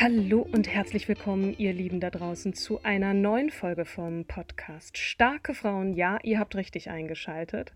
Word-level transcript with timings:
Hallo 0.00 0.46
und 0.52 0.72
herzlich 0.72 1.08
willkommen, 1.08 1.56
ihr 1.58 1.72
Lieben 1.72 1.98
da 1.98 2.08
draußen, 2.08 2.52
zu 2.54 2.84
einer 2.84 3.14
neuen 3.14 3.50
Folge 3.50 3.84
vom 3.84 4.26
Podcast 4.26 4.96
Starke 4.96 5.54
Frauen. 5.54 5.92
Ja, 5.92 6.18
ihr 6.22 6.38
habt 6.38 6.54
richtig 6.54 6.88
eingeschaltet. 6.88 7.72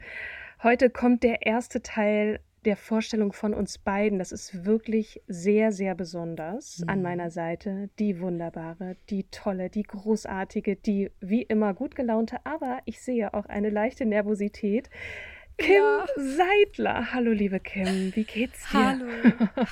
Heute 0.63 0.89
kommt 0.89 1.25
der 1.25 1.45
erste 1.45 1.83
Teil 1.83 2.39
der 2.65 2.77
Vorstellung 2.77 3.33
von 3.33 3.55
uns 3.55 3.79
beiden. 3.79 4.21
Das 4.21 4.31
ist 4.31 4.65
wirklich 4.65 5.21
sehr, 5.27 5.73
sehr 5.73 5.97
besonders. 5.97 6.79
Mhm. 6.79 6.89
An 6.91 7.03
meiner 7.03 7.31
Seite 7.33 7.91
die 7.99 8.21
wunderbare, 8.21 8.97
die 9.11 9.25
tolle, 9.33 9.69
die 9.69 9.83
großartige, 9.83 10.77
die 10.77 11.11
wie 11.21 11.43
immer 11.43 11.75
gut 11.75 11.97
gelaunte, 11.97 12.37
aber 12.45 12.79
ich 12.85 13.03
sehe 13.03 13.35
auch 13.35 13.47
eine 13.47 13.71
leichte 13.71 14.07
Nervosität 14.07 14.91
Kim 15.59 15.75
ja. 15.75 16.07
Seidler. 16.17 17.13
Hallo, 17.13 17.33
liebe 17.33 17.61
Kim, 17.61 18.15
wie 18.15 18.25
geht's 18.25 18.71
dir? 18.71 18.79
Hallo. 18.79 19.07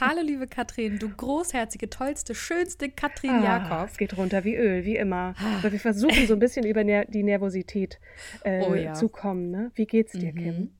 Hallo, 0.00 0.22
liebe 0.22 0.46
Katrin, 0.46 0.98
du 0.98 1.08
großherzige, 1.08 1.90
tollste, 1.90 2.34
schönste 2.34 2.90
Katrin 2.90 3.30
ah, 3.30 3.44
Jakob. 3.44 3.88
Es 3.90 3.96
geht 3.96 4.16
runter 4.16 4.44
wie 4.44 4.56
Öl, 4.56 4.84
wie 4.84 4.96
immer. 4.96 5.34
Aber 5.58 5.72
wir 5.72 5.80
versuchen 5.80 6.26
so 6.26 6.34
ein 6.34 6.38
bisschen 6.38 6.64
über 6.66 6.84
ner 6.84 7.04
die 7.06 7.22
Nervosität 7.22 7.98
äh, 8.44 8.62
oh, 8.62 8.74
ja. 8.74 8.94
zu 8.94 9.08
kommen. 9.08 9.50
Ne? 9.50 9.70
Wie 9.74 9.86
geht's 9.86 10.12
dir, 10.12 10.32
mhm. 10.32 10.38
Kim? 10.38 10.70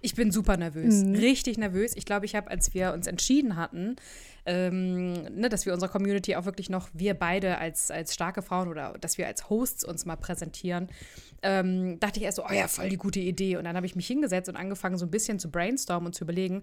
Ich 0.00 0.14
bin 0.14 0.30
super 0.30 0.58
nervös, 0.58 1.02
mhm. 1.02 1.14
richtig 1.14 1.56
nervös. 1.56 1.96
Ich 1.96 2.04
glaube, 2.04 2.26
ich 2.26 2.34
habe, 2.34 2.50
als 2.50 2.74
wir 2.74 2.92
uns 2.92 3.06
entschieden 3.06 3.56
hatten, 3.56 3.96
ähm, 4.46 5.14
ne, 5.34 5.48
dass 5.48 5.64
wir 5.66 5.72
unserer 5.72 5.90
Community 5.90 6.36
auch 6.36 6.44
wirklich 6.44 6.68
noch, 6.68 6.88
wir 6.92 7.14
beide 7.14 7.58
als, 7.58 7.90
als 7.90 8.14
starke 8.14 8.42
Frauen 8.42 8.68
oder 8.68 8.94
dass 9.00 9.18
wir 9.18 9.26
als 9.26 9.48
Hosts 9.48 9.84
uns 9.84 10.04
mal 10.04 10.16
präsentieren, 10.16 10.88
ähm, 11.42 11.98
dachte 12.00 12.18
ich 12.18 12.24
erst 12.24 12.36
so, 12.36 12.44
oh 12.44 12.52
ja, 12.52 12.68
voll 12.68 12.88
die 12.88 12.96
gute 12.96 13.20
Idee. 13.20 13.56
Und 13.56 13.64
dann 13.64 13.76
habe 13.76 13.86
ich 13.86 13.96
mich 13.96 14.06
hingesetzt 14.06 14.48
und 14.48 14.56
angefangen, 14.56 14.98
so 14.98 15.06
ein 15.06 15.10
bisschen 15.10 15.38
zu 15.38 15.50
brainstormen 15.50 16.06
und 16.06 16.12
zu 16.14 16.24
überlegen 16.24 16.62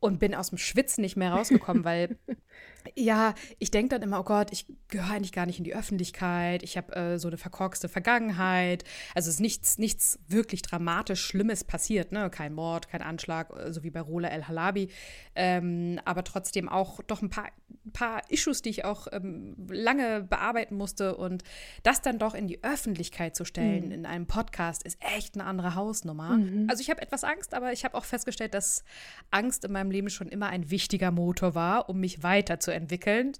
und 0.00 0.18
bin 0.18 0.34
aus 0.34 0.48
dem 0.48 0.58
Schwitzen 0.58 1.02
nicht 1.02 1.16
mehr 1.16 1.32
rausgekommen, 1.32 1.84
weil 1.84 2.16
ja, 2.94 3.34
ich 3.58 3.70
denke 3.70 3.90
dann 3.90 4.02
immer, 4.02 4.20
oh 4.20 4.24
Gott, 4.24 4.52
ich 4.52 4.66
gehöre 4.88 5.10
eigentlich 5.10 5.32
gar 5.32 5.46
nicht 5.46 5.58
in 5.58 5.64
die 5.64 5.74
Öffentlichkeit, 5.74 6.62
ich 6.62 6.76
habe 6.76 6.94
äh, 6.94 7.18
so 7.18 7.28
eine 7.28 7.36
verkorkste 7.36 7.88
Vergangenheit. 7.88 8.84
Also 9.14 9.28
es 9.28 9.36
ist 9.36 9.40
nichts, 9.40 9.78
nichts 9.78 10.18
wirklich 10.28 10.62
dramatisch 10.62 11.24
Schlimmes 11.24 11.64
passiert, 11.64 12.12
ne? 12.12 12.30
Kein 12.30 12.54
Mord, 12.54 12.88
kein 12.88 13.02
Anschlag, 13.02 13.50
äh, 13.56 13.72
so 13.72 13.82
wie 13.82 13.90
bei 13.90 14.00
Rola 14.00 14.28
El 14.28 14.48
Halabi. 14.48 14.88
Ähm, 15.34 16.00
aber 16.04 16.24
trotzdem 16.24 16.68
auch 16.68 17.00
doch 17.04 17.22
ein 17.22 17.30
paar, 17.30 17.48
paar 17.92 18.22
Issues, 18.30 18.62
die 18.62 18.70
ich 18.70 18.84
auch 18.84 19.06
ähm, 19.12 19.56
lange 19.68 20.22
bearbeiten 20.22 20.76
musste. 20.76 21.16
Und 21.16 21.42
das 21.82 22.02
dann 22.02 22.18
doch 22.18 22.34
in 22.34 22.48
die 22.48 22.62
Öffentlichkeit 22.62 23.36
zu 23.36 23.44
stellen, 23.44 23.86
mhm. 23.86 23.92
in 23.92 24.06
einem 24.06 24.26
Podcast, 24.26 24.82
ist 24.82 24.98
echt 25.00 25.34
eine 25.34 25.44
andere 25.44 25.74
Hausnummer. 25.74 26.36
Mhm. 26.36 26.66
Also 26.68 26.80
ich 26.80 26.90
habe 26.90 27.00
etwas 27.00 27.24
Angst, 27.24 27.54
aber 27.54 27.72
ich 27.72 27.84
habe 27.84 27.96
auch 27.96 28.04
festgestellt, 28.04 28.54
dass 28.54 28.84
Angst 29.30 29.64
in 29.64 29.72
meinem 29.72 29.90
Leben 29.90 30.10
schon 30.10 30.28
immer 30.28 30.48
ein 30.48 30.70
wichtiger 30.70 31.10
Motor 31.10 31.54
war, 31.54 31.88
um 31.88 32.00
mich 32.00 32.22
weiterzuentwickeln. 32.22 32.71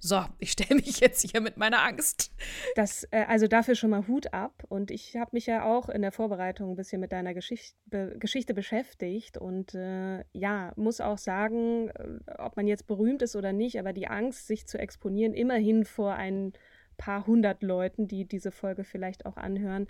So, 0.01 0.25
ich 0.39 0.53
stelle 0.53 0.77
mich 0.77 1.01
jetzt 1.01 1.29
hier 1.31 1.41
mit 1.41 1.57
meiner 1.57 1.83
Angst. 1.83 2.33
Das, 2.75 3.05
äh, 3.11 3.25
also 3.27 3.47
dafür 3.49 3.75
schon 3.75 3.91
mal 3.91 4.07
Hut 4.07 4.33
ab. 4.33 4.65
Und 4.69 4.91
ich 4.91 5.17
habe 5.17 5.31
mich 5.33 5.47
ja 5.47 5.65
auch 5.65 5.89
in 5.89 6.03
der 6.03 6.13
Vorbereitung 6.13 6.71
ein 6.71 6.77
bisschen 6.77 7.01
mit 7.01 7.13
deiner 7.13 7.35
Geschicht 7.35 7.77
Be 7.87 8.17
Geschichte 8.19 8.55
beschäftigt. 8.55 9.39
Und 9.39 9.75
äh, 9.75 10.25
ja, 10.33 10.73
muss 10.77 11.01
auch 11.01 11.19
sagen, 11.19 11.89
äh, 11.89 12.33
ob 12.39 12.57
man 12.57 12.67
jetzt 12.67 12.87
berühmt 12.87 13.23
ist 13.23 13.37
oder 13.37 13.53
nicht, 13.53 13.79
aber 13.79 13.93
die 13.93 14.09
Angst, 14.09 14.47
sich 14.47 14.67
zu 14.67 14.79
exponieren, 14.79 15.35
immerhin 15.35 15.85
vor 15.85 16.15
ein 16.15 16.53
paar 16.97 17.27
hundert 17.27 17.63
Leuten, 17.63 18.07
die 18.07 18.27
diese 18.27 18.53
Folge 18.53 18.85
vielleicht 18.85 19.27
auch 19.27 19.37
anhören, 19.37 19.89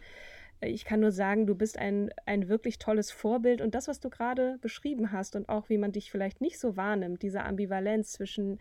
ich 0.64 0.84
kann 0.84 1.00
nur 1.00 1.12
sagen, 1.12 1.46
du 1.46 1.54
bist 1.54 1.78
ein, 1.78 2.10
ein 2.24 2.48
wirklich 2.48 2.78
tolles 2.78 3.10
Vorbild 3.10 3.60
und 3.60 3.74
das, 3.74 3.88
was 3.88 4.00
du 4.00 4.10
gerade 4.10 4.58
beschrieben 4.60 5.12
hast 5.12 5.34
und 5.36 5.48
auch 5.48 5.68
wie 5.68 5.78
man 5.78 5.92
dich 5.92 6.10
vielleicht 6.10 6.40
nicht 6.40 6.58
so 6.58 6.76
wahrnimmt, 6.76 7.22
diese 7.22 7.42
Ambivalenz 7.42 8.12
zwischen 8.12 8.58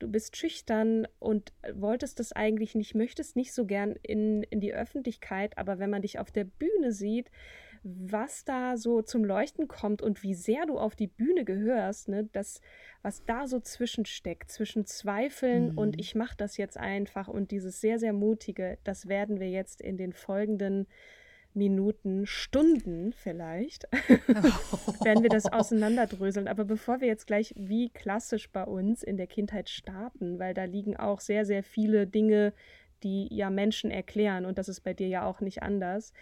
du 0.00 0.08
bist 0.08 0.36
schüchtern 0.36 1.06
und 1.18 1.52
wolltest 1.72 2.18
das 2.18 2.32
eigentlich 2.32 2.74
nicht, 2.74 2.94
möchtest 2.94 3.36
nicht 3.36 3.52
so 3.52 3.66
gern 3.66 3.94
in, 4.02 4.42
in 4.44 4.60
die 4.60 4.74
Öffentlichkeit, 4.74 5.56
aber 5.56 5.78
wenn 5.78 5.90
man 5.90 6.02
dich 6.02 6.18
auf 6.18 6.32
der 6.32 6.44
Bühne 6.44 6.92
sieht, 6.92 7.30
was 7.82 8.44
da 8.44 8.76
so 8.76 9.00
zum 9.00 9.24
Leuchten 9.24 9.66
kommt 9.66 10.02
und 10.02 10.22
wie 10.22 10.34
sehr 10.34 10.66
du 10.66 10.78
auf 10.78 10.96
die 10.96 11.06
Bühne 11.06 11.44
gehörst, 11.44 12.08
ne, 12.08 12.28
das, 12.32 12.60
was 13.02 13.24
da 13.24 13.46
so 13.46 13.60
zwischensteckt, 13.60 14.50
zwischen 14.50 14.84
Zweifeln 14.84 15.72
mhm. 15.72 15.78
und 15.78 16.00
ich 16.00 16.14
mache 16.14 16.36
das 16.36 16.56
jetzt 16.56 16.76
einfach 16.76 17.28
und 17.28 17.50
dieses 17.50 17.80
sehr, 17.80 17.98
sehr 17.98 18.12
mutige, 18.12 18.78
das 18.84 19.08
werden 19.08 19.40
wir 19.40 19.48
jetzt 19.48 19.80
in 19.80 19.96
den 19.96 20.12
folgenden 20.12 20.86
Minuten, 21.54 22.26
Stunden 22.26 23.12
vielleicht, 23.12 23.84
werden 25.04 25.22
wir 25.22 25.30
das 25.30 25.46
auseinanderdröseln. 25.46 26.48
Aber 26.48 26.64
bevor 26.64 27.00
wir 27.00 27.08
jetzt 27.08 27.26
gleich 27.26 27.52
wie 27.56 27.90
klassisch 27.90 28.50
bei 28.50 28.64
uns 28.64 29.02
in 29.02 29.16
der 29.16 29.26
Kindheit 29.26 29.68
starten, 29.68 30.38
weil 30.38 30.54
da 30.54 30.64
liegen 30.64 30.96
auch 30.96 31.20
sehr, 31.20 31.44
sehr 31.44 31.62
viele 31.62 32.06
Dinge, 32.06 32.52
die 33.02 33.28
ja 33.34 33.50
Menschen 33.50 33.90
erklären 33.90 34.44
und 34.44 34.58
das 34.58 34.68
ist 34.68 34.82
bei 34.82 34.94
dir 34.94 35.08
ja 35.08 35.24
auch 35.24 35.40
nicht 35.40 35.62
anders. 35.62 36.12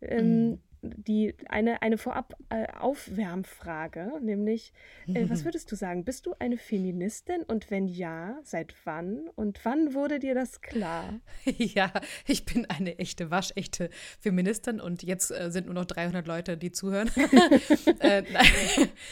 Ähm, 0.00 0.50
mm 0.50 0.58
die, 0.96 1.34
eine, 1.48 1.82
eine 1.82 1.98
Vorab-Aufwärmfrage, 1.98 4.12
äh, 4.16 4.20
nämlich, 4.20 4.72
äh, 5.06 5.28
was 5.28 5.44
würdest 5.44 5.70
du 5.72 5.76
sagen? 5.76 6.04
Bist 6.04 6.26
du 6.26 6.34
eine 6.38 6.56
Feministin 6.56 7.42
und 7.42 7.70
wenn 7.70 7.88
ja, 7.88 8.38
seit 8.42 8.74
wann? 8.84 9.28
Und 9.34 9.64
wann 9.64 9.94
wurde 9.94 10.18
dir 10.18 10.34
das 10.34 10.60
klar? 10.60 11.20
Ja, 11.58 11.92
ich 12.26 12.44
bin 12.44 12.66
eine 12.66 12.98
echte, 12.98 13.30
waschechte 13.30 13.88
Feministin 14.20 14.80
und 14.80 15.02
jetzt 15.02 15.30
äh, 15.30 15.50
sind 15.50 15.66
nur 15.66 15.74
noch 15.74 15.84
300 15.84 16.26
Leute, 16.26 16.56
die 16.56 16.72
zuhören. 16.72 17.10
äh, 18.00 18.22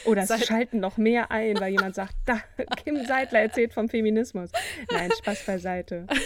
Oder 0.05 0.23
es 0.23 0.29
seit 0.29 0.47
schalten 0.47 0.81
noch 0.81 0.97
mehr 0.97 1.31
ein, 1.31 1.59
weil 1.61 1.73
jemand 1.73 1.95
sagt, 1.95 2.15
da, 2.27 2.41
Kim 2.83 3.05
Seidler 3.07 3.41
erzählt 3.41 3.73
vom 3.73 3.89
Feminismus. 3.89 4.51
Nein, 4.91 5.11
Spaß 5.19 5.47
beiseite. 5.47 6.07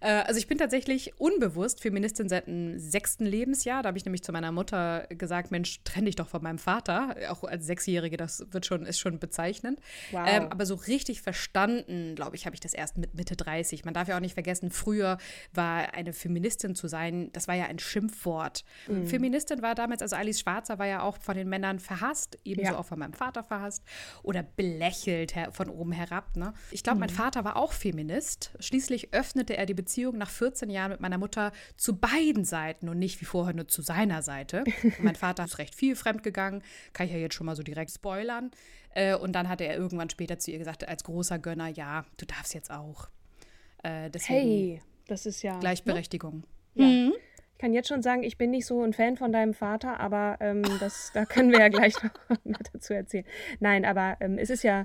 Äh, 0.00 0.22
also 0.26 0.38
ich 0.38 0.46
bin 0.46 0.58
tatsächlich 0.58 1.18
unbewusst 1.18 1.80
Feministin 1.80 2.28
seit 2.28 2.46
dem 2.46 2.78
sechsten 2.78 3.24
Lebensjahr. 3.24 3.82
Da 3.82 3.88
habe 3.88 3.98
ich 3.98 4.04
nämlich 4.04 4.22
zu 4.22 4.30
meiner 4.30 4.45
Mutter 4.52 5.06
gesagt, 5.10 5.50
Mensch, 5.50 5.80
trenn 5.84 6.04
dich 6.04 6.16
doch 6.16 6.28
von 6.28 6.42
meinem 6.42 6.58
Vater. 6.58 7.16
Auch 7.28 7.44
als 7.44 7.66
Sechsjährige, 7.66 8.16
das 8.16 8.46
wird 8.50 8.66
schon, 8.66 8.86
ist 8.86 8.98
schon 8.98 9.18
bezeichnend. 9.18 9.80
Wow. 10.12 10.26
Ähm, 10.26 10.48
aber 10.50 10.66
so 10.66 10.74
richtig 10.74 11.22
verstanden, 11.22 12.14
glaube 12.14 12.36
ich, 12.36 12.46
habe 12.46 12.54
ich 12.54 12.60
das 12.60 12.74
erst 12.74 12.98
mit 12.98 13.14
Mitte 13.14 13.36
30. 13.36 13.84
Man 13.84 13.94
darf 13.94 14.08
ja 14.08 14.16
auch 14.16 14.20
nicht 14.20 14.34
vergessen, 14.34 14.70
früher 14.70 15.18
war 15.52 15.94
eine 15.94 16.12
Feministin 16.12 16.74
zu 16.74 16.88
sein, 16.88 17.30
das 17.32 17.48
war 17.48 17.54
ja 17.54 17.66
ein 17.66 17.78
Schimpfwort. 17.78 18.64
Mhm. 18.88 19.06
Feministin 19.06 19.62
war 19.62 19.74
damals, 19.74 20.02
also 20.02 20.16
Alice 20.16 20.40
Schwarzer 20.40 20.78
war 20.78 20.86
ja 20.86 21.02
auch 21.02 21.18
von 21.18 21.36
den 21.36 21.48
Männern 21.48 21.78
verhasst, 21.78 22.38
ebenso 22.44 22.72
ja. 22.72 22.78
auch 22.78 22.86
von 22.86 22.98
meinem 22.98 23.12
Vater 23.12 23.42
verhasst 23.42 23.82
oder 24.22 24.42
belächelt 24.42 25.34
von 25.50 25.68
oben 25.68 25.92
herab. 25.92 26.36
Ne? 26.36 26.52
Ich 26.70 26.82
glaube, 26.82 26.96
mhm. 26.96 27.00
mein 27.00 27.10
Vater 27.10 27.44
war 27.44 27.56
auch 27.56 27.72
Feminist. 27.72 28.52
Schließlich 28.60 29.12
öffnete 29.12 29.56
er 29.56 29.66
die 29.66 29.74
Beziehung 29.74 30.18
nach 30.18 30.30
14 30.30 30.70
Jahren 30.70 30.92
mit 30.92 31.00
meiner 31.00 31.18
Mutter 31.18 31.52
zu 31.76 31.96
beiden 31.96 32.44
Seiten 32.44 32.88
und 32.88 32.98
nicht 32.98 33.20
wie 33.20 33.24
vorher 33.24 33.54
nur 33.54 33.68
zu 33.68 33.82
seiner 33.82 34.22
Seite. 34.22 34.35
Und 34.82 35.04
mein 35.04 35.14
Vater 35.14 35.44
ist 35.44 35.58
recht 35.58 35.74
viel 35.74 35.96
fremdgegangen, 35.96 36.62
kann 36.92 37.06
ich 37.06 37.12
ja 37.12 37.18
jetzt 37.18 37.34
schon 37.34 37.46
mal 37.46 37.56
so 37.56 37.62
direkt 37.62 37.90
spoilern. 37.90 38.50
Äh, 38.94 39.14
und 39.14 39.32
dann 39.32 39.48
hatte 39.48 39.64
er 39.64 39.76
irgendwann 39.76 40.10
später 40.10 40.38
zu 40.38 40.50
ihr 40.50 40.58
gesagt, 40.58 40.86
als 40.88 41.04
großer 41.04 41.38
Gönner, 41.38 41.68
ja, 41.68 42.04
du 42.16 42.26
darfst 42.26 42.54
jetzt 42.54 42.70
auch. 42.70 43.08
Äh, 43.82 44.10
hey, 44.24 44.80
das 45.06 45.26
ist 45.26 45.42
ja. 45.42 45.58
Gleichberechtigung. 45.58 46.44
Ne? 46.74 46.84
Ja. 46.84 46.86
Mhm. 46.86 47.12
Ich 47.52 47.58
kann 47.58 47.72
jetzt 47.72 47.88
schon 47.88 48.02
sagen, 48.02 48.22
ich 48.22 48.36
bin 48.36 48.50
nicht 48.50 48.66
so 48.66 48.82
ein 48.82 48.92
Fan 48.92 49.16
von 49.16 49.32
deinem 49.32 49.54
Vater, 49.54 49.98
aber 49.98 50.36
ähm, 50.40 50.62
das, 50.78 51.10
da 51.14 51.24
können 51.24 51.52
wir 51.52 51.60
ja 51.60 51.68
gleich 51.68 51.94
noch 52.44 52.58
dazu 52.70 52.92
erzählen. 52.92 53.24
Nein, 53.60 53.86
aber 53.86 54.18
ähm, 54.20 54.36
es 54.36 54.50
ist 54.50 54.62
ja 54.62 54.84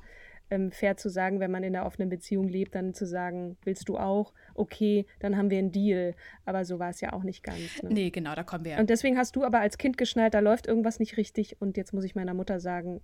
ähm, 0.52 0.72
fair 0.72 0.98
zu 0.98 1.10
sagen, 1.10 1.40
wenn 1.40 1.50
man 1.50 1.64
in 1.64 1.76
einer 1.76 1.86
offenen 1.86 2.10
Beziehung 2.10 2.48
lebt, 2.48 2.76
dann 2.76 2.94
zu 2.94 3.08
sagen, 3.08 3.58
willst 3.64 3.90
du 3.90 3.98
auch? 3.98 4.34
Okay, 4.54 5.06
dann 5.20 5.38
haben 5.38 5.50
wir 5.50 5.58
einen 5.58 5.72
Deal. 5.72 6.14
Aber 6.46 6.66
so 6.66 6.78
war 6.78 6.90
es 6.90 7.02
ja 7.02 7.14
auch 7.14 7.24
nicht 7.24 7.44
ganz. 7.44 7.82
Ne? 7.82 7.90
Nee, 7.90 8.10
genau, 8.12 8.36
da 8.36 8.44
kommen 8.44 8.66
wir. 8.66 8.78
Und 8.78 8.90
deswegen 8.90 9.18
hast 9.18 9.36
du 9.36 9.44
aber 9.44 9.60
als 9.60 9.78
Kind 9.78 9.98
geschnallt, 9.98 10.34
da 10.34 10.40
läuft 10.40 10.68
irgendwas 10.68 11.00
nicht 11.00 11.18
richtig 11.18 11.56
und 11.60 11.78
jetzt 11.78 11.94
muss 11.94 12.04
ich 12.04 12.16
meiner 12.16 12.34
Mutter 12.34 12.60
sagen, 12.60 13.02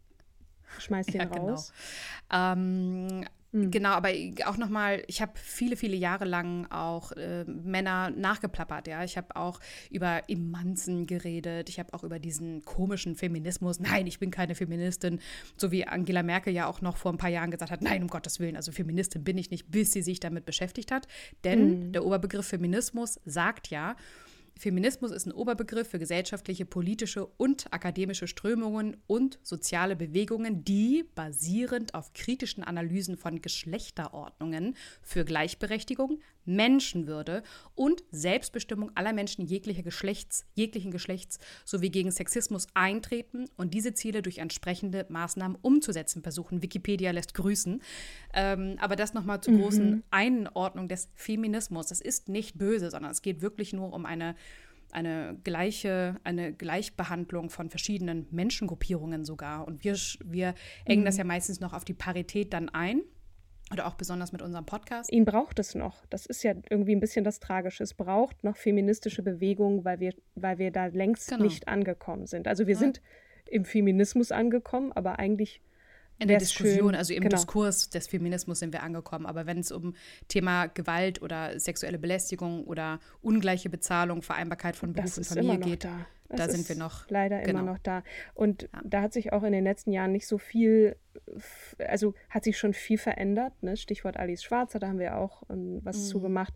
schmeiß 0.80 1.08
den 1.08 1.22
ja, 1.22 1.26
genau. 1.26 1.50
raus. 1.50 1.74
Genau. 2.30 2.54
Ähm, 2.54 3.26
Mhm. 3.58 3.72
Genau, 3.72 3.90
aber 3.90 4.10
auch 4.46 4.58
nochmal, 4.58 5.04
ich 5.08 5.22
habe 5.22 5.34
viele, 5.36 5.76
viele 5.76 5.96
Jahre 5.96 6.26
lang 6.26 6.70
auch 6.72 7.12
äh, 7.14 7.44
Männer 7.46 8.10
nachgeplappert, 8.12 8.88
ja. 8.88 9.04
Ich 9.04 9.18
habe 9.18 9.36
auch 9.36 9.60
über 9.90 10.24
Emanzen 10.28 11.08
geredet, 11.08 11.70
ich 11.70 11.80
habe 11.80 11.94
auch 11.94 12.04
über 12.04 12.20
diesen 12.20 12.64
komischen 12.64 13.16
Feminismus. 13.16 13.80
Nein, 13.80 14.08
ich 14.08 14.20
bin 14.20 14.32
keine 14.32 14.56
Feministin, 14.56 15.20
so 15.58 15.72
wie 15.72 15.86
Angela 15.88 16.24
Merkel 16.24 16.54
ja 16.54 16.68
auch 16.68 16.82
noch 16.82 16.98
vor 16.98 17.12
ein 17.12 17.18
paar 17.18 17.30
Jahren 17.30 17.52
gesagt 17.52 17.72
hat, 17.72 17.82
nein, 17.82 18.04
um 18.04 18.08
Gottes 18.08 18.40
Willen, 18.40 18.56
also 18.56 18.72
Feministin 18.72 19.24
bin 19.24 19.38
ich 19.38 19.52
nicht, 19.52 19.70
bis 19.72 19.92
sie 19.92 20.02
sich 20.02 20.20
damit 20.20 20.46
beschäftigt 20.46 20.92
hat. 20.92 21.08
Denn 21.44 21.88
mhm. 21.88 21.92
der 21.92 22.06
Oberbegriff 22.06 22.48
Feminismus 22.48 23.20
sagt 23.26 23.70
ja, 23.70 23.96
Feminismus 24.58 25.12
ist 25.12 25.26
ein 25.26 25.32
Oberbegriff 25.32 25.90
für 25.90 26.00
gesellschaftliche, 26.00 26.66
politische 26.66 27.26
und 27.26 27.72
akademische 27.72 28.28
Strömungen 28.28 28.98
und 29.08 29.40
soziale 29.44 29.96
Bewegungen, 29.96 30.64
die 30.64 31.06
basierend 31.16 31.94
auf 31.94 32.14
kritischen 32.14 32.64
Analysen 32.64 33.18
von 33.18 33.42
Geschlechterordnungen 33.42 34.76
für 35.02 35.26
Gleichberechtigung, 35.26 36.20
Menschenwürde 36.48 37.44
und 37.76 38.04
Selbstbestimmung 38.12 38.92
aller 38.96 39.14
Menschen 39.14 39.46
jeglicher 39.46 39.84
Geschlechts, 39.84 40.46
jeglichen 40.56 40.92
Geschlechts 40.92 41.40
sowie 41.66 41.90
gegen 41.90 42.12
Sexismus 42.12 42.68
eintreten 42.74 43.46
und 43.58 43.74
diese 43.74 43.94
Ziele 43.94 44.22
durch 44.22 44.40
entsprechende 44.40 45.06
Maßnahmen 45.10 45.58
umzusetzen 45.62 46.24
versuchen. 46.24 46.62
Wikipedia 46.62 47.12
lässt 47.12 47.34
grüßen. 47.34 47.82
Ähm, 48.34 48.78
aber 48.80 48.96
das 48.96 49.14
nochmal 49.14 49.42
zur 49.42 49.54
mhm. 49.54 49.62
großen 49.62 50.04
Einordnung 50.10 50.88
des 50.88 51.10
Feminismus. 51.16 51.88
Das 51.88 52.02
ist 52.02 52.30
nicht 52.30 52.58
böse, 52.58 52.90
sondern 52.90 53.12
es 53.12 53.22
geht 53.22 53.42
wirklich 53.42 53.74
nur 53.74 53.94
um 53.94 54.06
eine 54.06 54.36
eine 54.92 55.38
gleiche, 55.44 56.16
eine 56.24 56.54
Gleichbehandlung 56.54 57.50
von 57.50 57.70
verschiedenen 57.70 58.26
Menschengruppierungen 58.32 59.26
sogar. 59.26 59.68
Und 59.68 59.84
wir, 59.84 59.96
wir 60.24 60.54
engen 60.86 61.02
mhm. 61.02 61.06
das 61.06 61.18
ja 61.18 61.24
meistens 61.24 61.60
noch 61.60 61.74
auf 61.74 61.86
die 61.86 61.94
Parität 61.94 62.54
dann 62.54 62.70
ein. 62.70 63.02
Oder 63.72 63.88
auch 63.88 63.96
besonders 63.96 64.32
mit 64.32 64.42
unserem 64.42 64.66
Podcast. 64.66 65.12
Ihn 65.12 65.26
braucht 65.26 65.60
es 65.60 65.76
noch. 65.76 66.06
Das 66.06 66.26
ist 66.26 66.44
ja 66.44 66.54
irgendwie 66.70 66.96
ein 66.96 67.02
bisschen 67.02 67.26
das 67.26 67.40
Tragische. 67.40 67.84
Es 67.84 67.94
braucht 67.94 68.44
noch 68.44 68.56
feministische 68.56 69.24
Bewegungen, 69.24 69.84
weil 69.84 70.00
wir, 70.00 70.14
weil 70.36 70.58
wir 70.58 70.72
da 70.72 70.86
längst 70.86 71.30
genau. 71.30 71.44
nicht 71.44 71.68
angekommen 71.68 72.28
sind. 72.28 72.48
Also 72.48 72.66
wir 72.66 72.76
ja. 72.76 72.80
sind 72.80 73.02
im 73.46 73.66
Feminismus 73.66 74.32
angekommen, 74.32 74.94
aber 74.94 75.20
eigentlich 75.20 75.62
in 76.20 76.28
der 76.30 76.40
Diskussion, 76.40 76.90
schön, 76.90 76.96
also 76.96 77.14
im 77.14 77.22
genau. 77.22 77.36
Diskurs 77.36 77.90
des 77.90 78.08
Feminismus 78.08 78.60
sind 78.60 78.74
wir 78.74 78.82
angekommen. 78.82 79.26
Aber 79.26 79.46
wenn 79.46 79.60
es 79.60 79.72
um 79.72 79.96
Thema 80.28 80.68
Gewalt 80.68 81.22
oder 81.22 81.60
sexuelle 81.60 82.00
Belästigung 82.00 82.64
oder 82.64 83.00
ungleiche 83.22 83.70
Bezahlung, 83.70 84.24
Vereinbarkeit 84.24 84.76
von 84.76 84.94
Beruf 84.94 85.18
und 85.18 85.26
Familie 85.26 85.60
geht, 85.60 85.84
da, 85.84 86.08
da 86.30 86.50
sind 86.50 86.68
wir 86.68 86.76
noch. 86.76 87.10
Leider 87.10 87.42
genau. 87.42 87.62
immer 87.62 87.72
noch 87.72 87.80
da. 87.80 88.04
Und 88.34 88.64
ja. 88.64 88.82
da 88.84 89.02
hat 89.02 89.14
sich 89.14 89.34
auch 89.34 89.44
in 89.44 89.52
den 89.52 89.64
letzten 89.64 89.92
Jahren 89.92 90.12
nicht 90.12 90.28
so 90.28 90.38
viel, 90.38 90.96
also 91.80 92.14
hat 92.30 92.44
sich 92.44 92.58
schon 92.58 92.74
viel 92.74 92.98
verändert. 92.98 93.54
Ne? 93.62 93.78
Stichwort 93.78 94.18
Alice 94.18 94.44
Schwarzer, 94.44 94.80
da 94.80 94.88
haben 94.88 95.00
wir 95.00 95.18
auch 95.18 95.44
um, 95.48 95.80
was 95.84 95.98
mhm. 95.98 96.04
zu 96.04 96.22
gemacht. 96.22 96.54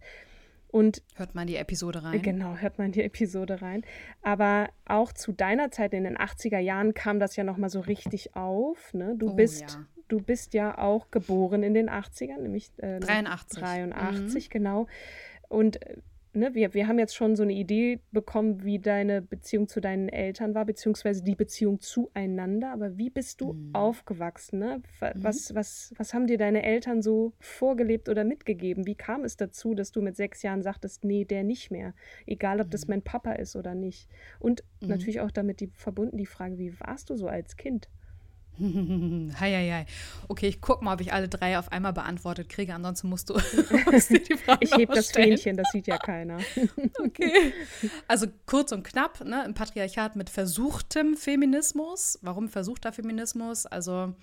Und 0.68 1.04
hört 1.16 1.36
man 1.36 1.48
die 1.48 1.58
Episode 1.58 2.04
rein. 2.04 2.22
Genau, 2.22 2.56
hört 2.56 2.78
man 2.78 2.94
die 2.94 3.04
Episode 3.04 3.62
rein. 3.62 3.84
Aber 4.22 4.70
auch 4.86 5.12
zu 5.12 5.34
deiner 5.34 5.70
Zeit 5.70 5.94
in 5.94 6.06
den 6.06 6.18
80er 6.18 6.60
Jahren 6.60 6.94
kam 6.94 7.20
das 7.20 7.36
ja 7.36 7.44
nochmal 7.44 7.70
so 7.70 7.82
richtig 7.82 8.36
auf. 8.36 8.94
Ne? 8.94 9.16
Du, 9.18 9.32
oh, 9.32 9.34
bist, 9.34 9.62
ja. 9.62 9.86
du 10.08 10.22
bist 10.22 10.54
ja 10.54 10.78
auch 10.78 11.12
geboren 11.12 11.64
in 11.64 11.74
den 11.74 11.90
80ern, 11.90 12.40
nämlich 12.40 12.72
äh, 12.78 13.00
83. 13.00 13.60
83, 13.60 14.46
mhm. 14.46 14.50
genau. 14.50 14.88
Und 15.50 15.86
äh, 15.86 15.98
ne, 16.34 16.54
wir, 16.54 16.74
wir 16.74 16.88
haben 16.88 17.00
jetzt 17.00 17.16
schon 17.16 17.36
so 17.36 17.44
eine 17.44 17.54
Idee 17.54 18.00
bekommen, 18.12 18.64
wie 18.64 18.80
deine 18.80 19.22
Beziehung 19.22 19.68
zu 19.68 19.82
deinen 19.82 20.10
Eltern 20.10 20.56
war, 20.56 20.66
beziehungsweise 20.66 21.24
die 21.24 21.36
Beziehung 21.36 21.80
zueinander. 21.80 22.72
Aber 22.72 22.98
wie 22.98 23.10
bist 23.10 23.42
du 23.42 23.54
mhm. 23.54 23.76
aufgewachsen? 23.76 24.60
Ne? 24.60 24.78
Mhm. 24.78 25.24
Was, 25.24 25.50
mhm. 25.50 25.56
was, 25.56 25.94
was 25.98 26.14
haben 26.14 26.28
dir 26.28 26.38
deine 26.38 26.64
Eltern 26.64 27.02
so 27.02 27.34
vorgelebt 27.40 28.10
oder 28.10 28.24
mitgegeben? 28.24 28.86
Wie 28.86 28.96
kam 28.96 29.24
es 29.24 29.38
dazu, 29.38 29.74
dass 29.74 29.92
du 29.92 30.02
mit 30.02 30.16
sechs 30.16 30.42
Jahren 30.42 30.64
sagtest, 30.64 31.04
nee, 31.04 31.26
der 31.26 31.44
nicht 31.44 31.72
mehr? 31.72 31.94
Egal, 32.26 32.62
ob 32.62 32.68
mhm. 32.68 32.72
das 32.72 32.88
mein 32.88 33.02
Papa 33.02 33.34
ist 33.34 33.56
oder 33.56 33.76
nicht. 33.76 34.10
Und 34.40 34.64
mhm. 34.82 34.90
natürlich 34.90 35.20
auch 35.22 35.32
damit 35.32 35.60
die, 35.60 35.72
verbunden 35.74 36.18
die 36.18 36.26
Frage, 36.26 36.58
wie 36.58 36.80
warst 36.80 37.10
du 37.10 37.16
so 37.16 37.28
als 37.28 37.58
Kind? 37.58 37.90
hei, 38.60 39.52
hei, 39.52 39.72
hei. 39.72 39.86
Okay, 40.28 40.48
ich 40.48 40.62
gucke 40.62 40.84
mal, 40.84 40.94
ob 40.94 41.02
ich 41.02 41.14
alle 41.14 41.28
drei 41.28 41.58
auf 41.58 41.72
einmal 41.72 41.94
beantwortet 41.94 42.50
kriege. 42.50 42.74
Ansonsten 42.74 43.10
musst 43.10 43.30
du, 43.30 43.34
musst 43.92 44.10
du 44.10 44.20
die 44.20 44.38
Frage 44.38 44.60
Ich 44.62 44.76
hebe 44.76 44.94
das 44.94 45.12
Fähnchen, 45.12 45.58
das 45.58 45.68
sieht 45.72 45.88
ja 45.88 45.98
keiner. 45.98 46.40
okay. 47.00 47.54
Also 48.08 48.28
kurz 48.46 48.72
und 48.72 48.84
knapp, 48.84 49.24
ne, 49.24 49.44
im 49.46 49.54
Patriarchat 49.54 50.16
mit 50.16 50.30
versuchtem 50.30 51.16
Feminismus. 51.16 52.20
Warum 52.22 52.50
versuchter 52.50 52.92
Feminismus? 52.92 53.66
Also 53.66 54.14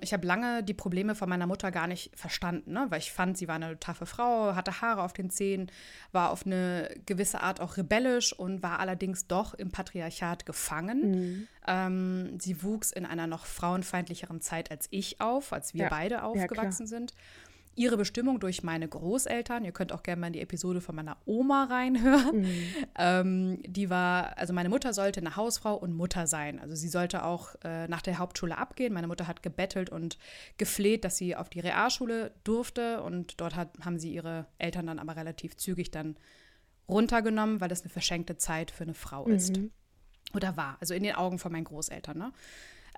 ich 0.00 0.12
habe 0.12 0.26
lange 0.26 0.62
die 0.62 0.74
Probleme 0.74 1.14
von 1.14 1.28
meiner 1.28 1.46
Mutter 1.46 1.70
gar 1.70 1.86
nicht 1.86 2.10
verstanden, 2.16 2.72
ne? 2.72 2.86
weil 2.88 2.98
ich 2.98 3.12
fand, 3.12 3.38
sie 3.38 3.46
war 3.46 3.54
eine 3.54 3.78
taffe 3.78 4.06
Frau, 4.06 4.54
hatte 4.54 4.80
Haare 4.80 5.02
auf 5.02 5.12
den 5.12 5.30
Zähnen, 5.30 5.70
war 6.12 6.30
auf 6.30 6.44
eine 6.44 6.90
gewisse 7.06 7.40
Art 7.40 7.60
auch 7.60 7.76
rebellisch 7.76 8.32
und 8.32 8.62
war 8.62 8.80
allerdings 8.80 9.26
doch 9.26 9.54
im 9.54 9.70
Patriarchat 9.70 10.44
gefangen. 10.44 11.10
Mhm. 11.10 11.48
Ähm, 11.66 12.40
sie 12.40 12.62
wuchs 12.62 12.90
in 12.90 13.06
einer 13.06 13.26
noch 13.26 13.46
frauenfeindlicheren 13.46 14.40
Zeit 14.40 14.70
als 14.70 14.88
ich 14.90 15.20
auf, 15.20 15.52
als 15.52 15.74
wir 15.74 15.84
ja. 15.84 15.88
beide 15.88 16.24
aufgewachsen 16.24 16.84
ja, 16.84 16.88
sind 16.88 17.14
ihre 17.76 17.96
Bestimmung 17.96 18.40
durch 18.40 18.62
meine 18.62 18.88
Großeltern. 18.88 19.64
Ihr 19.64 19.72
könnt 19.72 19.92
auch 19.92 20.02
gerne 20.02 20.20
mal 20.20 20.26
in 20.28 20.32
die 20.32 20.40
Episode 20.40 20.80
von 20.80 20.94
meiner 20.94 21.16
Oma 21.24 21.64
reinhören. 21.64 22.42
Mhm. 22.42 22.64
Ähm, 22.98 23.62
die 23.64 23.88
war, 23.88 24.36
also 24.36 24.52
meine 24.52 24.68
Mutter 24.68 24.92
sollte 24.92 25.20
eine 25.20 25.36
Hausfrau 25.36 25.74
und 25.76 25.94
Mutter 25.94 26.26
sein. 26.26 26.58
Also 26.58 26.74
sie 26.74 26.88
sollte 26.88 27.24
auch 27.24 27.54
äh, 27.64 27.88
nach 27.88 28.02
der 28.02 28.18
Hauptschule 28.18 28.58
abgehen. 28.58 28.92
Meine 28.92 29.06
Mutter 29.06 29.26
hat 29.26 29.42
gebettelt 29.42 29.90
und 29.90 30.18
gefleht, 30.58 31.04
dass 31.04 31.16
sie 31.16 31.36
auf 31.36 31.48
die 31.48 31.60
Realschule 31.60 32.32
durfte. 32.44 33.02
Und 33.02 33.40
dort 33.40 33.56
hat, 33.56 33.70
haben 33.84 33.98
sie 33.98 34.12
ihre 34.12 34.46
Eltern 34.58 34.86
dann 34.86 34.98
aber 34.98 35.16
relativ 35.16 35.56
zügig 35.56 35.90
dann 35.90 36.16
runtergenommen, 36.88 37.60
weil 37.60 37.68
das 37.68 37.82
eine 37.82 37.90
verschenkte 37.90 38.36
Zeit 38.36 38.70
für 38.70 38.84
eine 38.84 38.94
Frau 38.94 39.26
mhm. 39.26 39.34
ist. 39.34 39.60
Oder 40.34 40.56
war, 40.56 40.76
also 40.80 40.92
in 40.92 41.02
den 41.02 41.14
Augen 41.14 41.38
von 41.38 41.52
meinen 41.52 41.64
Großeltern. 41.64 42.18
Ne? 42.18 42.32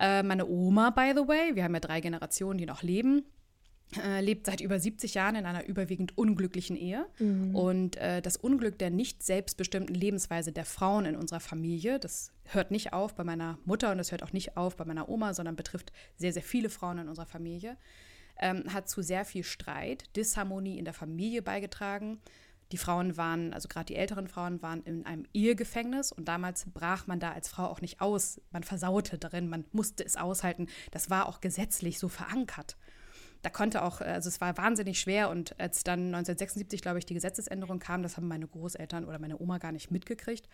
Äh, 0.00 0.22
meine 0.22 0.46
Oma, 0.46 0.90
by 0.90 1.12
the 1.14 1.28
way, 1.28 1.54
wir 1.54 1.64
haben 1.64 1.74
ja 1.74 1.80
drei 1.80 2.00
Generationen, 2.00 2.58
die 2.58 2.66
noch 2.66 2.82
leben 2.82 3.24
lebt 4.20 4.46
seit 4.46 4.60
über 4.60 4.78
70 4.78 5.14
Jahren 5.14 5.36
in 5.36 5.46
einer 5.46 5.66
überwiegend 5.66 6.16
unglücklichen 6.16 6.76
Ehe. 6.76 7.06
Mhm. 7.18 7.54
Und 7.54 7.96
äh, 7.96 8.22
das 8.22 8.36
Unglück 8.36 8.78
der 8.78 8.90
nicht 8.90 9.22
selbstbestimmten 9.22 9.94
Lebensweise 9.94 10.52
der 10.52 10.64
Frauen 10.64 11.06
in 11.06 11.16
unserer 11.16 11.40
Familie, 11.40 11.98
das 11.98 12.32
hört 12.44 12.70
nicht 12.70 12.92
auf 12.92 13.14
bei 13.14 13.24
meiner 13.24 13.58
Mutter 13.64 13.92
und 13.92 13.98
das 13.98 14.10
hört 14.10 14.22
auch 14.22 14.32
nicht 14.32 14.56
auf 14.56 14.76
bei 14.76 14.84
meiner 14.84 15.08
Oma, 15.08 15.34
sondern 15.34 15.56
betrifft 15.56 15.92
sehr, 16.16 16.32
sehr 16.32 16.42
viele 16.42 16.70
Frauen 16.70 16.98
in 16.98 17.08
unserer 17.08 17.26
Familie, 17.26 17.76
ähm, 18.38 18.64
hat 18.72 18.88
zu 18.88 19.02
sehr 19.02 19.24
viel 19.24 19.44
Streit, 19.44 20.04
Disharmonie 20.16 20.78
in 20.78 20.84
der 20.84 20.94
Familie 20.94 21.42
beigetragen. 21.42 22.18
Die 22.72 22.78
Frauen 22.78 23.18
waren, 23.18 23.52
also 23.52 23.68
gerade 23.68 23.84
die 23.86 23.96
älteren 23.96 24.28
Frauen, 24.28 24.62
waren 24.62 24.82
in 24.84 25.04
einem 25.04 25.26
Ehegefängnis 25.34 26.10
und 26.10 26.26
damals 26.26 26.64
brach 26.72 27.06
man 27.06 27.20
da 27.20 27.32
als 27.32 27.48
Frau 27.48 27.66
auch 27.66 27.82
nicht 27.82 28.00
aus. 28.00 28.40
Man 28.50 28.62
versaute 28.62 29.18
darin, 29.18 29.50
man 29.50 29.66
musste 29.72 30.04
es 30.04 30.16
aushalten. 30.16 30.68
Das 30.90 31.10
war 31.10 31.28
auch 31.28 31.42
gesetzlich 31.42 31.98
so 31.98 32.08
verankert 32.08 32.78
da 33.42 33.50
konnte 33.50 33.82
auch, 33.82 34.00
also 34.00 34.28
es 34.28 34.40
war 34.40 34.56
wahnsinnig 34.56 35.00
schwer 35.00 35.28
und 35.28 35.58
als 35.60 35.84
dann 35.84 36.06
1976, 36.06 36.80
glaube 36.80 36.98
ich, 36.98 37.06
die 37.06 37.14
Gesetzesänderung 37.14 37.78
kam, 37.80 38.02
das 38.02 38.16
haben 38.16 38.28
meine 38.28 38.46
Großeltern 38.46 39.04
oder 39.04 39.18
meine 39.18 39.40
Oma 39.40 39.58
gar 39.58 39.72
nicht 39.72 39.90
mitgekriegt. 39.90 40.48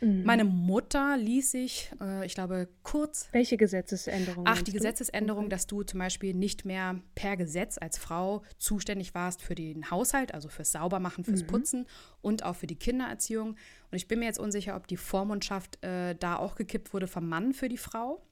Mhm. 0.00 0.22
Meine 0.24 0.44
Mutter 0.44 1.16
ließ 1.16 1.50
sich, 1.50 1.90
äh, 2.00 2.24
ich 2.24 2.34
glaube, 2.34 2.68
kurz. 2.82 3.28
Welche 3.32 3.56
Gesetzesänderung? 3.56 4.44
Ach, 4.46 4.62
die 4.62 4.72
Gesetzesänderung, 4.72 5.44
okay. 5.44 5.50
dass 5.50 5.66
du 5.66 5.82
zum 5.82 5.98
Beispiel 5.98 6.34
nicht 6.34 6.64
mehr 6.64 7.00
per 7.14 7.36
Gesetz 7.36 7.78
als 7.78 7.98
Frau 7.98 8.42
zuständig 8.58 9.14
warst 9.14 9.42
für 9.42 9.54
den 9.54 9.90
Haushalt, 9.90 10.34
also 10.34 10.48
fürs 10.48 10.72
Saubermachen, 10.72 11.24
fürs 11.24 11.42
mhm. 11.42 11.48
Putzen 11.48 11.86
und 12.20 12.44
auch 12.44 12.56
für 12.56 12.66
die 12.66 12.76
Kindererziehung. 12.76 13.50
Und 13.50 13.96
ich 13.96 14.08
bin 14.08 14.20
mir 14.20 14.26
jetzt 14.26 14.38
unsicher, 14.38 14.76
ob 14.76 14.86
die 14.86 14.96
Vormundschaft 14.96 15.84
äh, 15.84 16.14
da 16.14 16.36
auch 16.36 16.54
gekippt 16.54 16.92
wurde 16.92 17.08
vom 17.08 17.28
Mann 17.28 17.52
für 17.52 17.68
die 17.68 17.78
Frau. 17.78 18.22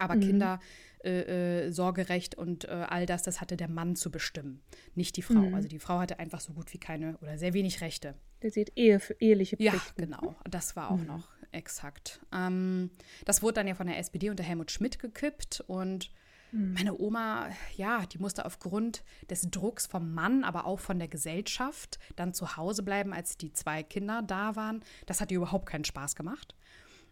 Aber 0.00 0.16
mhm. 0.16 0.20
Kinder 0.20 0.60
äh, 1.04 1.66
äh, 1.66 1.70
Sorgerecht 1.70 2.34
und 2.34 2.64
äh, 2.64 2.86
all 2.88 3.06
das, 3.06 3.22
das 3.22 3.40
hatte 3.40 3.56
der 3.56 3.68
Mann 3.68 3.94
zu 3.94 4.10
bestimmen, 4.10 4.62
nicht 4.96 5.16
die 5.16 5.22
Frau. 5.22 5.34
Mhm. 5.34 5.54
Also 5.54 5.68
die 5.68 5.78
Frau 5.78 6.00
hatte 6.00 6.18
einfach 6.18 6.40
so 6.40 6.52
gut 6.52 6.72
wie 6.72 6.78
keine 6.78 7.16
oder 7.18 7.38
sehr 7.38 7.52
wenig 7.52 7.80
Rechte. 7.80 8.14
Der 8.42 8.50
sieht 8.50 8.72
Ehe 8.76 8.98
für 8.98 9.14
eheliche 9.20 9.56
Pflichten. 9.56 10.00
Ja, 10.00 10.06
genau. 10.06 10.34
Das 10.50 10.74
war 10.74 10.90
auch 10.90 10.98
mhm. 10.98 11.06
noch 11.06 11.28
exakt. 11.52 12.20
Ähm, 12.32 12.90
das 13.24 13.42
wurde 13.42 13.54
dann 13.54 13.68
ja 13.68 13.74
von 13.74 13.86
der 13.86 13.98
SPD 13.98 14.28
unter 14.28 14.42
Helmut 14.42 14.72
Schmidt 14.72 14.98
gekippt 14.98 15.62
und 15.68 16.10
mhm. 16.50 16.72
meine 16.72 16.98
Oma, 16.98 17.48
ja, 17.76 18.04
die 18.06 18.18
musste 18.18 18.44
aufgrund 18.44 19.04
des 19.30 19.50
Drucks 19.50 19.86
vom 19.86 20.12
Mann, 20.12 20.42
aber 20.42 20.66
auch 20.66 20.80
von 20.80 20.98
der 20.98 21.08
Gesellschaft 21.08 22.00
dann 22.16 22.34
zu 22.34 22.56
Hause 22.56 22.82
bleiben, 22.82 23.12
als 23.12 23.36
die 23.36 23.52
zwei 23.52 23.84
Kinder 23.84 24.22
da 24.22 24.56
waren. 24.56 24.82
Das 25.06 25.20
hat 25.20 25.30
ihr 25.30 25.36
überhaupt 25.36 25.66
keinen 25.66 25.84
Spaß 25.84 26.16
gemacht. 26.16 26.56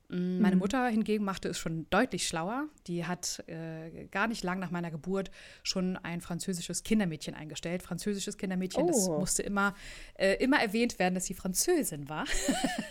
Mm, 0.09 0.41
meine. 0.41 0.57
Mutter 0.57 0.87
hingegen 0.89 1.25
machte 1.25 1.49
es 1.49 1.59
schon 1.59 1.87
deutlich 1.91 2.29
schlauer. 2.29 2.69
Die 2.87 3.05
hat 3.05 3.43
äh, 3.49 4.07
gar 4.11 4.29
nicht 4.29 4.45
lang 4.45 4.61
nach 4.61 4.71
meiner 4.71 4.91
Geburt 4.91 5.31
schon 5.63 5.97
ein 5.97 6.21
französisches 6.21 6.85
Kindermädchen 6.85 7.35
eingestellt. 7.35 7.83
Französisches 7.83 8.37
Kindermädchen, 8.39 8.85
oh. 8.85 8.87
das 8.87 9.09
musste 9.09 9.43
immer, 9.43 9.75
äh, 10.15 10.35
immer 10.35 10.61
erwähnt 10.61 10.99
werden, 10.99 11.15
dass 11.15 11.25
sie 11.25 11.35
Französin 11.35 12.09
war. 12.09 12.25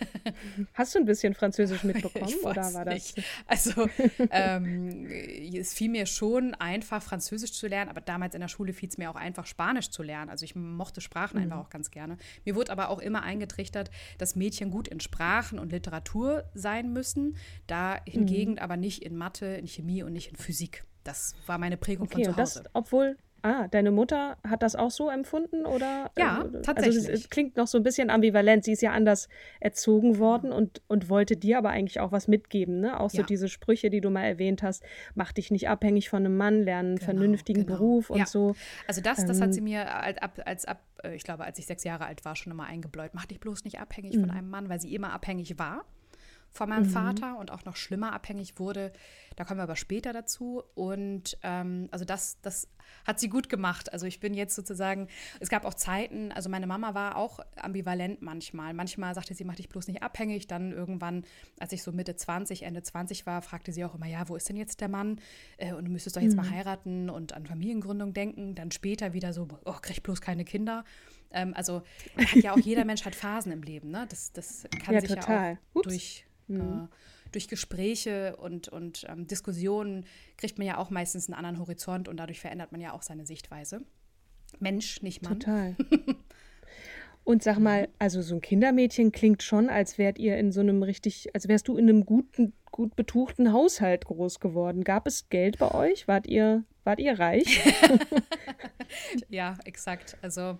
Hast 0.73 0.95
du 0.95 0.99
ein 0.99 1.05
bisschen 1.05 1.33
Französisch 1.33 1.83
mitbekommen 1.83 2.33
oder 2.43 2.73
war 2.73 2.85
das? 2.85 3.15
Nicht. 3.15 3.23
Also 3.47 3.87
ähm, 4.31 5.07
es 5.07 5.73
fiel 5.73 5.89
mir 5.89 6.05
schon 6.05 6.53
einfach, 6.55 7.01
Französisch 7.01 7.53
zu 7.53 7.67
lernen, 7.67 7.89
aber 7.89 8.01
damals 8.01 8.35
in 8.35 8.41
der 8.41 8.47
Schule 8.49 8.73
fiel 8.73 8.89
es 8.89 8.97
mir 8.97 9.09
auch 9.09 9.15
einfach, 9.15 9.45
Spanisch 9.45 9.89
zu 9.89 10.03
lernen. 10.03 10.29
Also 10.29 10.43
ich 10.43 10.55
mochte 10.55 10.99
Sprachen 10.99 11.37
mhm. 11.37 11.43
einfach 11.43 11.59
auch 11.59 11.69
ganz 11.69 11.91
gerne. 11.91 12.17
Mir 12.43 12.55
wurde 12.55 12.71
aber 12.71 12.89
auch 12.89 12.99
immer 12.99 13.23
eingetrichtert, 13.23 13.89
dass 14.17 14.35
Mädchen 14.35 14.69
gut 14.69 14.87
in 14.87 14.99
Sprachen 14.99 15.59
und 15.59 15.71
Literatur 15.71 16.43
sein 16.53 16.91
müssen 16.91 17.04
müssen. 17.05 17.35
Da 17.67 17.99
hingegen 18.07 18.53
mhm. 18.53 18.59
aber 18.59 18.77
nicht 18.77 19.03
in 19.03 19.15
Mathe, 19.15 19.45
in 19.45 19.67
Chemie 19.67 20.03
und 20.03 20.13
nicht 20.13 20.29
in 20.29 20.35
Physik. 20.35 20.83
Das 21.03 21.35
war 21.45 21.57
meine 21.59 21.77
Prägung 21.77 22.07
okay, 22.07 22.25
von 22.25 22.33
zu 22.33 22.41
Hause. 22.41 22.63
Das, 22.63 22.71
obwohl, 22.73 23.17
Ah, 23.45 23.67
deine 23.67 23.91
Mutter 23.91 24.37
hat 24.43 24.63
das 24.63 24.75
auch 24.75 24.89
so 24.89 25.07
empfunden 25.07 25.67
oder? 25.67 26.09
Ja, 26.17 26.41
äh, 26.41 26.63
tatsächlich. 26.63 27.07
Also 27.07 27.11
es, 27.11 27.29
klingt 27.29 27.57
noch 27.57 27.67
so 27.67 27.77
ein 27.77 27.83
bisschen 27.83 28.09
ambivalent. 28.09 28.63
Sie 28.63 28.71
ist 28.71 28.81
ja 28.81 28.91
anders 28.91 29.29
erzogen 29.59 30.17
worden 30.17 30.51
und, 30.51 30.81
und 30.87 31.09
wollte 31.09 31.37
dir 31.37 31.59
aber 31.59 31.69
eigentlich 31.69 31.99
auch 31.99 32.11
was 32.11 32.27
mitgeben, 32.27 32.79
ne? 32.79 32.99
Auch 32.99 33.11
so 33.11 33.19
ja. 33.19 33.23
diese 33.23 33.47
Sprüche, 33.47 33.91
die 33.91 34.01
du 34.01 34.09
mal 34.09 34.23
erwähnt 34.23 34.63
hast, 34.63 34.83
mach 35.13 35.31
dich 35.31 35.51
nicht 35.51 35.69
abhängig 35.69 36.09
von 36.09 36.25
einem 36.25 36.37
Mann, 36.37 36.63
lernen 36.63 36.87
einen 36.87 36.95
genau, 36.95 37.05
vernünftigen 37.05 37.67
genau. 37.67 37.77
Beruf 37.77 38.09
und 38.09 38.17
ja. 38.17 38.25
so. 38.25 38.55
Also 38.87 39.01
das, 39.01 39.23
das 39.23 39.39
hat 39.39 39.49
ähm, 39.49 39.53
sie 39.53 39.61
mir 39.61 39.93
als, 39.93 40.17
als 40.39 40.65
ab, 40.65 40.81
äh, 41.03 41.13
ich 41.13 41.23
glaube, 41.23 41.43
als 41.43 41.59
ich 41.59 41.67
sechs 41.67 41.83
Jahre 41.83 42.07
alt 42.07 42.25
war, 42.25 42.35
schon 42.35 42.51
immer 42.51 42.65
eingebläut. 42.65 43.11
Mach 43.13 43.27
dich 43.27 43.39
bloß 43.39 43.63
nicht 43.63 43.79
abhängig 43.79 44.15
mhm. 44.15 44.21
von 44.21 44.31
einem 44.31 44.49
Mann, 44.49 44.69
weil 44.69 44.81
sie 44.81 44.95
immer 44.95 45.13
abhängig 45.13 45.59
war 45.59 45.85
von 46.55 46.69
meinem 46.69 46.87
mhm. 46.87 46.91
Vater 46.91 47.37
und 47.37 47.51
auch 47.51 47.65
noch 47.65 47.75
schlimmer 47.75 48.13
abhängig 48.13 48.57
wurde. 48.57 48.91
Da 49.35 49.43
kommen 49.43 49.59
wir 49.59 49.63
aber 49.63 49.75
später 49.75 50.13
dazu. 50.13 50.63
Und 50.75 51.37
ähm, 51.43 51.87
also 51.91 52.05
das, 52.05 52.39
das 52.41 52.67
hat 53.05 53.19
sie 53.19 53.29
gut 53.29 53.49
gemacht. 53.49 53.91
Also 53.91 54.05
ich 54.05 54.19
bin 54.19 54.33
jetzt 54.33 54.55
sozusagen, 54.55 55.07
es 55.39 55.49
gab 55.49 55.65
auch 55.65 55.73
Zeiten, 55.73 56.31
also 56.31 56.49
meine 56.49 56.67
Mama 56.67 56.93
war 56.93 57.17
auch 57.17 57.39
ambivalent 57.55 58.21
manchmal. 58.21 58.73
Manchmal 58.73 59.13
sagte 59.13 59.33
sie, 59.33 59.43
mach 59.43 59.55
dich 59.55 59.69
bloß 59.69 59.87
nicht 59.87 60.03
abhängig. 60.03 60.47
Dann 60.47 60.71
irgendwann, 60.71 61.25
als 61.59 61.73
ich 61.73 61.83
so 61.83 61.91
Mitte 61.91 62.15
20, 62.15 62.63
Ende 62.63 62.83
20 62.83 63.25
war, 63.25 63.41
fragte 63.41 63.71
sie 63.71 63.83
auch 63.85 63.95
immer, 63.95 64.07
ja, 64.07 64.27
wo 64.29 64.35
ist 64.35 64.49
denn 64.49 64.57
jetzt 64.57 64.81
der 64.81 64.89
Mann? 64.89 65.19
Äh, 65.57 65.73
und 65.73 65.85
du 65.85 65.91
müsstest 65.91 66.15
doch 66.15 66.21
jetzt 66.21 66.35
mhm. 66.35 66.43
mal 66.43 66.49
heiraten 66.49 67.09
und 67.09 67.33
an 67.33 67.45
Familiengründung 67.45 68.13
denken. 68.13 68.55
Dann 68.55 68.71
später 68.71 69.13
wieder 69.13 69.33
so, 69.33 69.47
oh, 69.65 69.75
krieg 69.81 70.01
bloß 70.03 70.21
keine 70.21 70.45
Kinder. 70.45 70.83
Ähm, 71.31 71.53
also 71.55 71.83
hat 72.17 72.35
ja 72.35 72.53
auch 72.53 72.59
jeder 72.59 72.85
Mensch 72.85 73.05
hat 73.05 73.15
Phasen 73.15 73.51
im 73.51 73.63
Leben, 73.63 73.89
ne? 73.89 74.05
Das, 74.09 74.31
das 74.31 74.65
kann 74.83 74.93
ja, 74.93 75.01
sich 75.01 75.09
total. 75.09 75.51
ja 75.53 75.57
auch 75.57 75.75
Ups. 75.75 75.87
durch 75.87 76.25
Mhm. 76.47 76.87
Äh, 76.91 76.95
durch 77.35 77.47
Gespräche 77.47 78.35
und, 78.37 78.69
und 78.69 79.05
ähm, 79.09 79.27
Diskussionen 79.27 80.05
kriegt 80.37 80.57
man 80.57 80.65
ja 80.65 80.77
auch 80.77 80.89
meistens 80.89 81.27
einen 81.27 81.35
anderen 81.35 81.59
Horizont 81.59 82.07
und 82.07 82.17
dadurch 82.17 82.39
verändert 82.39 82.71
man 82.71 82.81
ja 82.81 82.93
auch 82.93 83.03
seine 83.03 83.25
Sichtweise. 83.25 83.81
Mensch, 84.59 85.01
nicht 85.01 85.21
Mann. 85.21 85.39
Total. 85.39 85.75
Und 87.25 87.41
sag 87.41 87.57
mal, 87.57 87.89
also 87.97 88.21
so 88.21 88.35
ein 88.35 88.41
Kindermädchen 88.41 89.11
klingt 89.11 89.41
schon, 89.41 89.67
als 89.67 89.97
wärt 89.97 90.19
ihr 90.19 90.37
in 90.37 90.51
so 90.51 90.59
einem 90.59 90.83
richtig, 90.83 91.33
als 91.33 91.47
wärst 91.47 91.67
du 91.67 91.75
in 91.75 91.89
einem 91.89 92.05
guten, 92.05 92.53
gut 92.71 92.95
betuchten 92.95 93.51
Haushalt 93.51 94.05
groß 94.05 94.39
geworden. 94.39 94.83
Gab 94.83 95.07
es 95.07 95.27
Geld 95.29 95.57
bei 95.57 95.73
euch? 95.73 96.07
Wart 96.07 96.27
ihr, 96.27 96.63
wart 96.83 96.99
ihr 96.99 97.17
reich? 97.17 97.61
ja, 99.29 99.57
exakt. 99.65 100.17
Also 100.21 100.59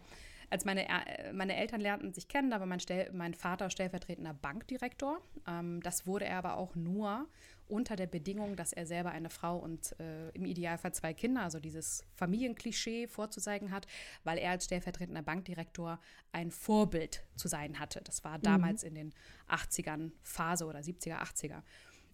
als 0.50 0.66
meine, 0.66 0.88
äh, 0.88 1.34
meine 1.34 1.56
Eltern 1.56 1.82
lernten 1.82 2.14
sich 2.14 2.28
kennen, 2.28 2.50
da 2.50 2.60
war 2.60 2.68
mein, 2.68 2.80
Stell, 2.80 3.12
mein 3.14 3.34
Vater 3.34 3.70
stellvertretender 3.70 4.34
Bankdirektor. 4.34 5.22
Ähm, 5.48 5.82
das 5.82 6.08
wurde 6.08 6.26
er 6.26 6.38
aber 6.38 6.58
auch 6.58 6.76
nur 6.76 7.28
unter 7.68 7.96
der 7.96 8.08
Bedingung, 8.08 8.56
dass 8.56 8.74
er 8.74 8.86
selber 8.86 9.12
eine 9.12 9.30
Frau 9.30 9.58
und 9.58 10.00
äh, 10.00 10.30
im 10.30 10.46
Idealfall 10.46 10.94
zwei 10.94 11.14
Kinder, 11.14 11.42
also 11.42 11.60
dieses 11.60 12.04
Familienklischee 12.16 13.08
vorzuzeigen 13.08 13.72
hat, 13.72 13.88
weil 14.24 14.38
er 14.38 14.52
als 14.52 14.66
stellvertretender 14.66 15.24
Bankdirektor 15.24 16.00
ein 16.32 16.52
Vorbild 16.52 17.24
zu 17.36 17.48
sein 17.48 17.80
hatte. 17.80 18.02
Das 18.04 18.24
war 18.24 18.38
damals 18.40 18.84
mhm. 18.84 18.90
in 18.90 18.96
den 18.96 19.14
80ern 19.50 20.12
Phase 20.22 20.66
oder 20.66 20.80
70er, 20.80 21.22
80er. 21.22 21.64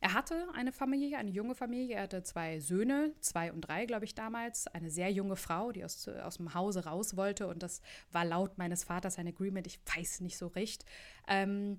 Er 0.04 0.16
hatte 0.16 0.48
eine 0.56 0.72
Familie, 0.72 1.20
eine 1.20 1.30
junge 1.30 1.54
Familie. 1.54 1.96
Er 1.96 2.04
hatte 2.04 2.24
zwei 2.24 2.60
Söhne, 2.60 3.14
zwei 3.20 3.54
und 3.54 3.62
drei, 3.62 3.86
glaube 3.86 4.04
ich, 4.04 4.16
damals. 4.16 4.66
Eine 4.66 4.90
sehr 4.90 5.12
junge 5.12 5.36
Frau, 5.36 5.72
die 5.72 5.86
aus, 5.86 6.08
aus 6.08 6.38
dem 6.38 6.56
Hause 6.56 6.86
raus 6.86 7.16
wollte. 7.16 7.48
Und 7.48 7.62
das 7.62 7.82
war 8.12 8.26
laut 8.26 8.58
meines 8.58 8.84
Vaters 8.84 9.20
ein 9.20 9.28
Agreement. 9.28 9.68
Ich 9.68 9.80
weiß 9.96 10.22
nicht 10.22 10.38
so 10.38 10.48
recht. 10.48 10.86
Ähm, 11.28 11.78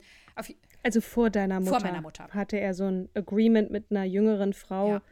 also 0.85 1.01
vor 1.01 1.31
deiner 1.31 1.59
Mutter. 1.59 1.81
Vor 1.81 1.81
meiner 1.81 2.01
Mutter. 2.01 2.29
Hatte 2.29 2.61
er 2.61 2.75
so 2.75 2.85
ein 2.85 3.09
Agreement 3.15 3.73
mit 3.73 3.91
einer 3.91 4.05
jüngeren 4.05 4.53
Frau. 4.53 4.89
Ja. 4.89 5.03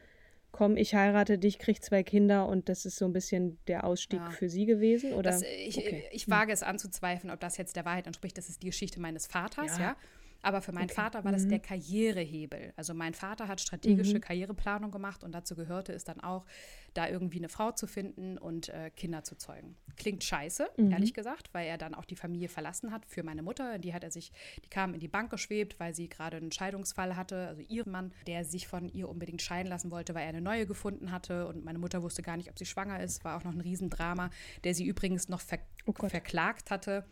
Komm, 0.53 0.77
ich 0.77 0.95
heirate 0.95 1.37
dich, 1.39 1.59
krieg 1.59 1.83
zwei 1.83 2.05
Kinder 2.05 2.47
und 2.47 2.69
das 2.69 2.85
ist 2.85 2.97
so 2.97 3.07
ein 3.07 3.13
bisschen 3.13 3.59
der 3.67 3.85
Ausstieg 3.85 4.21
ja. 4.21 4.31
für 4.31 4.49
sie 4.49 4.67
gewesen? 4.67 5.15
Oder? 5.15 5.31
Das, 5.31 5.43
ich, 5.43 5.79
okay. 5.79 6.05
ich 6.13 6.29
wage 6.29 6.53
es 6.53 6.63
anzuzweifeln, 6.63 7.33
ob 7.33 7.41
das 7.41 7.57
jetzt 7.57 7.75
der 7.75 7.85
Wahrheit 7.85 8.07
entspricht. 8.07 8.39
Das 8.39 8.49
ist 8.49 8.63
die 8.63 8.67
Geschichte 8.67 9.01
meines 9.01 9.27
Vaters, 9.27 9.79
ja. 9.79 9.85
ja. 9.85 9.97
Aber 10.43 10.63
für 10.63 10.73
meinen 10.73 10.85
okay. 10.85 10.95
Vater 10.95 11.25
war 11.25 11.33
das 11.33 11.45
mhm. 11.45 11.51
der 11.51 11.59
Karrierehebel. 11.59 12.73
Also 12.77 12.95
mein 12.95 13.15
Vater 13.15 13.49
hat 13.49 13.61
strategische 13.61 14.17
mhm. 14.17 14.21
Karriereplanung 14.21 14.91
gemacht 14.91 15.23
und 15.25 15.33
dazu 15.33 15.55
gehörte 15.55 15.93
es 15.93 16.05
dann 16.05 16.21
auch, 16.21 16.45
da 16.95 17.09
irgendwie 17.09 17.39
eine 17.39 17.49
Frau 17.49 17.71
zu 17.71 17.87
finden 17.87 18.37
und 18.37 18.69
äh, 18.69 18.91
Kinder 18.91 19.23
zu 19.23 19.37
zeugen. 19.37 19.77
Klingt 19.97 20.25
scheiße, 20.25 20.69
mhm. 20.77 20.91
ehrlich 20.91 21.15
gesagt, 21.15 21.51
weil 21.53 21.69
er 21.69 21.79
dann 21.79 21.95
auch 21.95 22.05
die 22.05 22.17
Familie 22.17 22.49
verlassen 22.49 22.91
hat 22.91 23.07
für 23.07 23.23
meine 23.23 23.43
Mutter. 23.43 23.79
Die 23.79 23.95
hat 23.95 24.03
er 24.03 24.11
sich, 24.11 24.33
die 24.65 24.69
kam 24.69 24.95
in 24.95 25.01
die 25.01 25.09
Bank 25.09 25.31
geschwebt, 25.31 25.79
weil 25.79 25.95
sie 25.95 26.09
gerade 26.09 26.39
einen 26.39 26.53
Scheidungsfall 26.53 27.17
hatte, 27.17 27.47
also 27.47 27.63
ihren 27.63 27.93
Mann, 27.93 28.13
der 28.27 28.45
sich 28.45 28.67
von 28.67 28.89
ihr 28.89 29.09
unbedingt 29.09 29.43
scheiden 29.43 29.69
lassen 29.69 29.91
wollte, 29.91 30.15
weil 30.15 30.23
er 30.23 30.31
eine 30.31 30.41
neue 30.41 30.67
gefunden 30.67 31.13
hatte 31.13 31.47
und 31.47 31.65
meine 31.65 31.79
Mutter 31.79 32.03
wusste 32.03 32.23
gar 32.23 32.37
nicht, 32.37 32.51
ob 32.51 32.59
sie 32.59 32.67
schwanger 32.67 33.01
ist. 33.01 33.25
War 33.25 33.37
auch 33.37 33.45
noch 33.45 33.53
ein 33.53 33.61
Riesendrama, 33.61 34.31
der 34.65 34.75
sie 34.75 34.85
übrigens 34.85 35.29
noch 35.29 35.41
ver 35.41 35.59
oh 35.87 35.93
verklagt 35.93 36.71
hatte 36.71 37.05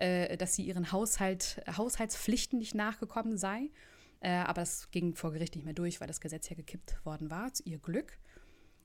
äh, 0.00 0.36
dass 0.36 0.54
sie 0.54 0.62
ihren 0.62 0.92
Haushalt, 0.92 1.62
Haushaltspflichten 1.76 2.58
nicht 2.58 2.74
nachgekommen 2.74 3.38
sei. 3.38 3.70
Äh, 4.20 4.30
aber 4.30 4.62
es 4.62 4.90
ging 4.90 5.14
vor 5.14 5.32
Gericht 5.32 5.54
nicht 5.54 5.64
mehr 5.64 5.74
durch, 5.74 6.00
weil 6.00 6.08
das 6.08 6.20
Gesetz 6.20 6.48
ja 6.48 6.56
gekippt 6.56 7.04
worden 7.04 7.30
war, 7.30 7.52
zu 7.52 7.62
ihr 7.64 7.78
Glück. 7.78 8.18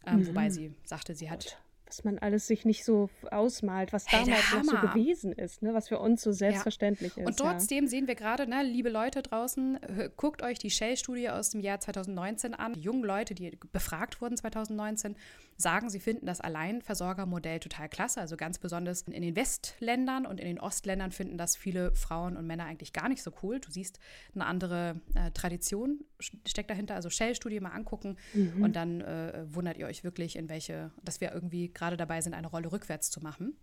Ähm, 0.06 0.20
mhm. 0.20 0.28
Wobei 0.28 0.50
sie 0.50 0.74
sagte, 0.84 1.16
sie 1.16 1.30
hat 1.30 1.62
was 1.88 2.04
man 2.04 2.18
alles 2.20 2.48
sich 2.48 2.66
nicht 2.66 2.84
so 2.84 3.10
ausmalt, 3.32 3.94
was 3.94 4.06
hey, 4.08 4.26
damals 4.26 4.54
noch 4.54 4.82
so 4.82 4.88
gewesen 4.88 5.32
ist, 5.34 5.62
ne? 5.62 5.74
was 5.74 5.88
für 5.88 6.00
uns 6.00 6.22
so 6.22 6.32
selbstverständlich 6.32 7.16
ja. 7.16 7.24
ist. 7.24 7.28
Und 7.28 7.38
trotzdem 7.38 7.86
ja. 7.86 7.90
sehen 7.90 8.08
wir 8.08 8.16
gerade, 8.16 8.48
ne, 8.48 8.64
liebe 8.64 8.90
Leute 8.90 9.22
draußen, 9.22 9.80
guckt 10.18 10.42
euch 10.42 10.58
die 10.58 10.72
Shell-Studie 10.72 11.30
aus 11.30 11.52
dem 11.52 11.62
Jahr 11.62 11.80
2019 11.80 12.54
an. 12.54 12.74
Die 12.74 12.82
jungen 12.82 13.04
Leute, 13.04 13.36
die 13.36 13.58
befragt 13.72 14.22
wurden 14.22 14.38
2019, 14.38 15.16
sagen, 15.58 15.90
sie 15.90 16.00
finden 16.00 16.26
das 16.26 16.42
Alleinversorgermodell 16.42 17.60
total 17.60 17.88
klasse. 17.88 18.20
Also 18.20 18.36
ganz 18.36 18.60
besonders 18.60 19.04
in 19.04 19.22
den 19.22 19.36
Westländern 19.36 20.26
und 20.26 20.40
in 20.40 20.48
den 20.48 20.60
Ostländern 20.60 21.12
finden 21.12 21.38
das 21.38 21.56
viele 21.56 21.96
Frauen 21.96 22.36
und 22.36 22.46
Männer 22.46 22.66
eigentlich 22.66 22.94
gar 22.94 23.10
nicht 23.10 23.24
so 23.24 23.32
cool. 23.42 23.60
Du 23.60 23.72
siehst, 23.72 24.00
eine 24.34 24.46
andere 24.46 25.00
äh, 25.14 25.32
Tradition 25.32 26.04
steckt 26.20 26.70
dahinter. 26.70 26.96
Also 26.96 27.10
Shell-Studie 27.10 27.60
mal 27.60 27.70
angucken 27.70 28.18
mhm. 28.34 28.64
und 28.64 28.76
dann 28.76 29.02
äh, 29.02 29.46
wundert 29.48 29.78
ihr 29.78 29.88
euch 29.88 30.04
wirklich, 30.04 30.36
in 30.36 30.50
welche, 30.50 30.92
dass 31.04 31.22
wir 31.22 31.32
irgendwie 31.32 31.70
gerade 31.76 31.98
dabei 31.98 32.22
sind, 32.22 32.34
eine 32.34 32.48
Rolle 32.48 32.72
rückwärts 32.72 33.12
zu 33.12 33.22
machen. 33.22 33.56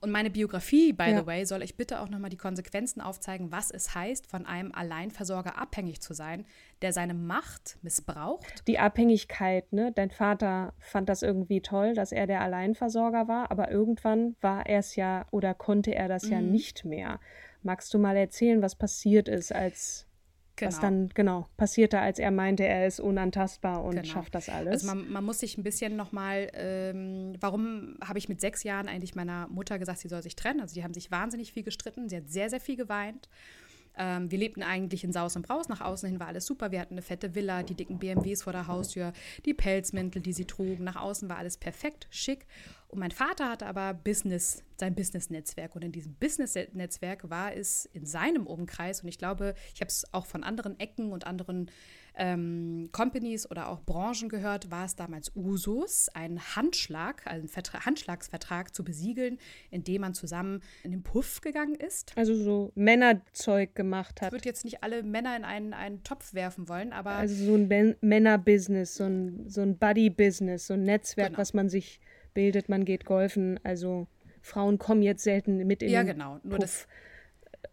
Und 0.00 0.10
meine 0.10 0.30
Biografie, 0.30 0.92
by 0.92 1.10
ja. 1.10 1.20
the 1.20 1.26
way, 1.26 1.44
soll 1.44 1.62
euch 1.62 1.76
bitte 1.76 2.00
auch 2.00 2.08
nochmal 2.08 2.30
die 2.30 2.36
Konsequenzen 2.36 3.00
aufzeigen, 3.00 3.50
was 3.50 3.70
es 3.70 3.94
heißt, 3.94 4.26
von 4.26 4.46
einem 4.46 4.72
Alleinversorger 4.72 5.58
abhängig 5.58 6.00
zu 6.00 6.14
sein, 6.14 6.44
der 6.82 6.92
seine 6.92 7.14
Macht 7.14 7.78
missbraucht. 7.82 8.66
Die 8.66 8.78
Abhängigkeit, 8.78 9.72
ne? 9.72 9.92
Dein 9.92 10.10
Vater 10.10 10.74
fand 10.78 11.08
das 11.08 11.22
irgendwie 11.22 11.62
toll, 11.62 11.94
dass 11.94 12.12
er 12.12 12.26
der 12.26 12.42
Alleinversorger 12.42 13.28
war, 13.28 13.50
aber 13.50 13.70
irgendwann 13.70 14.36
war 14.40 14.66
er 14.66 14.80
es 14.80 14.96
ja 14.96 15.26
oder 15.30 15.54
konnte 15.54 15.94
er 15.94 16.08
das 16.08 16.24
mhm. 16.24 16.32
ja 16.32 16.40
nicht 16.40 16.84
mehr. 16.84 17.20
Magst 17.62 17.92
du 17.94 17.98
mal 17.98 18.16
erzählen, 18.16 18.62
was 18.62 18.76
passiert 18.76 19.28
ist, 19.28 19.52
als 19.52 20.05
Genau. 20.56 20.70
Was 20.70 20.80
dann 20.80 21.10
genau 21.10 21.46
passierte, 21.58 22.00
als 22.00 22.18
er 22.18 22.30
meinte, 22.30 22.64
er 22.64 22.86
ist 22.86 22.98
unantastbar 22.98 23.84
und 23.84 23.96
genau. 23.96 24.06
schafft 24.06 24.34
das 24.34 24.48
alles. 24.48 24.72
Also 24.72 24.86
man, 24.86 25.12
man 25.12 25.22
muss 25.22 25.40
sich 25.40 25.58
ein 25.58 25.62
bisschen 25.62 25.96
nochmal, 25.96 26.50
ähm, 26.54 27.34
warum 27.40 27.98
habe 28.02 28.18
ich 28.18 28.30
mit 28.30 28.40
sechs 28.40 28.62
Jahren 28.62 28.88
eigentlich 28.88 29.14
meiner 29.14 29.48
Mutter 29.48 29.78
gesagt, 29.78 29.98
sie 29.98 30.08
soll 30.08 30.22
sich 30.22 30.34
trennen? 30.34 30.60
Also 30.60 30.74
die 30.74 30.82
haben 30.82 30.94
sich 30.94 31.10
wahnsinnig 31.10 31.52
viel 31.52 31.62
gestritten, 31.62 32.08
sie 32.08 32.16
hat 32.16 32.30
sehr, 32.30 32.48
sehr 32.48 32.60
viel 32.60 32.76
geweint. 32.76 33.28
Ähm, 33.96 34.30
wir 34.30 34.38
lebten 34.38 34.62
eigentlich 34.62 35.04
in 35.04 35.12
Saus 35.12 35.36
und 35.36 35.46
Braus. 35.46 35.68
Nach 35.68 35.80
außen 35.80 36.08
hin 36.08 36.20
war 36.20 36.28
alles 36.28 36.46
super. 36.46 36.70
Wir 36.70 36.80
hatten 36.80 36.94
eine 36.94 37.02
fette 37.02 37.34
Villa, 37.34 37.62
die 37.62 37.74
dicken 37.74 37.98
BMWs 37.98 38.42
vor 38.42 38.52
der 38.52 38.66
Haustür, 38.66 39.12
die 39.44 39.54
Pelzmäntel, 39.54 40.22
die 40.22 40.32
sie 40.32 40.44
trugen. 40.44 40.84
Nach 40.84 40.96
außen 40.96 41.28
war 41.28 41.38
alles 41.38 41.56
perfekt, 41.56 42.06
schick. 42.10 42.46
Und 42.88 43.00
mein 43.00 43.10
Vater 43.10 43.48
hatte 43.48 43.66
aber 43.66 43.94
Business, 43.94 44.62
sein 44.76 44.94
Business-Netzwerk. 44.94 45.74
Und 45.74 45.82
in 45.82 45.92
diesem 45.92 46.14
Business-Netzwerk 46.14 47.28
war 47.30 47.54
es 47.54 47.86
in 47.86 48.06
seinem 48.06 48.46
Umkreis, 48.46 49.02
und 49.02 49.08
ich 49.08 49.18
glaube, 49.18 49.54
ich 49.74 49.80
habe 49.80 49.88
es 49.88 50.04
auch 50.12 50.26
von 50.26 50.44
anderen 50.44 50.78
Ecken 50.78 51.12
und 51.12 51.26
anderen 51.26 51.70
ähm, 52.16 52.88
Companies 52.92 53.50
oder 53.50 53.68
auch 53.68 53.82
Branchen 53.82 54.28
gehört, 54.28 54.70
war 54.70 54.84
es 54.84 54.96
damals 54.96 55.32
Usus, 55.36 56.08
einen 56.10 56.40
Handschlag, 56.56 57.26
einen 57.26 57.48
Vertra 57.48 57.84
Handschlagsvertrag 57.84 58.74
zu 58.74 58.84
besiegeln, 58.84 59.38
indem 59.70 60.00
man 60.02 60.14
zusammen 60.14 60.62
in 60.82 60.92
den 60.92 61.02
Puff 61.02 61.40
gegangen 61.40 61.74
ist. 61.74 62.12
Also 62.16 62.34
so 62.34 62.72
Männerzeug 62.74 63.74
gemacht 63.74 64.22
hat. 64.22 64.28
Ich 64.28 64.32
würde 64.32 64.48
jetzt 64.48 64.64
nicht 64.64 64.82
alle 64.82 65.02
Männer 65.02 65.36
in 65.36 65.44
einen, 65.44 65.72
einen 65.74 66.02
Topf 66.02 66.34
werfen 66.34 66.68
wollen, 66.68 66.92
aber. 66.92 67.10
Also 67.12 67.34
so 67.44 67.54
ein 67.54 67.96
Männerbusiness, 68.00 68.94
so 68.94 69.04
ein, 69.04 69.48
so 69.48 69.60
ein 69.60 69.76
Buddy-Business, 69.78 70.66
so 70.66 70.74
ein 70.74 70.82
Netzwerk, 70.82 71.28
genau. 71.28 71.38
was 71.38 71.54
man 71.54 71.68
sich 71.68 72.00
bildet, 72.34 72.68
man 72.68 72.84
geht 72.84 73.04
golfen. 73.04 73.60
Also 73.62 74.06
Frauen 74.40 74.78
kommen 74.78 75.02
jetzt 75.02 75.24
selten 75.24 75.66
mit 75.66 75.82
in 75.82 75.90
ja, 75.90 76.02
den 76.02 76.14
genau. 76.14 76.40
Nur 76.42 76.58
Puff. 76.58 76.60
das 76.60 76.88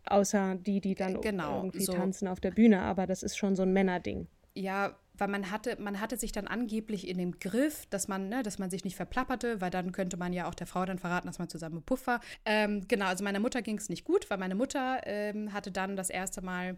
außer 0.05 0.55
die, 0.55 0.81
die 0.81 0.95
dann 0.95 1.21
genau, 1.21 1.57
irgendwie 1.57 1.85
so. 1.85 1.93
tanzen 1.93 2.27
auf 2.27 2.39
der 2.39 2.51
Bühne, 2.51 2.81
aber 2.81 3.07
das 3.07 3.23
ist 3.23 3.37
schon 3.37 3.55
so 3.55 3.63
ein 3.63 3.73
Männerding. 3.73 4.27
Ja, 4.55 4.95
weil 5.17 5.27
man 5.27 5.51
hatte, 5.51 5.77
man 5.79 5.99
hatte 5.99 6.17
sich 6.17 6.31
dann 6.31 6.47
angeblich 6.47 7.07
in 7.07 7.17
dem 7.17 7.39
Griff, 7.39 7.85
dass 7.87 8.07
man, 8.07 8.29
ne, 8.29 8.43
dass 8.43 8.59
man 8.59 8.69
sich 8.69 8.83
nicht 8.83 8.95
verplapperte, 8.95 9.61
weil 9.61 9.69
dann 9.69 9.91
könnte 9.91 10.17
man 10.17 10.33
ja 10.33 10.47
auch 10.47 10.55
der 10.55 10.67
Frau 10.67 10.85
dann 10.85 10.97
verraten, 10.97 11.27
dass 11.27 11.39
man 11.39 11.49
zusammen 11.49 11.77
im 11.77 11.83
Puff 11.83 12.07
war. 12.07 12.19
Ähm, 12.45 12.87
genau, 12.87 13.05
also 13.05 13.23
meiner 13.23 13.39
Mutter 13.39 13.61
ging 13.61 13.77
es 13.77 13.89
nicht 13.89 14.05
gut, 14.05 14.29
weil 14.29 14.37
meine 14.37 14.55
Mutter 14.55 15.01
ähm, 15.05 15.53
hatte 15.53 15.71
dann 15.71 15.95
das 15.95 16.09
erste 16.09 16.41
Mal 16.41 16.77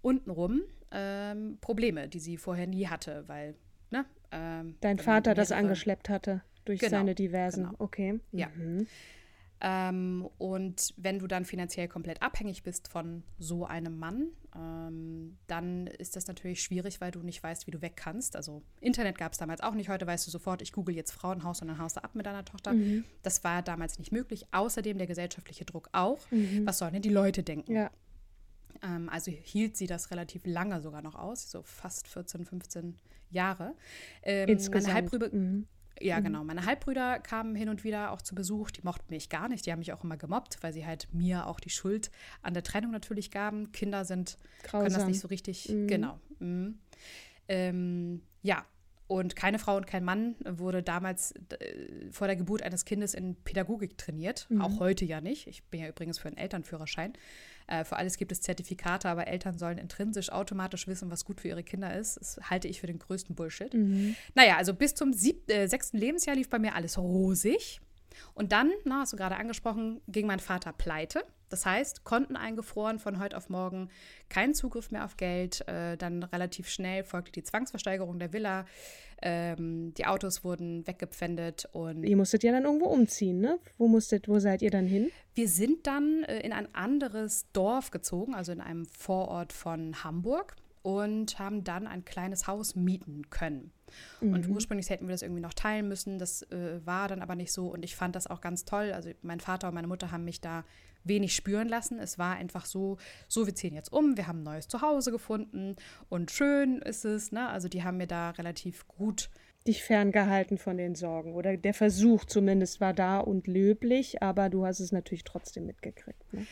untenrum 0.00 0.62
ähm, 0.90 1.58
Probleme, 1.60 2.08
die 2.08 2.20
sie 2.20 2.36
vorher 2.36 2.66
nie 2.66 2.86
hatte, 2.88 3.24
weil, 3.26 3.54
ne? 3.90 4.06
Ähm, 4.30 4.76
Dein 4.80 4.98
Vater 4.98 5.34
das 5.34 5.52
angeschleppt 5.52 6.08
hatte 6.08 6.42
durch 6.64 6.80
genau, 6.80 6.90
seine 6.90 7.14
diversen, 7.14 7.64
genau. 7.64 7.76
okay. 7.78 8.20
Ja. 8.32 8.48
Mhm. 8.54 8.86
Ähm, 9.60 10.28
und 10.38 10.94
wenn 10.96 11.18
du 11.18 11.26
dann 11.26 11.44
finanziell 11.44 11.88
komplett 11.88 12.22
abhängig 12.22 12.62
bist 12.62 12.88
von 12.88 13.24
so 13.38 13.66
einem 13.66 13.98
Mann, 13.98 14.28
ähm, 14.54 15.36
dann 15.46 15.86
ist 15.86 16.14
das 16.14 16.26
natürlich 16.28 16.62
schwierig, 16.62 17.00
weil 17.00 17.10
du 17.10 17.20
nicht 17.20 17.42
weißt, 17.42 17.66
wie 17.66 17.72
du 17.72 17.82
weg 17.82 17.94
kannst. 17.96 18.36
Also 18.36 18.62
Internet 18.80 19.18
gab 19.18 19.32
es 19.32 19.38
damals 19.38 19.60
auch 19.60 19.74
nicht. 19.74 19.88
Heute 19.88 20.06
weißt 20.06 20.26
du 20.26 20.30
sofort, 20.30 20.62
ich 20.62 20.72
google 20.72 20.94
jetzt 20.94 21.12
Frauenhaus 21.12 21.60
und 21.60 21.68
dann 21.68 21.78
haust 21.78 21.96
du 21.96 22.04
ab 22.04 22.14
mit 22.14 22.26
deiner 22.26 22.44
Tochter. 22.44 22.72
Mhm. 22.72 23.04
Das 23.22 23.42
war 23.42 23.62
damals 23.62 23.98
nicht 23.98 24.12
möglich. 24.12 24.46
Außerdem 24.52 24.96
der 24.96 25.06
gesellschaftliche 25.06 25.64
Druck 25.64 25.88
auch. 25.92 26.18
Mhm. 26.30 26.64
Was 26.64 26.78
sollen 26.78 26.92
denn 26.92 27.02
die 27.02 27.08
Leute 27.08 27.42
denken? 27.42 27.72
Ja. 27.72 27.90
Ähm, 28.82 29.08
also 29.08 29.30
hielt 29.30 29.76
sie 29.76 29.86
das 29.88 30.10
relativ 30.12 30.46
lange 30.46 30.80
sogar 30.80 31.02
noch 31.02 31.16
aus, 31.16 31.50
so 31.50 31.62
fast 31.62 32.06
14, 32.06 32.44
15 32.44 32.96
Jahre. 33.30 33.74
Ähm, 34.22 34.48
Insgesamt. 34.48 35.12
Meine 35.12 35.28
mhm. 35.32 35.66
Ja, 36.00 36.20
mhm. 36.20 36.24
genau. 36.24 36.44
Meine 36.44 36.64
Halbbrüder 36.64 37.18
kamen 37.18 37.54
hin 37.54 37.68
und 37.68 37.84
wieder 37.84 38.12
auch 38.12 38.22
zu 38.22 38.34
Besuch. 38.34 38.70
Die 38.70 38.82
mochten 38.82 39.06
mich 39.08 39.28
gar 39.28 39.48
nicht. 39.48 39.66
Die 39.66 39.72
haben 39.72 39.78
mich 39.78 39.92
auch 39.92 40.04
immer 40.04 40.16
gemobbt, 40.16 40.58
weil 40.62 40.72
sie 40.72 40.86
halt 40.86 41.08
mir 41.12 41.46
auch 41.46 41.60
die 41.60 41.70
Schuld 41.70 42.10
an 42.42 42.54
der 42.54 42.62
Trennung 42.62 42.90
natürlich 42.90 43.30
gaben. 43.30 43.72
Kinder 43.72 44.04
sind, 44.04 44.38
Grausam. 44.62 44.80
können 44.82 44.94
das 44.94 45.06
nicht 45.06 45.20
so 45.20 45.28
richtig. 45.28 45.68
Mhm. 45.68 45.86
Genau. 45.88 46.18
Mhm. 46.38 46.78
Ähm, 47.48 48.22
ja, 48.42 48.64
und 49.08 49.36
keine 49.36 49.58
Frau 49.58 49.76
und 49.76 49.86
kein 49.86 50.04
Mann 50.04 50.36
wurde 50.44 50.82
damals 50.82 51.32
äh, 51.32 52.10
vor 52.12 52.26
der 52.26 52.36
Geburt 52.36 52.62
eines 52.62 52.84
Kindes 52.84 53.14
in 53.14 53.36
Pädagogik 53.36 53.96
trainiert. 53.96 54.46
Mhm. 54.50 54.60
Auch 54.60 54.80
heute 54.80 55.06
ja 55.06 55.22
nicht. 55.22 55.46
Ich 55.46 55.64
bin 55.64 55.80
ja 55.80 55.88
übrigens 55.88 56.18
für 56.18 56.28
einen 56.28 56.36
Elternführerschein. 56.36 57.14
Äh, 57.68 57.84
für 57.84 57.96
alles 57.96 58.16
gibt 58.16 58.32
es 58.32 58.40
Zertifikate, 58.40 59.08
aber 59.08 59.28
Eltern 59.28 59.58
sollen 59.58 59.78
intrinsisch 59.78 60.32
automatisch 60.32 60.88
wissen, 60.88 61.10
was 61.10 61.24
gut 61.24 61.40
für 61.40 61.48
ihre 61.48 61.62
Kinder 61.62 61.94
ist. 61.94 62.16
Das 62.16 62.40
halte 62.50 62.66
ich 62.66 62.80
für 62.80 62.86
den 62.86 62.98
größten 62.98 63.36
Bullshit. 63.36 63.72
Mhm. 63.74 64.16
Naja, 64.34 64.56
also 64.56 64.74
bis 64.74 64.94
zum 64.94 65.12
sieb 65.12 65.50
äh, 65.50 65.66
sechsten 65.68 65.98
Lebensjahr 65.98 66.34
lief 66.34 66.48
bei 66.48 66.58
mir 66.58 66.74
alles 66.74 66.98
rosig. 66.98 67.80
Und 68.34 68.52
dann, 68.52 68.70
na, 68.84 69.00
hast 69.00 69.12
du 69.12 69.16
gerade 69.16 69.36
angesprochen, 69.36 70.00
ging 70.08 70.26
mein 70.26 70.40
Vater 70.40 70.72
pleite. 70.72 71.24
Das 71.48 71.64
heißt, 71.64 72.04
Konten 72.04 72.36
eingefroren 72.36 72.98
von 72.98 73.18
heute 73.18 73.36
auf 73.36 73.48
morgen, 73.48 73.88
kein 74.28 74.54
Zugriff 74.54 74.90
mehr 74.90 75.04
auf 75.04 75.16
Geld. 75.16 75.66
Äh, 75.66 75.96
dann 75.96 76.22
relativ 76.22 76.68
schnell 76.68 77.04
folgte 77.04 77.32
die 77.32 77.42
Zwangsversteigerung 77.42 78.18
der 78.18 78.32
Villa. 78.32 78.66
Ähm, 79.22 79.94
die 79.94 80.06
Autos 80.06 80.44
wurden 80.44 80.86
weggepfändet 80.86 81.68
und. 81.72 82.04
Ihr 82.04 82.16
musstet 82.16 82.44
ja 82.44 82.52
dann 82.52 82.64
irgendwo 82.64 82.86
umziehen, 82.86 83.40
ne? 83.40 83.58
Wo 83.76 83.88
musstet, 83.88 84.28
wo 84.28 84.38
seid 84.38 84.62
ihr 84.62 84.70
dann 84.70 84.86
hin? 84.86 85.10
Wir 85.34 85.48
sind 85.48 85.86
dann 85.86 86.22
äh, 86.24 86.40
in 86.40 86.52
ein 86.52 86.72
anderes 86.74 87.46
Dorf 87.52 87.90
gezogen, 87.90 88.34
also 88.34 88.52
in 88.52 88.60
einem 88.60 88.84
Vorort 88.86 89.52
von 89.52 90.04
Hamburg 90.04 90.54
und 90.88 91.38
haben 91.38 91.64
dann 91.64 91.86
ein 91.86 92.06
kleines 92.06 92.46
Haus 92.46 92.74
mieten 92.74 93.28
können. 93.28 93.72
Mhm. 94.22 94.32
Und 94.32 94.48
ursprünglich 94.48 94.88
hätten 94.88 95.06
wir 95.06 95.12
das 95.12 95.20
irgendwie 95.20 95.42
noch 95.42 95.52
teilen 95.52 95.86
müssen. 95.86 96.18
Das 96.18 96.40
äh, 96.44 96.80
war 96.86 97.08
dann 97.08 97.20
aber 97.20 97.34
nicht 97.34 97.52
so. 97.52 97.66
Und 97.66 97.84
ich 97.84 97.94
fand 97.94 98.16
das 98.16 98.26
auch 98.26 98.40
ganz 98.40 98.64
toll. 98.64 98.92
Also 98.92 99.10
mein 99.20 99.38
Vater 99.38 99.68
und 99.68 99.74
meine 99.74 99.86
Mutter 99.86 100.10
haben 100.12 100.24
mich 100.24 100.40
da 100.40 100.64
wenig 101.04 101.34
spüren 101.34 101.68
lassen. 101.68 101.98
Es 101.98 102.18
war 102.18 102.36
einfach 102.36 102.64
so, 102.64 102.96
so 103.28 103.44
wir 103.44 103.54
ziehen 103.54 103.74
jetzt 103.74 103.92
um, 103.92 104.16
wir 104.16 104.28
haben 104.28 104.40
ein 104.40 104.44
neues 104.44 104.68
Zuhause 104.68 105.10
gefunden 105.10 105.76
und 106.08 106.30
schön 106.30 106.78
ist 106.78 107.04
es. 107.04 107.32
Ne? 107.32 107.46
Also 107.50 107.68
die 107.68 107.84
haben 107.84 107.98
mir 107.98 108.06
da 108.06 108.30
relativ 108.30 108.88
gut 108.88 109.28
dich 109.66 109.82
ferngehalten 109.82 110.56
von 110.56 110.78
den 110.78 110.94
Sorgen 110.94 111.34
oder 111.34 111.58
der 111.58 111.74
Versuch 111.74 112.24
zumindest 112.24 112.80
war 112.80 112.94
da 112.94 113.18
und 113.18 113.46
löblich, 113.46 114.22
aber 114.22 114.48
du 114.48 114.64
hast 114.64 114.80
es 114.80 114.92
natürlich 114.92 115.24
trotzdem 115.24 115.66
mitgekriegt. 115.66 116.32
Ne? 116.32 116.46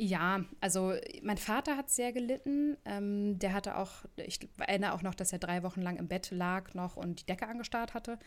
Ja, 0.00 0.44
also 0.60 0.94
mein 1.22 1.38
Vater 1.38 1.76
hat 1.76 1.90
sehr 1.90 2.12
gelitten. 2.12 2.76
Ähm, 2.84 3.36
der 3.40 3.52
hatte 3.52 3.76
auch, 3.76 4.04
ich 4.16 4.38
erinnere 4.58 4.92
auch 4.92 5.02
noch, 5.02 5.14
dass 5.14 5.32
er 5.32 5.40
drei 5.40 5.64
Wochen 5.64 5.82
lang 5.82 5.96
im 5.96 6.06
Bett 6.06 6.30
lag 6.30 6.72
noch 6.74 6.96
und 6.96 7.20
die 7.20 7.26
Decke 7.26 7.48
angestarrt 7.48 7.94
hatte. 7.94 8.18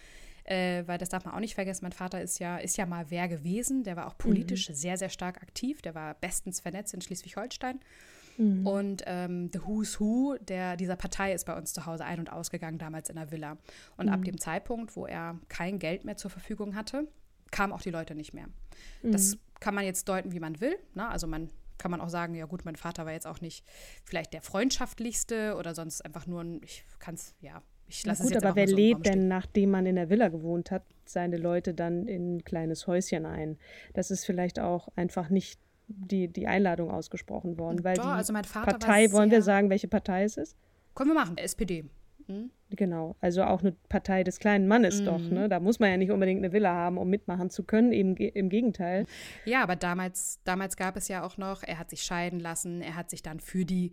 Äh, 0.44 0.84
weil 0.88 0.98
das 0.98 1.08
darf 1.08 1.24
man 1.24 1.34
auch 1.34 1.40
nicht 1.40 1.56
vergessen, 1.56 1.86
mein 1.86 1.94
Vater 1.94 2.22
ist 2.22 2.40
ja, 2.40 2.58
ist 2.58 2.76
ja 2.76 2.86
mal 2.86 3.06
wer 3.10 3.30
gewesen. 3.30 3.84
Der 3.84 3.96
war 3.96 4.08
auch 4.08 4.18
politisch 4.18 4.70
mhm. 4.70 4.74
sehr, 4.74 4.98
sehr 4.98 5.10
stark 5.10 5.42
aktiv. 5.42 5.82
Der 5.82 5.96
war 5.96 6.14
bestens 6.16 6.60
vernetzt 6.60 6.94
in 6.94 7.00
Schleswig-Holstein. 7.00 7.80
Mhm. 8.38 8.68
Und 8.68 9.04
ähm, 9.06 9.50
The 9.54 9.62
Who's 9.64 9.98
Who 10.02 10.36
der, 10.42 10.76
dieser 10.76 10.98
Partei 10.98 11.32
ist 11.32 11.46
bei 11.46 11.56
uns 11.56 11.72
zu 11.72 11.86
Hause 11.86 12.04
ein- 12.04 12.20
und 12.20 12.34
ausgegangen, 12.34 12.80
damals 12.80 13.10
in 13.10 13.16
der 13.16 13.32
Villa. 13.32 13.58
Und 13.96 14.08
mhm. 14.08 14.14
ab 14.14 14.24
dem 14.26 14.38
Zeitpunkt, 14.40 14.98
wo 14.98 15.06
er 15.06 15.40
kein 15.48 15.80
Geld 15.80 16.04
mehr 16.04 16.18
zur 16.18 16.32
Verfügung 16.32 16.76
hatte, 16.76 17.08
kamen 17.50 17.72
auch 17.72 17.82
die 17.82 17.92
Leute 17.92 18.14
nicht 18.14 18.34
mehr. 18.34 18.48
Das 19.04 19.36
mhm. 19.36 19.40
kann 19.62 19.76
man 19.76 19.86
jetzt 19.86 20.10
deuten, 20.10 20.34
wie 20.34 20.40
man 20.40 20.60
will. 20.60 20.76
Ne? 20.96 21.08
Also 21.08 21.28
man 21.28 21.50
kann 21.82 21.92
man 21.92 22.00
auch 22.00 22.10
sagen, 22.10 22.36
ja 22.36 22.46
gut, 22.46 22.64
mein 22.64 22.76
Vater 22.76 23.06
war 23.06 23.12
jetzt 23.12 23.28
auch 23.28 23.42
nicht 23.42 23.66
vielleicht 24.06 24.34
der 24.34 24.42
freundschaftlichste 24.42 25.56
oder 25.58 25.74
sonst 25.74 26.06
einfach 26.06 26.28
nur 26.28 26.42
ein, 26.42 26.62
ich 26.64 26.86
kann 27.00 27.16
es, 27.16 27.34
ja, 27.42 27.62
ich 27.88 28.06
lasse 28.06 28.22
gut, 28.22 28.32
es 28.32 28.36
jetzt 28.36 28.46
aber 28.46 28.56
wer 28.56 28.68
so 28.68 28.76
lebt 28.76 29.06
denn, 29.06 29.28
nachdem 29.28 29.72
man 29.72 29.86
in 29.86 29.96
der 29.96 30.10
Villa 30.10 30.30
gewohnt 30.30 30.72
hat, 30.72 30.84
seine 31.06 31.38
Leute 31.38 31.74
dann 31.74 32.08
in 32.08 32.38
ein 32.38 32.44
kleines 32.44 32.88
Häuschen 32.88 33.26
ein? 33.26 33.58
Das 33.94 34.12
ist 34.12 34.26
vielleicht 34.26 34.60
auch 34.60 34.88
einfach 34.96 35.30
nicht 35.30 35.60
die, 35.88 36.28
die 36.28 36.48
Einladung 36.48 36.90
ausgesprochen 36.90 37.58
worden, 37.58 37.84
weil 37.84 37.96
Doch, 37.96 38.04
die 38.04 38.10
also 38.10 38.34
Partei, 38.34 39.12
wollen 39.12 39.32
wir 39.32 39.42
sagen, 39.42 39.70
welche 39.70 39.88
Partei 39.88 40.24
es 40.24 40.38
ist? 40.38 40.56
Können 40.96 41.10
wir 41.10 41.16
machen, 41.16 41.38
SPD. 41.38 41.86
Hm? 42.32 42.52
Genau, 42.74 43.18
also 43.20 43.44
auch 43.44 43.62
eine 43.62 43.74
Partei 43.90 44.24
des 44.24 44.40
kleinen 44.40 44.68
Mannes 44.68 45.02
mhm. 45.02 45.06
doch. 45.06 45.20
Ne? 45.20 45.50
Da 45.50 45.60
muss 45.60 45.80
man 45.80 45.90
ja 45.90 45.98
nicht 45.98 46.12
unbedingt 46.12 46.40
eine 46.40 46.54
Villa 46.54 46.74
haben, 46.74 46.98
um 46.98 47.10
mitmachen 47.10 47.50
zu 47.50 47.64
können, 47.64 47.92
eben 47.92 48.16
im 48.16 48.50
Gegenteil. 48.50 49.06
Ja, 49.46 49.62
aber 49.62 49.76
damals, 49.76 50.40
damals 50.46 50.78
gab 50.78 50.96
es 50.96 51.10
ja 51.10 51.24
auch 51.24 51.38
noch, 51.38 51.64
er 51.64 51.80
hat 51.80 51.90
sich 51.90 52.04
scheiden 52.04 52.40
lassen, 52.40 52.82
er 52.82 52.96
hat 52.96 53.10
sich 53.10 53.22
dann 53.22 53.42
für 53.42 53.66
die 53.66 53.92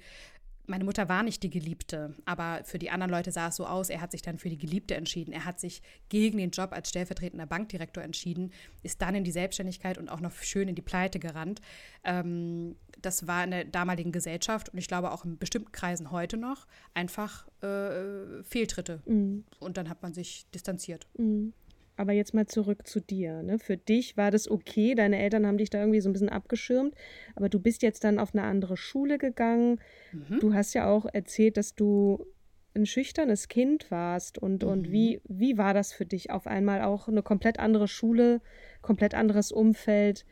meine 0.68 0.84
Mutter 0.84 1.08
war 1.08 1.22
nicht 1.22 1.42
die 1.42 1.50
Geliebte, 1.50 2.14
aber 2.24 2.62
für 2.64 2.78
die 2.78 2.90
anderen 2.90 3.10
Leute 3.10 3.32
sah 3.32 3.48
es 3.48 3.56
so 3.56 3.66
aus, 3.66 3.90
er 3.90 4.00
hat 4.00 4.12
sich 4.12 4.22
dann 4.22 4.38
für 4.38 4.48
die 4.48 4.58
Geliebte 4.58 4.94
entschieden. 4.94 5.32
Er 5.32 5.44
hat 5.44 5.58
sich 5.58 5.82
gegen 6.08 6.38
den 6.38 6.50
Job 6.50 6.72
als 6.72 6.90
stellvertretender 6.90 7.46
Bankdirektor 7.46 8.02
entschieden, 8.02 8.52
ist 8.82 9.00
dann 9.00 9.14
in 9.14 9.24
die 9.24 9.32
Selbstständigkeit 9.32 9.98
und 9.98 10.08
auch 10.08 10.20
noch 10.20 10.32
schön 10.32 10.68
in 10.68 10.74
die 10.74 10.82
Pleite 10.82 11.18
gerannt. 11.18 11.60
Ähm, 12.04 12.76
das 13.00 13.26
war 13.26 13.44
in 13.44 13.50
der 13.50 13.64
damaligen 13.64 14.12
Gesellschaft 14.12 14.68
und 14.68 14.78
ich 14.78 14.88
glaube 14.88 15.10
auch 15.10 15.24
in 15.24 15.38
bestimmten 15.38 15.72
Kreisen 15.72 16.10
heute 16.10 16.36
noch 16.36 16.66
einfach 16.94 17.48
äh, 17.62 18.42
Fehltritte. 18.44 19.02
Mhm. 19.06 19.44
Und 19.60 19.76
dann 19.76 19.88
hat 19.88 20.02
man 20.02 20.12
sich 20.12 20.46
distanziert. 20.50 21.06
Mhm. 21.16 21.54
Aber 21.98 22.12
jetzt 22.12 22.32
mal 22.32 22.46
zurück 22.46 22.86
zu 22.86 23.00
dir. 23.00 23.42
Ne? 23.42 23.58
Für 23.58 23.76
dich 23.76 24.16
war 24.16 24.30
das 24.30 24.48
okay, 24.48 24.94
deine 24.94 25.18
Eltern 25.18 25.46
haben 25.46 25.58
dich 25.58 25.68
da 25.68 25.80
irgendwie 25.80 26.00
so 26.00 26.08
ein 26.08 26.12
bisschen 26.12 26.28
abgeschirmt, 26.28 26.94
aber 27.34 27.48
du 27.48 27.58
bist 27.58 27.82
jetzt 27.82 28.04
dann 28.04 28.20
auf 28.20 28.34
eine 28.34 28.44
andere 28.44 28.76
Schule 28.76 29.18
gegangen. 29.18 29.80
Mhm. 30.12 30.38
Du 30.38 30.54
hast 30.54 30.74
ja 30.74 30.88
auch 30.88 31.06
erzählt, 31.12 31.56
dass 31.56 31.74
du 31.74 32.24
ein 32.74 32.86
schüchternes 32.86 33.48
Kind 33.48 33.90
warst 33.90 34.38
und, 34.38 34.62
mhm. 34.62 34.68
und 34.68 34.92
wie, 34.92 35.20
wie 35.28 35.58
war 35.58 35.74
das 35.74 35.92
für 35.92 36.06
dich? 36.06 36.30
Auf 36.30 36.46
einmal 36.46 36.82
auch 36.82 37.08
eine 37.08 37.22
komplett 37.22 37.58
andere 37.58 37.88
Schule, 37.88 38.40
komplett 38.80 39.14
anderes 39.14 39.50
Umfeld. 39.50 40.24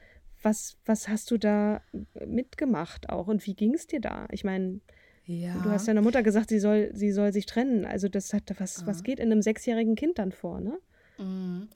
Was, 0.42 0.76
was 0.84 1.08
hast 1.08 1.32
du 1.32 1.38
da 1.38 1.82
mitgemacht 2.24 3.10
auch 3.10 3.26
und 3.26 3.44
wie 3.44 3.54
ging 3.54 3.74
es 3.74 3.88
dir 3.88 4.00
da? 4.00 4.28
Ich 4.30 4.44
meine, 4.44 4.80
ja. 5.24 5.54
du 5.64 5.70
hast 5.70 5.88
deiner 5.88 6.02
Mutter 6.02 6.22
gesagt, 6.22 6.50
sie 6.50 6.60
soll, 6.60 6.90
sie 6.92 7.10
soll 7.10 7.32
sich 7.32 7.46
trennen. 7.46 7.84
Also 7.84 8.08
das 8.08 8.32
hat 8.32 8.44
was, 8.58 8.86
was 8.86 9.02
geht 9.02 9.18
in 9.18 9.32
einem 9.32 9.42
sechsjährigen 9.42 9.96
Kind 9.96 10.20
dann 10.20 10.30
vor, 10.30 10.60
ne? 10.60 10.78
Mhm. 11.18 11.68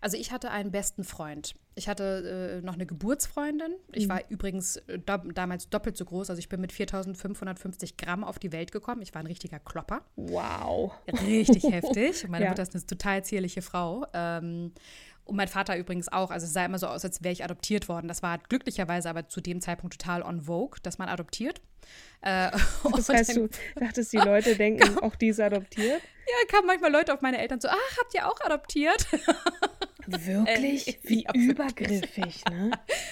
Also 0.00 0.16
ich 0.16 0.32
hatte 0.32 0.50
einen 0.50 0.70
besten 0.70 1.04
Freund. 1.04 1.54
Ich 1.74 1.88
hatte 1.88 2.60
äh, 2.62 2.64
noch 2.64 2.74
eine 2.74 2.86
Geburtsfreundin. 2.86 3.74
Ich 3.92 4.04
mhm. 4.04 4.10
war 4.10 4.20
übrigens 4.30 4.76
äh, 4.76 4.98
do 4.98 5.18
damals 5.32 5.68
doppelt 5.68 5.96
so 5.96 6.04
groß. 6.04 6.30
Also 6.30 6.38
ich 6.38 6.48
bin 6.48 6.60
mit 6.60 6.72
4550 6.72 7.96
Gramm 7.96 8.24
auf 8.24 8.38
die 8.38 8.52
Welt 8.52 8.72
gekommen. 8.72 9.02
Ich 9.02 9.14
war 9.14 9.20
ein 9.20 9.26
richtiger 9.26 9.58
Klopper. 9.58 10.02
Wow. 10.16 10.92
Richtig 11.26 11.64
heftig. 11.70 12.26
Meine 12.28 12.44
ja. 12.44 12.50
Mutter 12.50 12.62
ist 12.62 12.74
eine 12.74 12.86
total 12.86 13.24
zierliche 13.24 13.62
Frau. 13.62 14.06
Ähm, 14.14 14.72
und 15.26 15.36
mein 15.36 15.48
Vater 15.48 15.76
übrigens 15.76 16.10
auch. 16.10 16.30
Also 16.30 16.46
es 16.46 16.52
sah 16.52 16.64
immer 16.64 16.78
so 16.78 16.86
aus, 16.86 17.04
als 17.04 17.22
wäre 17.22 17.32
ich 17.32 17.44
adoptiert 17.44 17.88
worden. 17.88 18.08
Das 18.08 18.22
war 18.22 18.38
glücklicherweise 18.38 19.10
aber 19.10 19.28
zu 19.28 19.40
dem 19.40 19.60
Zeitpunkt 19.60 19.98
total 20.00 20.22
on 20.22 20.42
vogue, 20.42 20.78
dass 20.82 20.98
man 20.98 21.08
adoptiert. 21.08 21.60
Äh, 22.22 22.50
das 22.94 23.08
heißt, 23.08 23.36
du 23.36 23.48
dachtest, 23.74 24.12
die 24.12 24.18
Leute 24.18 24.56
denken, 24.56 24.98
auch 25.00 25.16
die 25.16 25.28
ist 25.28 25.40
adoptiert? 25.40 26.00
Ja, 26.00 26.46
kamen 26.48 26.66
manchmal 26.66 26.90
Leute 26.92 27.12
auf 27.12 27.20
meine 27.20 27.38
Eltern 27.38 27.60
so, 27.60 27.68
ach, 27.68 27.98
habt 28.00 28.14
ihr 28.14 28.26
auch 28.26 28.40
adoptiert? 28.40 29.06
Wirklich? 30.06 30.88
Äh, 30.88 30.98
Wie 31.02 31.24
ja, 31.24 31.34
übergriffig, 31.34 32.44
ne? 32.48 32.70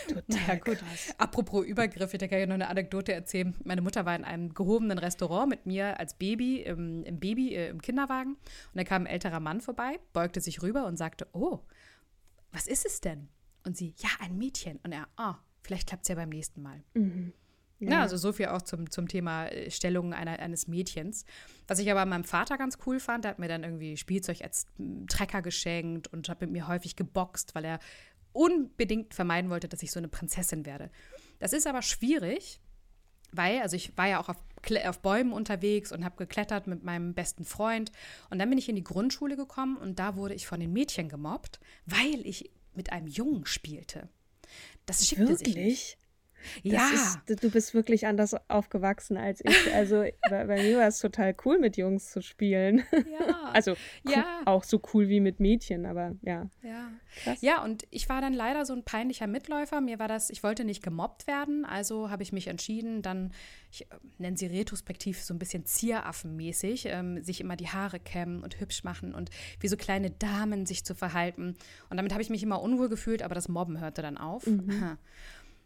Total 0.09 0.49
ja, 0.49 0.55
gut. 0.55 0.79
krass. 0.79 1.15
Apropos 1.19 1.67
übergriffig, 1.67 2.21
da 2.21 2.29
kann 2.29 2.39
ich 2.39 2.47
noch 2.47 2.55
eine 2.55 2.69
Anekdote 2.69 3.13
erzählen. 3.13 3.55
Meine 3.65 3.83
Mutter 3.83 4.05
war 4.05 4.15
in 4.15 4.25
einem 4.25 4.55
gehobenen 4.55 4.99
Restaurant 4.99 5.49
mit 5.49 5.67
mir 5.67 5.99
als 5.99 6.15
Baby, 6.15 6.63
im, 6.63 7.03
im 7.05 7.19
Baby, 7.19 7.55
äh, 7.55 7.69
im 7.69 7.83
Kinderwagen. 7.83 8.35
Und 8.35 8.39
da 8.75 8.85
kam 8.85 9.03
ein 9.03 9.07
älterer 9.07 9.41
Mann 9.41 9.61
vorbei, 9.61 9.99
beugte 10.13 10.41
sich 10.41 10.63
rüber 10.63 10.87
und 10.87 10.97
sagte, 10.97 11.27
oh, 11.33 11.61
was 12.55 12.67
ist 12.67 12.87
es 12.87 13.01
denn? 13.01 13.29
Und 13.65 13.77
sie, 13.77 13.95
ja, 13.99 14.09
ein 14.21 14.37
Mädchen. 14.39 14.79
Und 14.83 14.93
er, 14.93 15.09
oh, 15.19 15.35
vielleicht 15.63 15.89
klappt 15.89 16.05
es 16.05 16.09
ja 16.09 16.15
beim 16.15 16.29
nächsten 16.29 16.63
Mal. 16.63 16.83
Mhm. 16.95 17.33
Ja. 17.81 17.91
ja. 17.91 18.01
also 18.03 18.17
so 18.17 18.33
viel 18.33 18.47
auch 18.47 18.63
zum, 18.63 18.91
zum 18.91 19.09
Thema 19.09 19.47
äh, 19.47 19.71
Stellung 19.71 20.15
einer, 20.15 20.39
eines 20.39 20.69
Mädchens. 20.69 21.25
Was 21.67 21.79
ich 21.79 21.91
aber 21.91 22.05
meinem 22.07 22.25
Vater 22.25 22.57
ganz 22.57 22.79
cool 22.87 23.01
fand, 23.01 23.25
der 23.25 23.33
hat 23.33 23.39
mir 23.39 23.49
dann 23.49 23.65
irgendwie 23.65 23.97
Spielzeug 23.97 24.43
als 24.43 24.67
Trecker 25.09 25.43
geschenkt 25.43 26.09
und 26.09 26.29
hat 26.29 26.41
mit 26.41 26.51
mir 26.51 26.69
häufig 26.69 26.97
geboxt, 26.97 27.55
weil 27.55 27.65
er 27.65 27.79
unbedingt 28.33 29.15
vermeiden 29.15 29.51
wollte, 29.51 29.69
dass 29.69 29.83
ich 29.83 29.93
so 29.93 30.01
eine 30.01 30.09
Prinzessin 30.09 30.67
werde. 30.67 30.91
Das 31.39 31.53
ist 31.53 31.67
aber 31.67 31.83
schwierig, 31.83 32.61
weil, 33.37 33.61
also 33.61 33.77
ich 33.77 33.97
war 33.97 34.09
ja 34.09 34.21
auch 34.21 34.29
auf, 34.29 34.37
auf 34.87 34.99
Bäumen 35.01 35.33
unterwegs 35.33 35.93
und 35.93 36.05
habe 36.05 36.17
geklettert 36.17 36.67
mit 36.67 36.83
meinem 36.85 37.15
besten 37.15 37.45
Freund. 37.45 37.93
Und 38.31 38.39
dann 38.39 38.49
bin 38.49 38.59
ich 38.59 38.69
in 38.69 38.77
die 38.77 38.85
Grundschule 38.85 39.37
gekommen 39.37 39.77
und 39.77 39.99
da 39.99 40.17
wurde 40.17 40.35
ich 40.35 40.47
von 40.47 40.61
den 40.61 40.73
Mädchen 40.73 41.09
gemobbt, 41.09 41.61
weil 41.87 42.27
ich 42.27 42.51
mit 42.75 42.93
einem 42.93 43.07
Jungen 43.07 43.47
spielte. 43.47 44.09
Das 44.87 45.07
schickte 45.07 45.29
Wirklich? 45.29 45.55
sich 45.55 45.57
nicht. 45.57 45.99
Ja. 46.63 46.89
Ist, 46.93 47.43
du 47.43 47.51
bist 47.51 47.75
wirklich 47.75 48.07
anders 48.07 48.35
aufgewachsen 48.49 49.17
als 49.17 49.41
ich. 49.45 49.55
Also 49.75 50.05
bei, 50.31 50.45
bei 50.45 50.63
mir 50.63 50.79
war 50.79 50.87
es 50.87 50.99
total 51.01 51.35
cool, 51.45 51.59
mit 51.59 51.77
Jungs 51.77 52.11
zu 52.11 52.23
spielen. 52.23 52.85
Ja. 52.93 53.41
Also 53.55 53.77
ja. 54.09 54.41
auch 54.47 54.65
so 54.65 54.81
cool 54.93 55.09
wie 55.09 55.21
mit 55.21 55.39
Mädchen, 55.39 55.87
aber 55.87 56.17
ja. 56.23 56.51
Ja. 56.63 56.91
Krass. 57.23 57.41
Ja, 57.41 57.63
und 57.63 57.85
ich 57.91 58.09
war 58.09 58.21
dann 58.21 58.33
leider 58.33 58.65
so 58.67 58.73
ein 58.73 58.85
peinlicher 58.85 59.29
Mitläufer. 59.29 59.81
Mir 59.81 60.01
war 60.01 60.09
das, 60.09 60.29
ich 60.31 60.43
wollte 60.43 60.65
nicht 60.65 60.83
gemobbt 60.83 61.29
werden, 61.29 61.65
also 61.65 62.11
habe 62.11 62.25
ich 62.25 62.33
mich 62.33 62.49
entschieden, 62.49 63.03
dann, 63.03 63.33
ich 63.71 63.83
äh, 63.83 63.97
nenne 64.19 64.37
sie 64.37 64.47
retrospektiv 64.47 65.23
so 65.23 65.33
ein 65.35 65.39
bisschen 65.39 65.65
Zieraffenmäßig, 65.65 66.87
ähm, 66.87 67.23
sich 67.23 67.41
immer 67.41 67.55
die 67.55 67.69
Haare 67.69 68.01
kämmen 68.01 68.43
und 68.43 68.59
hübsch 68.59 68.83
machen 68.83 69.15
und 69.15 69.31
wie 69.61 69.69
so 69.69 69.77
kleine 69.77 70.11
Damen 70.11 70.67
sich 70.67 70.85
zu 70.85 70.97
verhalten. 70.97 71.55
Und 71.91 71.97
damit 71.97 72.13
habe 72.13 72.23
ich 72.23 72.31
mich 72.31 72.43
immer 72.43 72.61
unwohl 72.61 72.89
gefühlt, 72.89 73.23
aber 73.23 73.37
das 73.37 73.49
Mobben 73.49 73.81
hörte 73.81 74.03
dann 74.03 74.19
auf. 74.19 74.47
Mhm. 74.47 74.99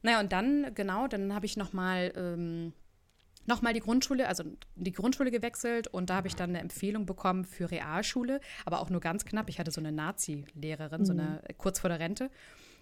Naja, 0.03 0.21
und 0.21 0.33
dann, 0.33 0.75
genau, 0.75 1.09
dann 1.09 1.35
habe 1.35 1.47
ich 1.47 1.57
nochmal 1.57 2.13
ähm, 2.17 2.73
noch 3.47 3.63
die 3.63 3.81
Grundschule, 3.81 4.29
also 4.29 4.45
die 4.77 4.93
Grundschule 4.93 5.31
gewechselt 5.31 5.89
und 5.89 6.11
da 6.11 6.17
habe 6.17 6.29
ich 6.29 6.37
dann 6.37 6.51
eine 6.51 6.61
Empfehlung 6.61 7.07
bekommen 7.07 7.45
für 7.45 7.71
Realschule, 7.71 8.41
aber 8.67 8.81
auch 8.81 8.91
nur 8.91 9.01
ganz 9.01 9.25
knapp. 9.25 9.49
Ich 9.49 9.59
hatte 9.59 9.71
so 9.71 9.81
eine 9.81 9.91
Nazi-Lehrerin, 9.91 11.01
mhm. 11.01 11.05
so 11.07 11.13
eine 11.13 11.43
äh, 11.49 11.55
kurz 11.55 11.81
vor 11.81 11.89
der 11.89 11.99
Rente. 11.99 12.31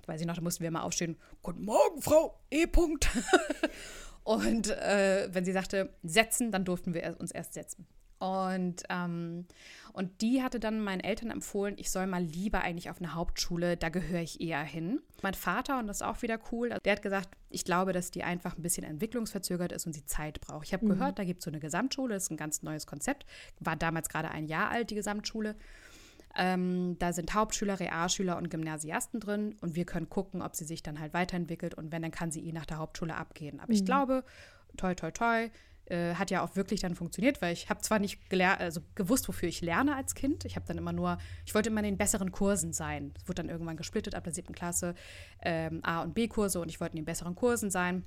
Weiß 0.06 0.20
ich 0.20 0.26
noch, 0.26 0.36
da 0.36 0.42
mussten 0.42 0.62
wir 0.62 0.68
immer 0.68 0.84
aufstehen, 0.84 1.16
Guten 1.42 1.64
Morgen, 1.64 2.02
Frau 2.02 2.38
E. 2.50 2.64
-Punkt. 2.64 3.08
und 4.24 4.70
äh, 4.70 5.28
wenn 5.32 5.44
sie 5.44 5.52
sagte, 5.52 5.94
setzen, 6.02 6.52
dann 6.52 6.64
durften 6.64 6.94
wir 6.94 7.16
uns 7.18 7.30
erst 7.30 7.54
setzen. 7.54 7.86
Und, 8.18 8.82
ähm, 8.88 9.44
und 9.92 10.22
die 10.22 10.42
hatte 10.42 10.58
dann 10.58 10.80
meinen 10.80 11.00
Eltern 11.00 11.30
empfohlen, 11.30 11.74
ich 11.76 11.90
soll 11.90 12.06
mal 12.06 12.22
lieber 12.22 12.62
eigentlich 12.62 12.88
auf 12.88 12.98
eine 12.98 13.14
Hauptschule, 13.14 13.76
da 13.76 13.90
gehöre 13.90 14.22
ich 14.22 14.40
eher 14.40 14.62
hin. 14.62 15.00
Mein 15.22 15.34
Vater, 15.34 15.78
und 15.78 15.86
das 15.86 15.98
ist 15.98 16.02
auch 16.02 16.22
wieder 16.22 16.38
cool, 16.50 16.70
der 16.84 16.92
hat 16.92 17.02
gesagt, 17.02 17.28
ich 17.50 17.64
glaube, 17.64 17.92
dass 17.92 18.10
die 18.10 18.22
einfach 18.22 18.56
ein 18.56 18.62
bisschen 18.62 18.84
entwicklungsverzögert 18.84 19.72
ist 19.72 19.86
und 19.86 19.92
sie 19.92 20.06
Zeit 20.06 20.40
braucht. 20.40 20.66
Ich 20.66 20.72
habe 20.72 20.86
mhm. 20.86 20.90
gehört, 20.90 21.18
da 21.18 21.24
gibt 21.24 21.40
es 21.40 21.44
so 21.44 21.50
eine 21.50 21.60
Gesamtschule, 21.60 22.14
das 22.14 22.24
ist 22.24 22.30
ein 22.30 22.38
ganz 22.38 22.62
neues 22.62 22.86
Konzept. 22.86 23.26
War 23.60 23.76
damals 23.76 24.08
gerade 24.08 24.30
ein 24.30 24.46
Jahr 24.46 24.70
alt, 24.70 24.90
die 24.90 24.94
Gesamtschule. 24.94 25.54
Ähm, 26.38 26.98
da 26.98 27.12
sind 27.12 27.34
Hauptschüler, 27.34 27.80
Realschüler 27.80 28.36
und 28.36 28.50
Gymnasiasten 28.50 29.20
drin 29.20 29.56
und 29.60 29.74
wir 29.74 29.86
können 29.86 30.10
gucken, 30.10 30.42
ob 30.42 30.54
sie 30.54 30.64
sich 30.64 30.82
dann 30.82 31.00
halt 31.00 31.14
weiterentwickelt 31.14 31.74
und 31.74 31.92
wenn, 31.92 32.02
dann 32.02 32.10
kann 32.10 32.30
sie 32.30 32.46
eh 32.46 32.52
nach 32.52 32.66
der 32.66 32.78
Hauptschule 32.78 33.14
abgehen. 33.14 33.58
Aber 33.58 33.72
mhm. 33.72 33.76
ich 33.76 33.84
glaube, 33.84 34.24
toi, 34.76 34.94
toi, 34.94 35.10
toi, 35.10 35.48
äh, 35.86 36.14
hat 36.14 36.30
ja 36.30 36.42
auch 36.42 36.56
wirklich 36.56 36.80
dann 36.80 36.94
funktioniert, 36.94 37.40
weil 37.42 37.52
ich 37.52 37.68
habe 37.70 37.80
zwar 37.80 37.98
nicht 37.98 38.20
also 38.32 38.80
gewusst, 38.94 39.28
wofür 39.28 39.48
ich 39.48 39.60
lerne 39.60 39.96
als 39.96 40.14
Kind. 40.14 40.44
Ich 40.44 40.56
habe 40.56 40.66
dann 40.66 40.78
immer 40.78 40.92
nur, 40.92 41.18
ich 41.44 41.54
wollte 41.54 41.68
immer 41.70 41.80
in 41.80 41.86
den 41.86 41.96
besseren 41.96 42.32
Kursen 42.32 42.72
sein. 42.72 43.12
Es 43.16 43.28
wurde 43.28 43.42
dann 43.42 43.48
irgendwann 43.48 43.76
gesplittet 43.76 44.14
ab 44.14 44.24
der 44.24 44.32
siebten 44.32 44.54
Klasse, 44.54 44.94
ähm, 45.42 45.80
A- 45.82 46.02
und 46.02 46.14
B-Kurse 46.14 46.60
und 46.60 46.68
ich 46.68 46.80
wollte 46.80 46.92
in 46.92 47.02
den 47.02 47.06
besseren 47.06 47.34
Kursen 47.34 47.70
sein. 47.70 48.04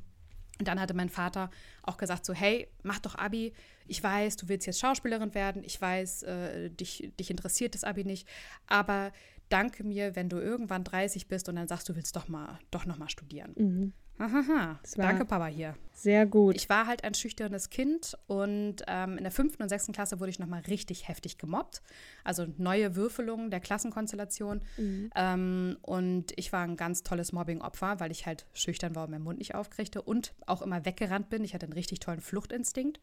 Und 0.59 0.67
dann 0.67 0.79
hatte 0.79 0.93
mein 0.93 1.09
Vater 1.09 1.49
auch 1.83 1.95
gesagt 1.95 2.25
so, 2.25 2.33
hey, 2.33 2.67
mach 2.83 2.99
doch 2.99 3.15
Abi. 3.15 3.53
Ich 3.87 4.03
weiß, 4.03 4.35
du 4.35 4.49
willst 4.49 4.67
jetzt 4.67 4.79
Schauspielerin 4.79 5.33
werden. 5.33 5.63
Ich 5.63 5.79
weiß, 5.79 6.23
äh, 6.23 6.69
dich, 6.69 7.11
dich 7.17 7.31
interessiert 7.31 7.75
das 7.75 7.85
Abi 7.85 8.03
nicht. 8.03 8.27
Aber 8.67 9.13
danke 9.47 9.85
mir, 9.85 10.17
wenn 10.17 10.27
du 10.27 10.37
irgendwann 10.37 10.83
30 10.83 11.29
bist 11.29 11.47
und 11.47 11.55
dann 11.55 11.69
sagst, 11.69 11.87
du 11.87 11.95
willst 11.95 12.15
doch 12.17 12.27
mal, 12.27 12.59
doch 12.71 12.85
noch 12.85 12.97
mal 12.97 13.09
studieren. 13.09 13.53
Mhm. 13.55 13.93
Aha, 14.19 14.79
danke 14.97 15.23
Papa 15.23 15.47
hier. 15.47 15.75
Sehr 15.93 16.25
gut. 16.25 16.55
Ich 16.55 16.67
war 16.67 16.87
halt 16.87 17.05
ein 17.05 17.13
schüchternes 17.13 17.69
Kind 17.69 18.17
und 18.27 18.83
ähm, 18.87 19.17
in 19.17 19.23
der 19.23 19.31
fünften 19.31 19.63
und 19.63 19.69
sechsten 19.69 19.93
Klasse 19.93 20.19
wurde 20.19 20.29
ich 20.29 20.39
nochmal 20.39 20.61
richtig 20.67 21.07
heftig 21.07 21.37
gemobbt. 21.37 21.81
Also 22.25 22.45
neue 22.57 22.97
Würfelungen 22.97 23.49
der 23.49 23.61
Klassenkonstellation. 23.61 24.61
Mhm. 24.77 25.09
Ähm, 25.15 25.77
und 25.81 26.33
ich 26.35 26.51
war 26.51 26.63
ein 26.63 26.75
ganz 26.75 27.03
tolles 27.03 27.31
Mobbing-Opfer, 27.31 28.01
weil 28.01 28.11
ich 28.11 28.25
halt 28.25 28.45
schüchtern 28.53 28.93
war 28.93 29.05
und 29.05 29.11
meinen 29.11 29.23
Mund 29.23 29.39
nicht 29.39 29.55
aufkriegte 29.55 30.01
und 30.01 30.33
auch 30.45 30.61
immer 30.61 30.85
weggerannt 30.85 31.29
bin. 31.29 31.45
Ich 31.45 31.53
hatte 31.53 31.65
einen 31.65 31.73
richtig 31.73 32.01
tollen 32.01 32.21
Fluchtinstinkt. 32.21 32.99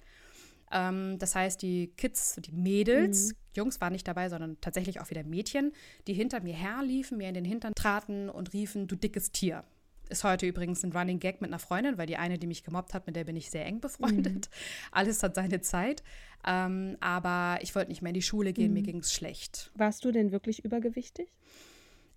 Ähm, 0.71 1.19
das 1.19 1.35
heißt, 1.35 1.63
die 1.63 1.93
Kids, 1.97 2.39
die 2.45 2.53
Mädels, 2.53 3.29
mhm. 3.29 3.37
Jungs 3.57 3.81
waren 3.81 3.93
nicht 3.93 4.07
dabei, 4.07 4.29
sondern 4.29 4.61
tatsächlich 4.61 5.01
auch 5.01 5.09
wieder 5.09 5.25
Mädchen, 5.25 5.73
die 6.07 6.13
hinter 6.13 6.41
mir 6.41 6.55
herliefen, 6.55 7.17
mir 7.17 7.29
in 7.29 7.35
den 7.35 7.45
Hintern 7.47 7.75
traten 7.75 8.29
und 8.29 8.53
riefen, 8.53 8.87
du 8.87 8.97
dickes 8.97 9.33
Tier. 9.33 9.65
Ist 10.09 10.23
heute 10.23 10.47
übrigens 10.47 10.85
ein 10.85 10.93
Running 10.93 11.19
Gag 11.19 11.41
mit 11.41 11.51
einer 11.51 11.59
Freundin, 11.59 11.99
weil 11.99 12.07
die 12.07 12.17
eine, 12.17 12.39
die 12.39 12.47
mich 12.47 12.63
gemobbt 12.63 12.95
hat, 12.95 13.07
mit 13.07 13.17
der 13.17 13.25
bin 13.25 13.37
ich 13.37 13.51
sehr 13.51 13.67
eng 13.67 13.81
befreundet. 13.81 14.49
Mhm. 14.51 14.57
Alles 14.93 15.23
hat 15.23 15.35
seine 15.35 15.61
Zeit. 15.61 16.03
Ähm, 16.47 16.97
aber 17.01 17.59
ich 17.63 17.75
wollte 17.75 17.91
nicht 17.91 18.03
mehr 18.03 18.11
in 18.11 18.15
die 18.15 18.23
Schule 18.23 18.53
gehen, 18.53 18.69
mhm. 18.69 18.75
mir 18.75 18.83
ging 18.83 18.99
es 18.99 19.13
schlecht. 19.13 19.71
Warst 19.75 20.05
du 20.05 20.13
denn 20.13 20.31
wirklich 20.31 20.65
übergewichtig? 20.65 21.29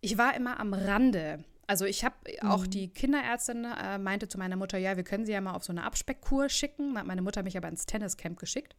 Ich 0.01 0.17
war 0.17 0.35
immer 0.35 0.59
am 0.59 0.73
Rande. 0.73 1.43
Also 1.65 1.85
ich 1.85 2.03
habe 2.03 2.15
mhm. 2.41 2.49
auch 2.49 2.67
die 2.67 2.89
Kinderärztin 2.89 3.65
äh, 3.65 3.97
meinte 3.97 4.27
zu 4.27 4.37
meiner 4.37 4.55
Mutter, 4.55 4.77
ja, 4.77 4.95
wir 4.95 5.03
können 5.03 5.25
sie 5.25 5.31
ja 5.31 5.41
mal 5.41 5.53
auf 5.53 5.63
so 5.63 5.71
eine 5.71 5.83
Abspeckkur 5.83 6.49
schicken. 6.49 6.97
Hat 6.97 7.07
meine 7.07 7.21
Mutter 7.21 7.43
mich 7.43 7.57
aber 7.57 7.69
ins 7.69 7.85
Tenniscamp 7.87 8.39
geschickt. 8.39 8.75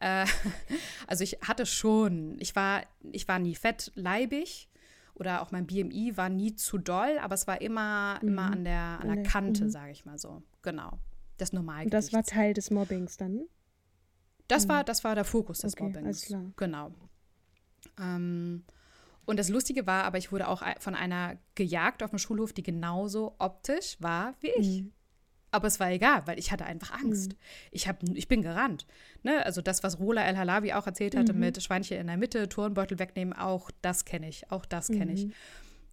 Äh, 0.00 0.26
also 1.06 1.24
ich 1.24 1.38
hatte 1.42 1.64
schon, 1.64 2.36
ich 2.38 2.54
war, 2.54 2.82
ich 3.12 3.28
war 3.28 3.38
nie 3.38 3.54
fettleibig 3.54 4.68
oder 5.14 5.42
auch 5.42 5.50
mein 5.50 5.66
BMI 5.66 6.16
war 6.16 6.28
nie 6.28 6.54
zu 6.54 6.78
doll, 6.78 7.18
aber 7.20 7.34
es 7.34 7.46
war 7.46 7.60
immer, 7.60 8.18
mhm. 8.22 8.28
immer 8.28 8.50
an 8.50 8.64
der, 8.64 8.98
an 9.00 9.08
der 9.08 9.22
Kante, 9.22 9.64
mhm. 9.64 9.70
sage 9.70 9.92
ich 9.92 10.04
mal 10.04 10.18
so. 10.18 10.42
Genau. 10.62 10.98
Das 11.38 11.52
normal. 11.52 11.84
Und 11.84 11.94
das 11.94 12.12
war 12.12 12.22
Teil 12.22 12.54
des 12.54 12.70
Mobbings 12.70 13.16
dann? 13.16 13.42
Das, 14.48 14.64
mhm. 14.64 14.70
war, 14.70 14.84
das 14.84 15.04
war 15.04 15.14
der 15.14 15.24
Fokus 15.24 15.58
des 15.58 15.74
okay, 15.74 15.84
Mobbings. 15.84 16.06
Alles 16.06 16.24
klar. 16.26 16.44
Genau. 16.56 16.92
Ähm, 17.98 18.64
und 19.24 19.38
das 19.38 19.48
Lustige 19.48 19.86
war, 19.86 20.04
aber 20.04 20.18
ich 20.18 20.32
wurde 20.32 20.48
auch 20.48 20.62
von 20.78 20.94
einer 20.94 21.36
gejagt 21.54 22.02
auf 22.02 22.10
dem 22.10 22.18
Schulhof, 22.18 22.52
die 22.52 22.62
genauso 22.62 23.34
optisch 23.38 23.96
war 24.00 24.34
wie 24.40 24.50
ich. 24.50 24.82
Mhm. 24.82 24.92
Aber 25.52 25.68
es 25.68 25.78
war 25.78 25.90
egal, 25.90 26.22
weil 26.26 26.38
ich 26.38 26.50
hatte 26.50 26.64
einfach 26.64 26.92
Angst. 26.92 27.32
Mhm. 27.32 27.38
Ich, 27.70 27.86
hab, 27.86 28.02
ich 28.14 28.26
bin 28.26 28.42
gerannt. 28.42 28.86
Ne? 29.22 29.44
Also 29.44 29.62
das, 29.62 29.82
was 29.82 30.00
Rola 30.00 30.24
El 30.24 30.36
Halawi 30.36 30.72
auch 30.72 30.86
erzählt 30.86 31.14
hatte 31.16 31.32
mhm. 31.32 31.40
mit 31.40 31.62
Schweinchen 31.62 31.98
in 31.98 32.08
der 32.08 32.16
Mitte, 32.16 32.48
Turnbeutel 32.48 32.98
wegnehmen, 32.98 33.34
auch 33.34 33.70
das 33.82 34.04
kenne 34.04 34.28
ich. 34.28 34.50
Auch 34.50 34.64
das 34.64 34.88
kenne 34.88 35.12
ich. 35.12 35.26
Mhm. 35.26 35.32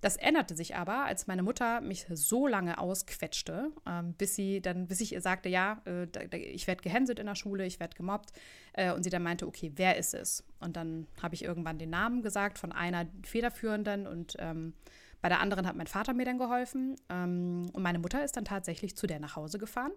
Das 0.02 0.16
änderte 0.16 0.56
sich 0.56 0.76
aber, 0.78 1.04
als 1.04 1.28
meine 1.28 1.44
Mutter 1.44 1.82
mich 1.82 2.06
so 2.14 2.48
lange 2.48 2.78
ausquetschte, 2.78 3.72
ähm, 3.86 4.14
bis 4.14 4.34
sie 4.34 4.62
dann, 4.62 4.88
bis 4.88 5.02
ich 5.02 5.12
ihr 5.12 5.20
sagte, 5.20 5.50
ja, 5.50 5.82
äh, 5.86 6.08
ich 6.38 6.68
werde 6.68 6.82
gehänselt 6.82 7.20
in 7.20 7.26
der 7.26 7.36
Schule, 7.36 7.66
ich 7.66 7.82
werde 7.82 7.98
gemobbt. 7.98 8.32
Äh, 8.74 8.94
und 8.94 9.04
sie 9.04 9.10
dann 9.10 9.24
meinte, 9.24 9.46
okay, 9.46 9.74
wer 9.76 9.98
ist 9.98 10.14
es? 10.14 10.46
Und 10.62 10.78
dann 10.78 11.08
habe 11.22 11.36
ich 11.36 11.44
irgendwann 11.44 11.80
den 11.80 11.90
Namen 11.90 12.22
gesagt 12.22 12.60
von 12.60 12.72
einer 12.72 13.08
Federführenden 13.26 14.08
und 14.08 14.38
ähm, 14.40 14.74
bei 15.22 15.30
der 15.30 15.40
anderen 15.40 15.68
hat 15.68 15.76
mein 15.76 15.88
Vater 15.88 16.14
mir 16.14 16.26
dann 16.26 16.38
geholfen 16.38 16.96
ähm, 17.10 17.70
und 17.74 17.84
meine 17.84 18.00
Mutter 18.00 18.24
ist 18.24 18.38
dann 18.38 18.46
tatsächlich 18.46 18.96
zu 18.96 19.06
der 19.06 19.20
nach 19.20 19.36
Hause 19.36 19.58
gefahren, 19.58 19.92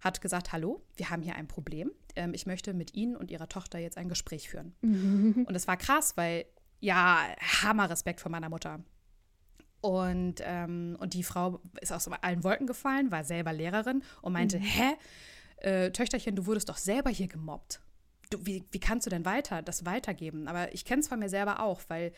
hat 0.00 0.20
gesagt, 0.20 0.52
hallo, 0.52 0.82
wir 0.96 1.10
haben 1.10 1.22
hier 1.22 1.34
ein 1.34 1.48
Problem. 1.48 1.90
Ähm, 2.14 2.32
ich 2.34 2.46
möchte 2.46 2.74
mit 2.74 2.94
Ihnen 2.94 3.16
und 3.16 3.30
Ihrer 3.30 3.48
Tochter 3.48 3.78
jetzt 3.78 3.98
ein 3.98 4.08
Gespräch 4.08 4.48
führen. 4.48 4.74
Mhm. 4.82 5.46
Und 5.48 5.54
es 5.54 5.66
war 5.66 5.76
krass, 5.76 6.16
weil 6.16 6.44
ja, 6.80 7.24
Hammer 7.62 7.90
Respekt 7.90 8.20
vor 8.20 8.30
meiner 8.30 8.48
Mutter. 8.48 8.80
Und, 9.80 10.36
ähm, 10.42 10.96
und 11.00 11.14
die 11.14 11.22
Frau 11.22 11.60
ist 11.80 11.92
aus 11.92 12.08
allen 12.08 12.42
Wolken 12.42 12.66
gefallen, 12.66 13.10
war 13.10 13.24
selber 13.24 13.52
Lehrerin 13.52 14.02
und 14.22 14.32
meinte, 14.32 14.58
mhm. 14.58 14.62
hä, 14.62 14.94
äh, 15.58 15.90
Töchterchen, 15.90 16.36
du 16.36 16.46
wurdest 16.46 16.68
doch 16.68 16.76
selber 16.76 17.10
hier 17.10 17.28
gemobbt. 17.28 17.80
Du, 18.30 18.44
wie, 18.44 18.64
wie 18.70 18.80
kannst 18.80 19.06
du 19.06 19.10
denn 19.10 19.24
weiter 19.24 19.62
das 19.62 19.86
weitergeben? 19.86 20.48
Aber 20.48 20.72
ich 20.74 20.84
kenne 20.84 21.00
es 21.00 21.08
von 21.08 21.18
mir 21.18 21.28
selber 21.28 21.60
auch, 21.60 21.80
weil 21.88 22.12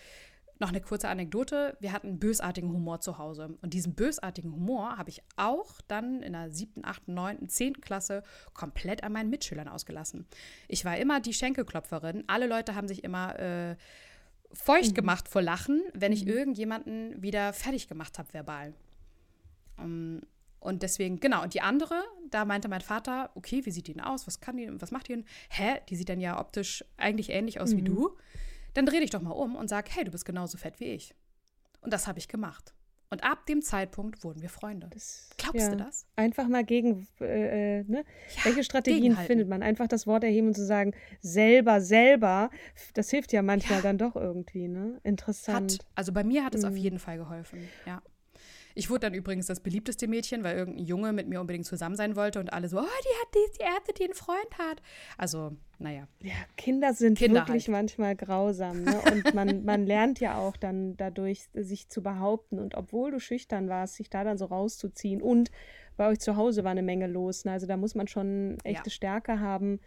noch 0.60 0.68
eine 0.68 0.80
kurze 0.80 1.08
Anekdote. 1.08 1.76
Wir 1.80 1.92
hatten 1.92 2.18
bösartigen 2.18 2.70
Humor 2.70 3.00
zu 3.00 3.18
Hause. 3.18 3.58
Und 3.62 3.74
diesen 3.74 3.94
bösartigen 3.94 4.52
Humor 4.52 4.96
habe 4.96 5.10
ich 5.10 5.22
auch 5.36 5.80
dann 5.88 6.22
in 6.22 6.32
der 6.32 6.50
siebten, 6.50 6.84
achten, 6.84 7.14
neunten, 7.14 7.48
zehnten 7.48 7.80
Klasse 7.80 8.22
komplett 8.52 9.02
an 9.02 9.12
meinen 9.12 9.30
Mitschülern 9.30 9.68
ausgelassen. 9.68 10.26
Ich 10.68 10.84
war 10.84 10.96
immer 10.98 11.20
die 11.20 11.34
Schenkelklopferin. 11.34 12.24
Alle 12.26 12.46
Leute 12.46 12.74
haben 12.74 12.88
sich 12.88 13.04
immer 13.04 13.38
äh, 13.38 13.76
feucht 14.52 14.90
mhm. 14.90 14.94
gemacht 14.94 15.28
vor 15.28 15.42
Lachen, 15.42 15.82
wenn 15.94 16.12
ich 16.12 16.24
mhm. 16.24 16.30
irgendjemanden 16.30 17.22
wieder 17.22 17.52
fertig 17.52 17.88
gemacht 17.88 18.18
habe, 18.18 18.32
verbal. 18.32 18.74
Um, 19.76 19.84
ähm, 19.84 20.22
und 20.60 20.82
deswegen, 20.82 21.20
genau, 21.20 21.42
und 21.42 21.54
die 21.54 21.62
andere, 21.62 22.02
da 22.30 22.44
meinte 22.44 22.68
mein 22.68 22.82
Vater, 22.82 23.30
okay, 23.34 23.64
wie 23.64 23.70
sieht 23.70 23.86
die 23.86 23.94
denn 23.94 24.02
aus? 24.02 24.26
Was 24.26 24.40
kann 24.40 24.58
die, 24.58 24.68
was 24.78 24.90
macht 24.90 25.08
die 25.08 25.14
denn? 25.14 25.24
Hä, 25.48 25.80
die 25.88 25.96
sieht 25.96 26.10
dann 26.10 26.20
ja 26.20 26.38
optisch 26.38 26.84
eigentlich 26.98 27.30
ähnlich 27.30 27.60
aus 27.60 27.72
mhm. 27.72 27.76
wie 27.78 27.82
du. 27.82 28.16
Dann 28.74 28.86
dreh 28.86 29.00
dich 29.00 29.10
doch 29.10 29.22
mal 29.22 29.32
um 29.32 29.56
und 29.56 29.68
sag, 29.68 29.94
hey, 29.94 30.04
du 30.04 30.10
bist 30.10 30.24
genauso 30.24 30.58
fett 30.58 30.80
wie 30.80 30.92
ich. 30.92 31.14
Und 31.80 31.92
das 31.92 32.06
habe 32.06 32.18
ich 32.18 32.28
gemacht. 32.28 32.74
Und 33.12 33.24
ab 33.24 33.44
dem 33.46 33.60
Zeitpunkt 33.60 34.22
wurden 34.22 34.40
wir 34.40 34.48
Freunde. 34.48 34.88
Das, 34.90 35.30
Glaubst 35.36 35.62
ja, 35.62 35.70
du 35.70 35.76
das? 35.76 36.06
Einfach 36.14 36.46
mal 36.46 36.64
gegen, 36.64 37.08
äh, 37.20 37.80
äh, 37.80 37.84
ne? 37.88 38.04
Ja, 38.36 38.44
Welche 38.44 38.62
Strategien 38.62 39.16
findet 39.16 39.48
man? 39.48 39.64
Einfach 39.64 39.88
das 39.88 40.06
Wort 40.06 40.22
erheben 40.22 40.48
und 40.48 40.54
zu 40.54 40.64
sagen, 40.64 40.94
selber, 41.20 41.80
selber, 41.80 42.50
das 42.94 43.10
hilft 43.10 43.32
ja 43.32 43.42
manchmal 43.42 43.78
ja. 43.78 43.82
dann 43.82 43.98
doch 43.98 44.14
irgendwie, 44.14 44.68
ne? 44.68 45.00
Interessant. 45.02 45.72
Hat, 45.72 45.86
also 45.96 46.12
bei 46.12 46.22
mir 46.22 46.44
hat 46.44 46.54
es 46.54 46.62
mhm. 46.62 46.68
auf 46.68 46.76
jeden 46.76 46.98
Fall 47.00 47.18
geholfen, 47.18 47.68
ja. 47.84 48.00
Ich 48.74 48.90
wurde 48.90 49.00
dann 49.00 49.14
übrigens 49.14 49.46
das 49.46 49.60
beliebteste 49.60 50.08
Mädchen, 50.08 50.44
weil 50.44 50.56
irgendein 50.56 50.84
Junge 50.84 51.12
mit 51.12 51.28
mir 51.28 51.40
unbedingt 51.40 51.66
zusammen 51.66 51.96
sein 51.96 52.16
wollte 52.16 52.40
und 52.40 52.52
alle 52.52 52.68
so, 52.68 52.78
oh, 52.78 52.82
die 52.82 52.84
hat 52.84 53.34
die, 53.34 53.58
die 53.58 53.62
erste, 53.62 53.92
die 53.92 54.04
einen 54.04 54.14
Freund 54.14 54.58
hat. 54.58 54.82
Also, 55.18 55.52
naja. 55.78 56.06
Ja, 56.20 56.34
Kinder 56.56 56.94
sind 56.94 57.18
Kinder 57.18 57.40
wirklich 57.40 57.66
halt. 57.66 57.72
manchmal 57.72 58.16
grausam. 58.16 58.82
Ne? 58.82 59.00
Und 59.12 59.34
man, 59.34 59.64
man 59.64 59.86
lernt 59.86 60.20
ja 60.20 60.38
auch 60.38 60.56
dann 60.56 60.96
dadurch, 60.96 61.48
sich 61.54 61.88
zu 61.88 62.02
behaupten. 62.02 62.58
Und 62.58 62.74
obwohl 62.74 63.10
du 63.10 63.20
schüchtern 63.20 63.68
warst, 63.68 63.94
sich 63.94 64.10
da 64.10 64.24
dann 64.24 64.38
so 64.38 64.46
rauszuziehen. 64.46 65.22
Und 65.22 65.50
bei 65.96 66.08
euch 66.08 66.20
zu 66.20 66.36
Hause 66.36 66.64
war 66.64 66.70
eine 66.70 66.82
Menge 66.82 67.06
los. 67.06 67.44
Ne? 67.44 67.52
Also 67.52 67.66
da 67.66 67.76
muss 67.76 67.94
man 67.94 68.08
schon 68.08 68.58
echte 68.64 68.90
ja. 68.90 68.94
Stärke 68.94 69.40
haben 69.40 69.80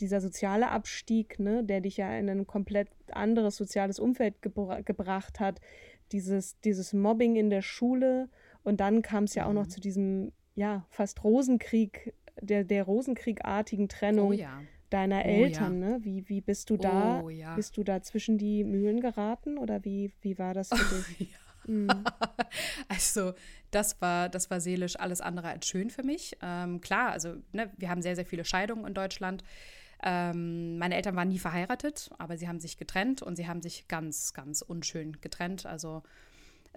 dieser 0.00 0.20
soziale 0.20 0.70
Abstieg, 0.70 1.38
ne, 1.38 1.64
der 1.64 1.80
dich 1.80 1.96
ja 1.96 2.16
in 2.16 2.28
ein 2.28 2.46
komplett 2.46 2.88
anderes 3.10 3.56
soziales 3.56 3.98
Umfeld 3.98 4.42
gebra 4.42 4.80
gebracht 4.80 5.40
hat, 5.40 5.60
dieses, 6.12 6.58
dieses 6.60 6.92
Mobbing 6.92 7.36
in 7.36 7.50
der 7.50 7.62
Schule 7.62 8.28
und 8.62 8.80
dann 8.80 9.02
kam 9.02 9.24
es 9.24 9.34
ja 9.34 9.46
auch 9.46 9.52
noch 9.52 9.64
mhm. 9.64 9.70
zu 9.70 9.80
diesem, 9.80 10.32
ja, 10.54 10.86
fast 10.90 11.22
Rosenkrieg, 11.24 12.14
der, 12.40 12.64
der 12.64 12.84
Rosenkriegartigen 12.84 13.88
Trennung. 13.88 14.30
Oh, 14.30 14.32
ja. 14.32 14.60
Deiner 14.90 15.18
oh, 15.18 15.28
Eltern, 15.28 15.82
ja. 15.82 15.88
ne? 15.90 15.98
Wie, 16.02 16.28
wie 16.28 16.40
bist 16.40 16.70
du 16.70 16.78
da? 16.78 17.20
Oh, 17.22 17.28
ja. 17.28 17.54
Bist 17.54 17.76
du 17.76 17.84
da 17.84 18.02
zwischen 18.02 18.38
die 18.38 18.64
Mühlen 18.64 19.00
geraten 19.00 19.58
oder 19.58 19.84
wie, 19.84 20.12
wie 20.22 20.38
war 20.38 20.54
das 20.54 20.68
für 20.68 21.04
dich? 21.18 21.34
Mhm. 21.66 21.88
Also, 22.88 23.34
das 23.70 24.00
war, 24.00 24.30
das 24.30 24.50
war 24.50 24.60
seelisch 24.60 24.98
alles 24.98 25.20
andere 25.20 25.48
als 25.48 25.66
schön 25.66 25.90
für 25.90 26.02
mich. 26.02 26.36
Ähm, 26.42 26.80
klar, 26.80 27.10
also 27.10 27.34
ne, 27.52 27.70
wir 27.76 27.90
haben 27.90 28.00
sehr, 28.00 28.16
sehr 28.16 28.24
viele 28.24 28.44
Scheidungen 28.44 28.86
in 28.86 28.94
Deutschland. 28.94 29.44
Ähm, 30.02 30.78
meine 30.78 30.94
Eltern 30.94 31.16
waren 31.16 31.28
nie 31.28 31.38
verheiratet, 31.38 32.10
aber 32.18 32.36
sie 32.36 32.48
haben 32.48 32.60
sich 32.60 32.76
getrennt 32.76 33.22
und 33.22 33.36
sie 33.36 33.48
haben 33.48 33.62
sich 33.62 33.88
ganz, 33.88 34.32
ganz 34.32 34.62
unschön 34.62 35.20
getrennt. 35.20 35.66
Also 35.66 36.02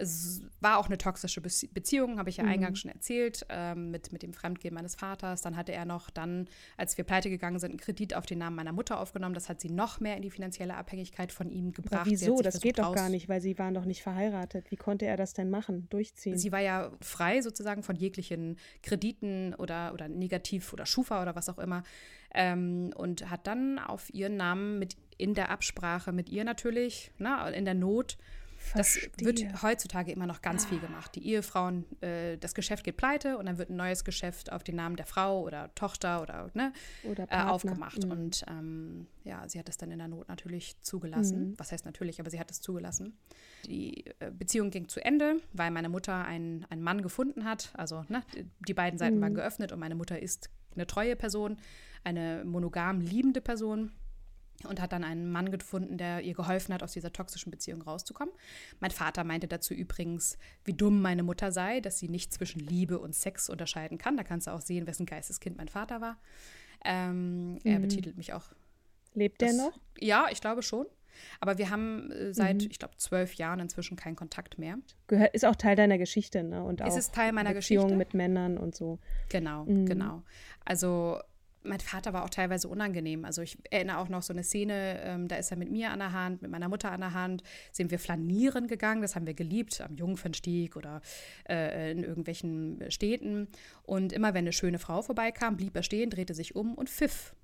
es 0.01 0.41
war 0.59 0.77
auch 0.77 0.87
eine 0.87 0.97
toxische 0.97 1.41
Beziehung, 1.41 2.17
habe 2.17 2.29
ich 2.29 2.37
ja 2.37 2.43
mhm. 2.43 2.49
eingangs 2.49 2.79
schon 2.79 2.91
erzählt, 2.91 3.45
ähm, 3.49 3.91
mit, 3.91 4.11
mit 4.11 4.23
dem 4.23 4.33
Fremdgehen 4.33 4.73
meines 4.73 4.95
Vaters. 4.95 5.41
Dann 5.41 5.55
hatte 5.55 5.71
er 5.71 5.85
noch 5.85 6.09
dann, 6.09 6.47
als 6.77 6.97
wir 6.97 7.03
pleite 7.03 7.29
gegangen 7.29 7.59
sind, 7.59 7.71
einen 7.71 7.79
Kredit 7.79 8.15
auf 8.15 8.25
den 8.25 8.39
Namen 8.39 8.55
meiner 8.55 8.73
Mutter 8.73 8.99
aufgenommen. 8.99 9.35
Das 9.35 9.47
hat 9.47 9.61
sie 9.61 9.69
noch 9.69 9.99
mehr 9.99 10.15
in 10.15 10.21
die 10.23 10.31
finanzielle 10.31 10.75
Abhängigkeit 10.75 11.31
von 11.31 11.49
ihm 11.49 11.71
gebracht. 11.71 12.01
Aber 12.01 12.09
wieso? 12.09 12.41
Das 12.41 12.59
geht 12.61 12.79
doch 12.79 12.95
gar 12.95 13.09
nicht, 13.09 13.29
weil 13.29 13.41
sie 13.41 13.57
waren 13.59 13.73
doch 13.73 13.85
nicht 13.85 14.01
verheiratet. 14.01 14.71
Wie 14.71 14.75
konnte 14.75 15.05
er 15.05 15.17
das 15.17 15.33
denn 15.33 15.49
machen, 15.49 15.87
durchziehen? 15.89 16.37
Sie 16.37 16.51
war 16.51 16.61
ja 16.61 16.91
frei 17.01 17.41
sozusagen 17.41 17.83
von 17.83 17.95
jeglichen 17.95 18.57
Krediten 18.81 19.53
oder, 19.55 19.93
oder 19.93 20.07
Negativ- 20.07 20.73
oder 20.73 20.85
Schufa 20.85 21.21
oder 21.21 21.35
was 21.35 21.49
auch 21.49 21.59
immer 21.59 21.83
ähm, 22.33 22.91
und 22.95 23.29
hat 23.29 23.47
dann 23.47 23.79
auf 23.79 24.13
ihren 24.13 24.37
Namen 24.37 24.79
mit 24.79 24.95
in 25.17 25.35
der 25.35 25.51
Absprache 25.51 26.11
mit 26.11 26.29
ihr 26.29 26.43
natürlich, 26.43 27.11
na, 27.19 27.49
ne, 27.49 27.55
in 27.55 27.65
der 27.65 27.75
Not, 27.75 28.17
Verstehe. 28.61 29.09
Das 29.17 29.25
wird 29.25 29.63
heutzutage 29.63 30.11
immer 30.11 30.27
noch 30.27 30.41
ganz 30.41 30.65
viel 30.65 30.79
gemacht. 30.79 31.15
Die 31.15 31.27
Ehefrauen, 31.27 31.85
äh, 32.01 32.37
das 32.37 32.53
Geschäft 32.53 32.83
geht 32.83 32.95
pleite 32.95 33.37
und 33.37 33.47
dann 33.47 33.57
wird 33.57 33.69
ein 33.69 33.75
neues 33.75 34.03
Geschäft 34.03 34.51
auf 34.51 34.63
den 34.63 34.75
Namen 34.75 34.95
der 34.95 35.05
Frau 35.05 35.41
oder 35.41 35.73
Tochter 35.75 36.21
oder, 36.21 36.49
ne, 36.53 36.71
oder 37.03 37.27
äh, 37.29 37.43
aufgemacht. 37.43 38.05
Mhm. 38.05 38.11
Und 38.11 38.45
ähm, 38.47 39.07
ja, 39.23 39.47
sie 39.49 39.59
hat 39.59 39.67
es 39.67 39.77
dann 39.77 39.91
in 39.91 39.97
der 39.97 40.07
Not 40.07 40.29
natürlich 40.29 40.79
zugelassen. 40.81 41.49
Mhm. 41.49 41.53
Was 41.57 41.71
heißt 41.71 41.85
natürlich, 41.85 42.19
aber 42.19 42.29
sie 42.29 42.39
hat 42.39 42.51
es 42.51 42.61
zugelassen. 42.61 43.17
Die 43.65 44.05
äh, 44.19 44.31
Beziehung 44.31 44.69
ging 44.69 44.87
zu 44.87 45.03
Ende, 45.03 45.41
weil 45.53 45.71
meine 45.71 45.89
Mutter 45.89 46.23
einen, 46.23 46.65
einen 46.69 46.83
Mann 46.83 47.01
gefunden 47.01 47.45
hat. 47.45 47.71
Also 47.73 48.05
ne, 48.09 48.23
die 48.67 48.73
beiden 48.73 48.99
Seiten 48.99 49.17
mhm. 49.17 49.21
waren 49.21 49.35
geöffnet 49.35 49.71
und 49.71 49.79
meine 49.79 49.95
Mutter 49.95 50.21
ist 50.21 50.49
eine 50.75 50.87
treue 50.87 51.15
Person 51.15 51.57
eine 52.03 52.43
monogam 52.45 53.01
liebende 53.01 53.41
Person 53.41 53.91
und 54.65 54.81
hat 54.81 54.91
dann 54.91 55.03
einen 55.03 55.31
Mann 55.31 55.51
gefunden, 55.51 55.97
der 55.97 56.21
ihr 56.21 56.33
geholfen 56.33 56.73
hat, 56.73 56.83
aus 56.83 56.93
dieser 56.93 57.11
toxischen 57.13 57.51
Beziehung 57.51 57.81
rauszukommen. 57.81 58.33
Mein 58.79 58.91
Vater 58.91 59.23
meinte 59.23 59.47
dazu 59.47 59.73
übrigens, 59.73 60.37
wie 60.63 60.73
dumm 60.73 61.01
meine 61.01 61.23
Mutter 61.23 61.51
sei, 61.51 61.79
dass 61.79 61.99
sie 61.99 62.09
nicht 62.09 62.33
zwischen 62.33 62.59
Liebe 62.59 62.99
und 62.99 63.15
Sex 63.15 63.49
unterscheiden 63.49 63.97
kann. 63.97 64.17
Da 64.17 64.23
kannst 64.23 64.47
du 64.47 64.51
auch 64.51 64.61
sehen, 64.61 64.87
wessen 64.87 65.05
Geisteskind 65.05 65.57
mein 65.57 65.67
Vater 65.67 66.01
war. 66.01 66.17
Ähm, 66.83 67.53
mhm. 67.53 67.59
Er 67.63 67.79
betitelt 67.79 68.17
mich 68.17 68.33
auch. 68.33 68.45
Lebt 69.13 69.41
er 69.41 69.53
noch? 69.53 69.77
Ja, 69.99 70.27
ich 70.31 70.41
glaube 70.41 70.63
schon. 70.63 70.85
Aber 71.39 71.57
wir 71.57 71.69
haben 71.69 72.11
äh, 72.11 72.33
seit, 72.33 72.61
mhm. 72.61 72.67
ich 72.71 72.79
glaube, 72.79 72.95
zwölf 72.97 73.33
Jahren 73.35 73.59
inzwischen 73.59 73.97
keinen 73.97 74.15
Kontakt 74.15 74.57
mehr. 74.57 74.77
Gehört, 75.07 75.33
ist 75.33 75.45
auch 75.45 75.55
Teil 75.55 75.75
deiner 75.75 75.97
Geschichte, 75.97 76.43
ne? 76.43 76.63
Und 76.63 76.81
auch 76.81 76.87
ist 76.87 76.97
es 76.97 77.11
Teil 77.11 77.33
meiner 77.33 77.53
Beziehungen 77.53 77.89
Geschichte? 77.89 77.97
mit 77.97 78.13
Männern 78.13 78.57
und 78.57 78.75
so. 78.75 78.99
Genau, 79.29 79.65
mhm. 79.65 79.85
genau. 79.85 80.23
Also 80.65 81.19
mein 81.63 81.79
Vater 81.79 82.13
war 82.13 82.23
auch 82.23 82.29
teilweise 82.29 82.67
unangenehm. 82.67 83.25
Also 83.25 83.41
ich 83.41 83.57
erinnere 83.69 83.97
auch 83.99 84.09
noch 84.09 84.21
so 84.21 84.33
eine 84.33 84.43
Szene, 84.43 84.99
ähm, 85.03 85.27
da 85.27 85.35
ist 85.35 85.51
er 85.51 85.57
mit 85.57 85.71
mir 85.71 85.91
an 85.91 85.99
der 85.99 86.11
Hand, 86.11 86.41
mit 86.41 86.51
meiner 86.51 86.69
Mutter 86.69 86.91
an 86.91 87.01
der 87.01 87.13
Hand, 87.13 87.43
sind 87.71 87.91
wir 87.91 87.99
flanieren 87.99 88.67
gegangen, 88.67 89.01
das 89.01 89.15
haben 89.15 89.25
wir 89.25 89.33
geliebt, 89.33 89.81
am 89.81 89.95
Jungfernstieg 89.95 90.75
oder 90.75 91.01
äh, 91.47 91.91
in 91.91 92.03
irgendwelchen 92.03 92.83
Städten. 92.89 93.47
Und 93.83 94.13
immer 94.13 94.33
wenn 94.33 94.45
eine 94.45 94.53
schöne 94.53 94.79
Frau 94.79 95.01
vorbeikam, 95.01 95.57
blieb 95.57 95.75
er 95.75 95.83
stehen, 95.83 96.09
drehte 96.09 96.33
sich 96.33 96.55
um 96.55 96.75
und 96.75 96.89
pfiff. 96.89 97.35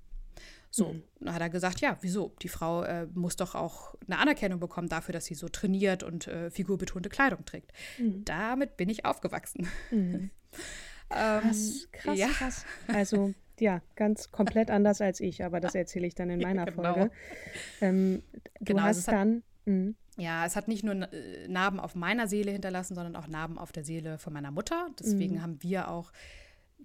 So, 0.69 0.93
mhm. 0.93 1.03
dann 1.19 1.33
hat 1.33 1.41
er 1.41 1.49
gesagt, 1.49 1.79
ja, 1.81 1.97
wieso? 2.01 2.35
Die 2.41 2.49
Frau 2.49 2.83
äh, 2.83 3.07
muss 3.13 3.35
doch 3.35 3.55
auch 3.55 3.95
eine 4.05 4.19
Anerkennung 4.19 4.59
bekommen 4.59 4.89
dafür, 4.89 5.13
dass 5.13 5.25
sie 5.25 5.35
so 5.35 5.47
trainiert 5.47 6.03
und 6.03 6.27
äh, 6.27 6.51
figurbetonte 6.51 7.09
Kleidung 7.09 7.45
trägt. 7.45 7.71
Mhm. 7.97 8.25
Damit 8.25 8.77
bin 8.77 8.89
ich 8.89 9.05
aufgewachsen. 9.05 9.67
Mhm. 9.91 10.29
krass, 11.09 11.87
krass, 11.91 12.17
ja. 12.17 12.27
krass. 12.27 12.65
Also 12.87 13.33
ja, 13.59 13.81
ganz 13.95 14.31
komplett 14.31 14.71
anders 14.71 15.01
als 15.01 15.19
ich, 15.19 15.43
aber 15.43 15.59
das 15.59 15.75
erzähle 15.75 16.07
ich 16.07 16.15
dann 16.15 16.29
in 16.29 16.39
meiner 16.41 16.65
genau. 16.65 16.93
Folge. 16.93 17.11
Ähm, 17.81 18.23
du 18.59 18.73
genau, 18.73 18.83
hast 18.83 19.07
dann. 19.07 19.43
Mhm. 19.65 19.95
ja, 20.17 20.45
es 20.45 20.55
hat 20.55 20.69
nicht 20.69 20.83
nur 20.83 20.95
äh, 20.95 21.47
Narben 21.49 21.79
auf 21.79 21.93
meiner 21.93 22.27
Seele 22.27 22.51
hinterlassen, 22.51 22.95
sondern 22.95 23.15
auch 23.17 23.27
Narben 23.27 23.57
auf 23.57 23.73
der 23.73 23.83
Seele 23.83 24.17
von 24.17 24.31
meiner 24.31 24.51
Mutter. 24.51 24.89
Deswegen 24.99 25.35
mhm. 25.35 25.41
haben 25.41 25.63
wir 25.63 25.89
auch 25.89 26.13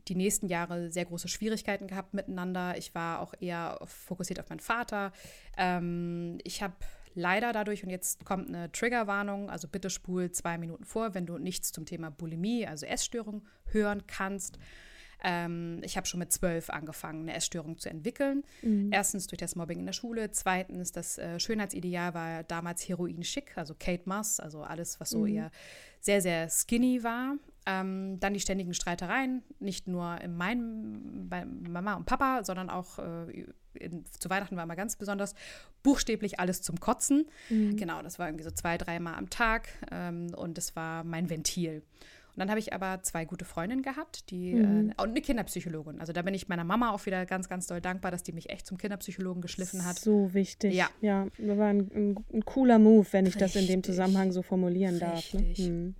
die 0.08 0.14
nächsten 0.14 0.48
Jahre 0.48 0.90
sehr 0.90 1.04
große 1.04 1.28
Schwierigkeiten 1.28 1.86
gehabt 1.86 2.14
miteinander. 2.14 2.76
Ich 2.76 2.94
war 2.94 3.20
auch 3.20 3.34
eher 3.40 3.78
fokussiert 3.84 4.40
auf 4.40 4.48
meinen 4.48 4.60
Vater. 4.60 5.12
Ähm, 5.56 6.38
ich 6.42 6.62
habe 6.62 6.74
leider 7.14 7.52
dadurch, 7.52 7.84
und 7.84 7.90
jetzt 7.90 8.24
kommt 8.24 8.48
eine 8.48 8.72
Triggerwarnung, 8.72 9.50
also 9.50 9.68
bitte 9.68 9.90
spul 9.90 10.30
zwei 10.32 10.58
Minuten 10.58 10.84
vor, 10.84 11.14
wenn 11.14 11.26
du 11.26 11.38
nichts 11.38 11.72
zum 11.72 11.86
Thema 11.86 12.10
Bulimie, 12.10 12.66
also 12.66 12.86
Essstörung, 12.86 13.42
hören 13.66 14.06
kannst. 14.06 14.58
Ähm, 15.22 15.80
ich 15.82 15.96
habe 15.96 16.06
schon 16.06 16.18
mit 16.18 16.32
zwölf 16.32 16.70
angefangen, 16.70 17.22
eine 17.22 17.34
Essstörung 17.34 17.78
zu 17.78 17.88
entwickeln. 17.88 18.44
Mhm. 18.62 18.90
Erstens 18.92 19.26
durch 19.26 19.38
das 19.38 19.54
Mobbing 19.56 19.78
in 19.78 19.86
der 19.86 19.92
Schule. 19.92 20.30
Zweitens, 20.30 20.92
das 20.92 21.18
äh, 21.18 21.38
Schönheitsideal 21.38 22.14
war 22.14 22.42
damals 22.44 22.88
Heroin 22.88 23.22
schick, 23.22 23.56
also 23.56 23.74
Kate 23.78 24.02
Moss, 24.06 24.40
also 24.40 24.62
alles, 24.62 24.98
was 25.00 25.10
so 25.10 25.20
mhm. 25.20 25.34
eher 25.34 25.50
sehr, 26.00 26.20
sehr 26.20 26.48
skinny 26.50 27.04
war. 27.04 27.36
Ähm, 27.64 28.18
dann 28.18 28.34
die 28.34 28.40
ständigen 28.40 28.74
Streitereien, 28.74 29.42
nicht 29.60 29.86
nur 29.86 30.20
in 30.20 30.36
meinem, 30.36 31.28
bei 31.28 31.44
Mama 31.44 31.94
und 31.94 32.06
Papa, 32.06 32.42
sondern 32.42 32.70
auch 32.70 32.98
äh, 32.98 33.46
in, 33.74 34.04
zu 34.06 34.28
Weihnachten 34.28 34.56
war 34.56 34.64
immer 34.64 34.74
ganz 34.74 34.96
besonders 34.96 35.34
buchstäblich 35.84 36.40
alles 36.40 36.62
zum 36.62 36.80
Kotzen. 36.80 37.26
Mhm. 37.50 37.76
Genau, 37.76 38.02
das 38.02 38.18
war 38.18 38.26
irgendwie 38.26 38.44
so 38.44 38.50
zwei, 38.50 38.78
dreimal 38.78 39.14
am 39.14 39.30
Tag 39.30 39.68
ähm, 39.92 40.34
und 40.34 40.58
das 40.58 40.74
war 40.74 41.04
mein 41.04 41.30
Ventil. 41.30 41.82
Und 42.34 42.40
dann 42.40 42.48
habe 42.48 42.58
ich 42.58 42.72
aber 42.72 43.02
zwei 43.02 43.26
gute 43.26 43.44
Freundinnen 43.44 43.82
gehabt, 43.82 44.30
die 44.30 44.54
mhm. 44.54 44.90
äh, 44.90 45.02
und 45.02 45.10
eine 45.10 45.20
Kinderpsychologin. 45.20 46.00
Also 46.00 46.12
da 46.12 46.22
bin 46.22 46.32
ich 46.32 46.48
meiner 46.48 46.64
Mama 46.64 46.92
auch 46.92 47.04
wieder 47.04 47.26
ganz, 47.26 47.48
ganz 47.48 47.66
doll 47.66 47.80
dankbar, 47.80 48.10
dass 48.10 48.22
die 48.22 48.32
mich 48.32 48.48
echt 48.48 48.66
zum 48.66 48.78
Kinderpsychologen 48.78 49.42
geschliffen 49.42 49.84
hat. 49.84 49.98
So 49.98 50.32
wichtig. 50.32 50.74
Ja. 50.74 50.88
Ja, 51.02 51.26
das 51.36 51.58
war 51.58 51.68
ein, 51.68 51.90
ein, 51.94 52.24
ein 52.32 52.44
cooler 52.44 52.78
Move, 52.78 53.06
wenn 53.10 53.26
ich 53.26 53.34
Richtig. 53.34 53.52
das 53.52 53.62
in 53.62 53.66
dem 53.68 53.82
Zusammenhang 53.82 54.32
so 54.32 54.42
formulieren 54.42 54.96
Richtig. 54.96 55.56
darf. 55.58 55.68
Ne? 55.68 55.72
Mhm. 55.72 55.94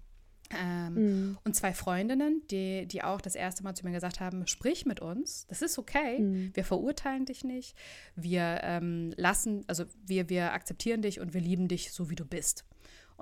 Ähm, 0.59 0.95
mhm. 0.95 1.39
Und 1.45 1.57
zwei 1.57 1.73
Freundinnen, 1.73 2.43
die, 2.51 2.87
die 2.87 3.03
auch 3.03 3.21
das 3.21 3.35
erste 3.35 3.63
Mal 3.63 3.75
zu 3.75 3.85
mir 3.85 3.93
gesagt 3.93 4.21
haben, 4.21 4.47
sprich 4.47 4.87
mit 4.87 5.01
uns, 5.01 5.47
das 5.49 5.63
ist 5.63 5.79
okay, 5.79 6.19
mhm. 6.19 6.51
wir 6.55 6.65
verurteilen 6.65 7.25
dich 7.25 7.45
nicht, 7.45 7.77
wir 8.17 8.61
ähm, 8.63 9.13
lassen, 9.17 9.65
also 9.67 9.85
wir, 10.05 10.29
wir 10.29 10.53
akzeptieren 10.53 11.03
dich 11.03 11.21
und 11.21 11.35
wir 11.35 11.41
lieben 11.41 11.69
dich 11.69 11.93
so, 11.93 12.11
wie 12.11 12.17
du 12.17 12.25
bist. 12.25 12.65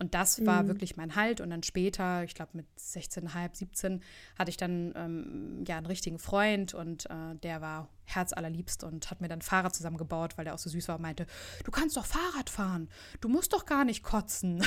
Und 0.01 0.15
das 0.15 0.45
war 0.47 0.63
mhm. 0.63 0.69
wirklich 0.69 0.97
mein 0.97 1.15
Halt. 1.15 1.43
Und 1.43 1.51
dann 1.51 1.63
später, 1.63 2.25
ich 2.25 2.35
glaube 2.35 2.53
mit 2.55 2.67
16,5, 2.79 3.51
17, 3.55 4.03
hatte 4.39 4.51
ich 4.51 4.57
dann 4.57 4.95
ähm, 4.97 5.65
ja 5.69 5.77
einen 5.77 5.85
richtigen 5.85 6.19
Freund 6.19 6.73
und 6.73 7.05
äh, 7.11 7.35
der 7.43 7.61
war 7.61 7.91
herzallerliebst 8.07 8.83
und 8.83 9.11
hat 9.11 9.21
mir 9.21 9.29
dann 9.29 9.43
Fahrrad 9.43 9.75
zusammengebaut, 9.75 10.37
weil 10.37 10.47
der 10.47 10.55
auch 10.55 10.59
so 10.59 10.71
süß 10.71 10.89
war 10.89 10.97
und 10.97 11.03
meinte, 11.03 11.27
du 11.65 11.71
kannst 11.71 11.99
doch 11.99 12.07
Fahrrad 12.07 12.49
fahren, 12.49 12.89
du 13.21 13.29
musst 13.29 13.53
doch 13.53 13.67
gar 13.67 13.85
nicht 13.85 14.03
kotzen. 14.03 14.65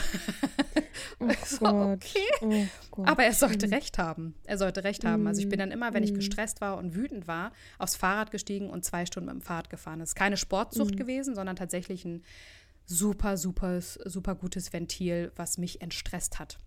Oh 1.20 1.28
so, 1.46 1.66
okay. 1.66 2.70
Oh 2.92 3.04
Aber 3.04 3.24
er 3.24 3.34
sollte 3.34 3.72
recht 3.72 3.98
haben. 3.98 4.36
Er 4.44 4.60
sollte 4.60 4.84
recht 4.84 5.04
haben. 5.04 5.26
Also 5.26 5.42
ich 5.42 5.50
bin 5.50 5.58
dann 5.58 5.72
immer, 5.72 5.94
wenn 5.96 6.04
ich 6.04 6.12
mhm. 6.12 6.18
gestresst 6.18 6.62
war 6.62 6.78
und 6.78 6.94
wütend 6.94 7.28
war, 7.28 7.52
aufs 7.80 7.96
Fahrrad 7.96 8.30
gestiegen 8.30 8.70
und 8.70 8.86
zwei 8.86 9.08
Stunden 9.08 9.28
mit 9.28 9.42
dem 9.42 9.42
Fahrrad 9.42 9.72
gefahren. 9.72 10.00
Das 10.00 10.10
ist 10.10 10.16
keine 10.16 10.38
Sportsucht 10.38 10.94
mhm. 10.94 10.98
gewesen, 10.98 11.34
sondern 11.34 11.56
tatsächlich 11.56 12.06
ein 12.06 12.24
super, 12.86 13.38
super, 13.38 13.80
super 13.82 14.36
gutes 14.36 14.74
Ventil, 14.74 15.32
was 15.36 15.58
mich 15.58 15.82
entstresst 15.82 16.40
hat. 16.40 16.60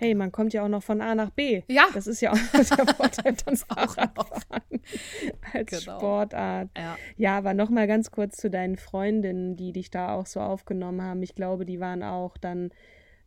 Hey, 0.00 0.14
man 0.14 0.32
kommt 0.32 0.54
ja 0.54 0.64
auch 0.64 0.68
noch 0.68 0.82
von 0.82 1.02
A 1.02 1.14
nach 1.14 1.28
B. 1.28 1.62
Ja. 1.68 1.88
Das 1.92 2.06
ist 2.06 2.22
ja 2.22 2.32
auch 2.32 2.36
der 2.54 2.94
Vorteil 2.94 3.34
von 3.36 3.54
Fahrradfahren 3.54 4.62
als 5.52 5.70
genau. 5.70 5.98
Sportart. 5.98 6.70
Ja. 6.74 6.96
ja, 7.18 7.36
aber 7.36 7.52
noch 7.52 7.68
mal 7.68 7.86
ganz 7.86 8.10
kurz 8.10 8.38
zu 8.38 8.48
deinen 8.48 8.76
Freundinnen, 8.76 9.56
die 9.56 9.72
dich 9.72 9.90
da 9.90 10.14
auch 10.14 10.24
so 10.24 10.40
aufgenommen 10.40 11.02
haben. 11.02 11.22
Ich 11.22 11.34
glaube, 11.34 11.66
die 11.66 11.80
waren 11.80 12.02
auch 12.02 12.38
dann 12.38 12.70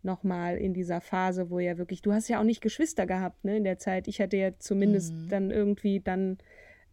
noch 0.01 0.23
mal 0.23 0.57
in 0.57 0.73
dieser 0.73 0.99
Phase, 0.99 1.51
wo 1.51 1.59
ja 1.59 1.77
wirklich, 1.77 2.01
du 2.01 2.11
hast 2.11 2.27
ja 2.27 2.39
auch 2.39 2.43
nicht 2.43 2.61
Geschwister 2.61 3.05
gehabt, 3.05 3.45
ne, 3.45 3.57
in 3.57 3.63
der 3.63 3.77
Zeit. 3.77 4.07
Ich 4.07 4.19
hatte 4.19 4.37
ja 4.37 4.57
zumindest 4.57 5.13
mhm. 5.13 5.29
dann 5.29 5.51
irgendwie 5.51 5.99
dann 5.99 6.39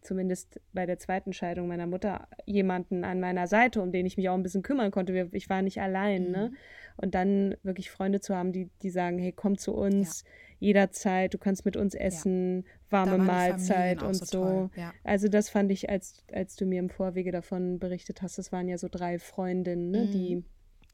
zumindest 0.01 0.59
bei 0.73 0.85
der 0.85 0.97
zweiten 0.97 1.31
Scheidung 1.33 1.67
meiner 1.67 1.87
Mutter 1.87 2.27
jemanden 2.45 3.03
an 3.03 3.19
meiner 3.19 3.47
Seite, 3.47 3.81
um 3.81 3.91
den 3.91 4.05
ich 4.05 4.17
mich 4.17 4.29
auch 4.29 4.33
ein 4.33 4.43
bisschen 4.43 4.63
kümmern 4.63 4.91
konnte. 4.91 5.29
Ich 5.31 5.49
war 5.49 5.61
nicht 5.61 5.79
allein, 5.79 6.23
ne? 6.23 6.27
mhm. 6.27 6.33
ne? 6.33 6.51
Und 6.97 7.15
dann 7.15 7.55
wirklich 7.63 7.89
Freunde 7.89 8.19
zu 8.19 8.35
haben, 8.35 8.51
die, 8.51 8.69
die 8.81 8.89
sagen, 8.89 9.17
hey, 9.17 9.31
komm 9.31 9.57
zu 9.57 9.73
uns 9.73 10.23
ja. 10.23 10.67
jederzeit, 10.67 11.33
du 11.33 11.37
kannst 11.37 11.65
mit 11.65 11.77
uns 11.77 11.95
essen, 11.95 12.63
ja. 12.63 12.69
warme 12.89 13.17
Mahlzeit 13.17 14.03
und 14.03 14.15
so. 14.15 14.25
so. 14.25 14.69
Ja. 14.75 14.93
Also 15.03 15.27
das 15.27 15.49
fand 15.49 15.71
ich, 15.71 15.89
als, 15.89 16.23
als 16.31 16.55
du 16.55 16.65
mir 16.65 16.79
im 16.79 16.89
Vorwege 16.89 17.31
davon 17.31 17.79
berichtet 17.79 18.21
hast, 18.21 18.37
das 18.37 18.51
waren 18.51 18.67
ja 18.67 18.77
so 18.77 18.87
drei 18.91 19.19
Freundinnen, 19.19 19.89
ne, 19.89 20.01
mhm. 20.01 20.11
die, 20.11 20.43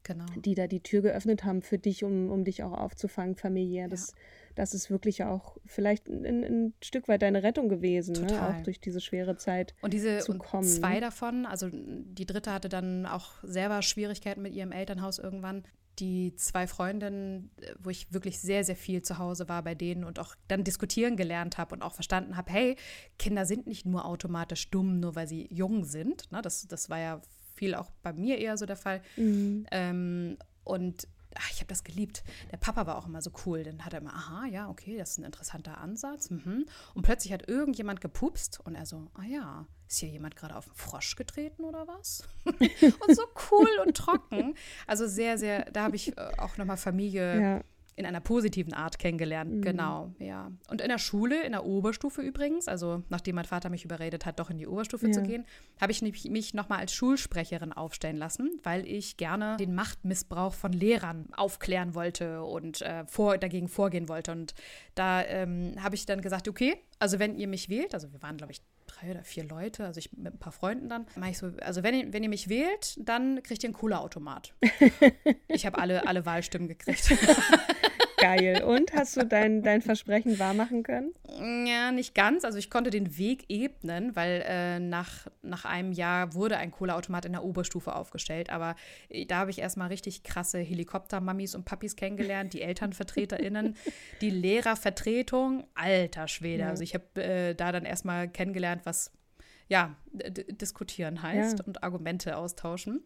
genau. 0.04 0.24
die 0.36 0.54
da 0.54 0.66
die 0.66 0.82
Tür 0.82 1.02
geöffnet 1.02 1.44
haben 1.44 1.62
für 1.62 1.78
dich, 1.78 2.04
um, 2.04 2.30
um 2.30 2.44
dich 2.44 2.62
auch 2.62 2.72
aufzufangen, 2.72 3.34
familiär. 3.34 3.88
Das 3.88 4.14
das 4.58 4.74
ist 4.74 4.90
wirklich 4.90 5.22
auch 5.22 5.56
vielleicht 5.64 6.08
ein, 6.08 6.42
ein 6.42 6.74
Stück 6.82 7.06
weit 7.06 7.22
deine 7.22 7.44
Rettung 7.44 7.68
gewesen, 7.68 8.26
ne? 8.26 8.42
auch 8.42 8.60
durch 8.64 8.80
diese 8.80 9.00
schwere 9.00 9.36
Zeit 9.36 9.72
und 9.82 9.94
diese 9.94 10.18
zu 10.18 10.36
kommen. 10.36 10.64
Und 10.64 10.68
zwei 10.68 10.98
davon, 10.98 11.46
also 11.46 11.68
die 11.70 12.26
dritte 12.26 12.52
hatte 12.52 12.68
dann 12.68 13.06
auch 13.06 13.34
selber 13.44 13.82
Schwierigkeiten 13.82 14.42
mit 14.42 14.54
ihrem 14.54 14.72
Elternhaus 14.72 15.20
irgendwann. 15.20 15.62
Die 16.00 16.34
zwei 16.34 16.66
Freundinnen, 16.66 17.50
wo 17.78 17.90
ich 17.90 18.12
wirklich 18.12 18.40
sehr, 18.40 18.64
sehr 18.64 18.76
viel 18.76 19.02
zu 19.02 19.18
Hause 19.18 19.48
war 19.48 19.62
bei 19.62 19.76
denen 19.76 20.02
und 20.02 20.18
auch 20.18 20.34
dann 20.48 20.64
diskutieren 20.64 21.16
gelernt 21.16 21.56
habe 21.56 21.74
und 21.74 21.82
auch 21.82 21.94
verstanden 21.94 22.36
habe, 22.36 22.52
hey, 22.52 22.76
Kinder 23.18 23.46
sind 23.46 23.68
nicht 23.68 23.86
nur 23.86 24.06
automatisch 24.06 24.70
dumm, 24.70 24.98
nur 24.98 25.14
weil 25.14 25.28
sie 25.28 25.46
jung 25.52 25.84
sind. 25.84 26.30
Ne? 26.32 26.42
Das, 26.42 26.66
das 26.66 26.90
war 26.90 26.98
ja 26.98 27.22
viel 27.54 27.76
auch 27.76 27.90
bei 28.02 28.12
mir 28.12 28.38
eher 28.38 28.56
so 28.56 28.66
der 28.66 28.76
Fall. 28.76 29.02
Mhm. 29.16 29.66
Ähm, 29.70 30.36
und 30.64 31.06
ach, 31.34 31.50
ich 31.50 31.58
habe 31.58 31.66
das 31.66 31.84
geliebt. 31.84 32.22
Der 32.50 32.56
Papa 32.56 32.86
war 32.86 32.96
auch 32.98 33.06
immer 33.06 33.22
so 33.22 33.30
cool. 33.46 33.62
Dann 33.62 33.84
hat 33.84 33.92
er 33.92 34.00
immer, 34.00 34.14
aha, 34.14 34.46
ja, 34.46 34.68
okay, 34.68 34.96
das 34.96 35.10
ist 35.10 35.18
ein 35.18 35.24
interessanter 35.24 35.78
Ansatz. 35.78 36.30
Mhm. 36.30 36.66
Und 36.94 37.02
plötzlich 37.02 37.32
hat 37.32 37.48
irgendjemand 37.48 38.00
gepupst 38.00 38.60
und 38.64 38.74
er 38.74 38.86
so, 38.86 39.10
ah 39.14 39.24
ja, 39.24 39.66
ist 39.88 39.98
hier 39.98 40.08
jemand 40.08 40.36
gerade 40.36 40.56
auf 40.56 40.66
den 40.66 40.74
Frosch 40.74 41.16
getreten 41.16 41.64
oder 41.64 41.86
was? 41.86 42.22
und 42.44 43.16
so 43.16 43.22
cool 43.50 43.68
und 43.86 43.96
trocken. 43.96 44.54
Also 44.86 45.06
sehr, 45.06 45.38
sehr, 45.38 45.70
da 45.70 45.84
habe 45.84 45.96
ich 45.96 46.16
äh, 46.16 46.30
auch 46.38 46.56
nochmal 46.56 46.76
Familie. 46.76 47.40
Ja 47.40 47.64
in 47.98 48.06
einer 48.06 48.20
positiven 48.20 48.72
Art 48.72 48.98
kennengelernt. 48.98 49.56
Mhm. 49.56 49.62
Genau, 49.62 50.14
ja. 50.20 50.52
Und 50.70 50.80
in 50.80 50.88
der 50.88 50.98
Schule, 50.98 51.42
in 51.42 51.52
der 51.52 51.64
Oberstufe 51.64 52.22
übrigens, 52.22 52.68
also 52.68 53.02
nachdem 53.08 53.34
mein 53.34 53.44
Vater 53.44 53.70
mich 53.70 53.84
überredet 53.84 54.24
hat, 54.24 54.38
doch 54.38 54.50
in 54.50 54.58
die 54.58 54.68
Oberstufe 54.68 55.06
ja. 55.08 55.12
zu 55.12 55.22
gehen, 55.22 55.44
habe 55.80 55.90
ich 55.92 56.00
mich, 56.02 56.54
nochmal 56.54 56.78
als 56.78 56.94
Schulsprecherin 56.94 57.72
aufstellen 57.72 58.16
lassen, 58.16 58.60
weil 58.62 58.86
ich 58.86 59.16
gerne 59.16 59.56
den 59.58 59.74
Machtmissbrauch 59.74 60.54
von 60.54 60.72
Lehrern 60.72 61.26
aufklären 61.36 61.94
wollte 61.94 62.44
und 62.44 62.82
äh, 62.82 63.04
vor, 63.06 63.36
dagegen 63.36 63.68
vorgehen 63.68 64.08
wollte. 64.08 64.32
Und 64.32 64.54
da 64.94 65.24
ähm, 65.24 65.74
habe 65.82 65.96
ich 65.96 66.06
dann 66.06 66.20
gesagt, 66.20 66.48
okay, 66.48 66.76
also 67.00 67.18
wenn 67.18 67.36
ihr 67.36 67.48
mich 67.48 67.68
wählt, 67.68 67.94
also 67.94 68.12
wir 68.12 68.22
waren, 68.22 68.36
glaube 68.36 68.52
ich, 68.52 68.62
drei 68.88 69.10
oder 69.10 69.22
vier 69.22 69.44
Leute, 69.44 69.84
also 69.84 69.98
ich 69.98 70.12
mit 70.16 70.34
ein 70.34 70.38
paar 70.38 70.52
Freunden 70.52 70.88
dann, 70.88 71.06
mache 71.16 71.30
ich 71.30 71.38
so, 71.38 71.52
also 71.60 71.82
wenn 71.82 71.94
ihr, 71.94 72.12
wenn 72.12 72.22
ihr 72.22 72.28
mich 72.28 72.48
wählt, 72.48 72.96
dann 72.98 73.42
kriegt 73.42 73.62
ihr 73.62 73.68
einen 73.68 73.74
cooler 73.74 74.00
Automat. 74.00 74.54
ich 75.48 75.66
habe 75.66 75.78
alle, 75.78 76.06
alle 76.06 76.26
Wahlstimmen 76.26 76.68
gekriegt. 76.68 77.12
Geil. 78.36 78.62
Und 78.62 78.92
hast 78.92 79.16
du 79.16 79.24
dein, 79.24 79.62
dein 79.62 79.80
Versprechen 79.80 80.38
wahrmachen 80.38 80.82
können? 80.82 81.14
Ja, 81.66 81.92
nicht 81.92 82.14
ganz. 82.14 82.44
Also 82.44 82.58
ich 82.58 82.68
konnte 82.68 82.90
den 82.90 83.16
Weg 83.16 83.44
ebnen, 83.48 84.14
weil 84.16 84.44
äh, 84.46 84.80
nach, 84.80 85.28
nach 85.42 85.64
einem 85.64 85.92
Jahr 85.92 86.34
wurde 86.34 86.58
ein 86.58 86.70
Cola-Automat 86.70 87.24
in 87.24 87.32
der 87.32 87.44
Oberstufe 87.44 87.94
aufgestellt. 87.94 88.50
Aber 88.50 88.74
äh, 89.08 89.24
da 89.24 89.38
habe 89.38 89.50
ich 89.50 89.60
erstmal 89.60 89.88
richtig 89.88 90.24
krasse 90.24 90.58
Helikopter-Mammis 90.58 91.54
und 91.54 91.64
Papis 91.64 91.96
kennengelernt, 91.96 92.52
die 92.52 92.62
ElternvertreterInnen, 92.62 93.76
die 94.20 94.30
Lehrervertretung. 94.30 95.64
Alter 95.74 96.28
Schwede. 96.28 96.66
Also 96.66 96.82
ich 96.82 96.94
habe 96.94 97.22
äh, 97.22 97.54
da 97.54 97.72
dann 97.72 97.84
erstmal 97.84 98.28
kennengelernt, 98.28 98.82
was 98.84 99.12
ja, 99.68 99.96
diskutieren 100.12 101.22
heißt 101.22 101.58
ja. 101.58 101.64
und 101.66 101.82
Argumente 101.82 102.36
austauschen. 102.36 103.02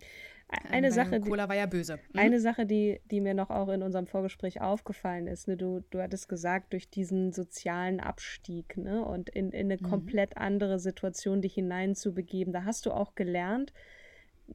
Eine 0.70 0.88
ähm, 0.88 0.92
Sache, 0.92 1.20
Cola 1.20 1.48
war 1.48 1.56
ja 1.56 1.66
böse. 1.66 1.94
Hm? 1.94 2.00
Eine 2.14 2.40
Sache, 2.40 2.66
die, 2.66 3.00
die 3.10 3.20
mir 3.20 3.34
noch 3.34 3.50
auch 3.50 3.68
in 3.68 3.82
unserem 3.82 4.06
Vorgespräch 4.06 4.60
aufgefallen 4.60 5.26
ist, 5.26 5.48
ne, 5.48 5.56
du, 5.56 5.82
du 5.90 6.00
hattest 6.00 6.28
gesagt, 6.28 6.72
durch 6.72 6.90
diesen 6.90 7.32
sozialen 7.32 8.00
Abstieg 8.00 8.76
ne, 8.76 9.04
und 9.04 9.30
in, 9.30 9.50
in 9.52 9.72
eine 9.72 9.80
mhm. 9.80 9.88
komplett 9.88 10.36
andere 10.36 10.78
Situation 10.78 11.40
dich 11.40 11.54
hineinzubegeben, 11.54 12.52
da 12.52 12.64
hast 12.64 12.86
du 12.86 12.92
auch 12.92 13.14
gelernt, 13.14 13.72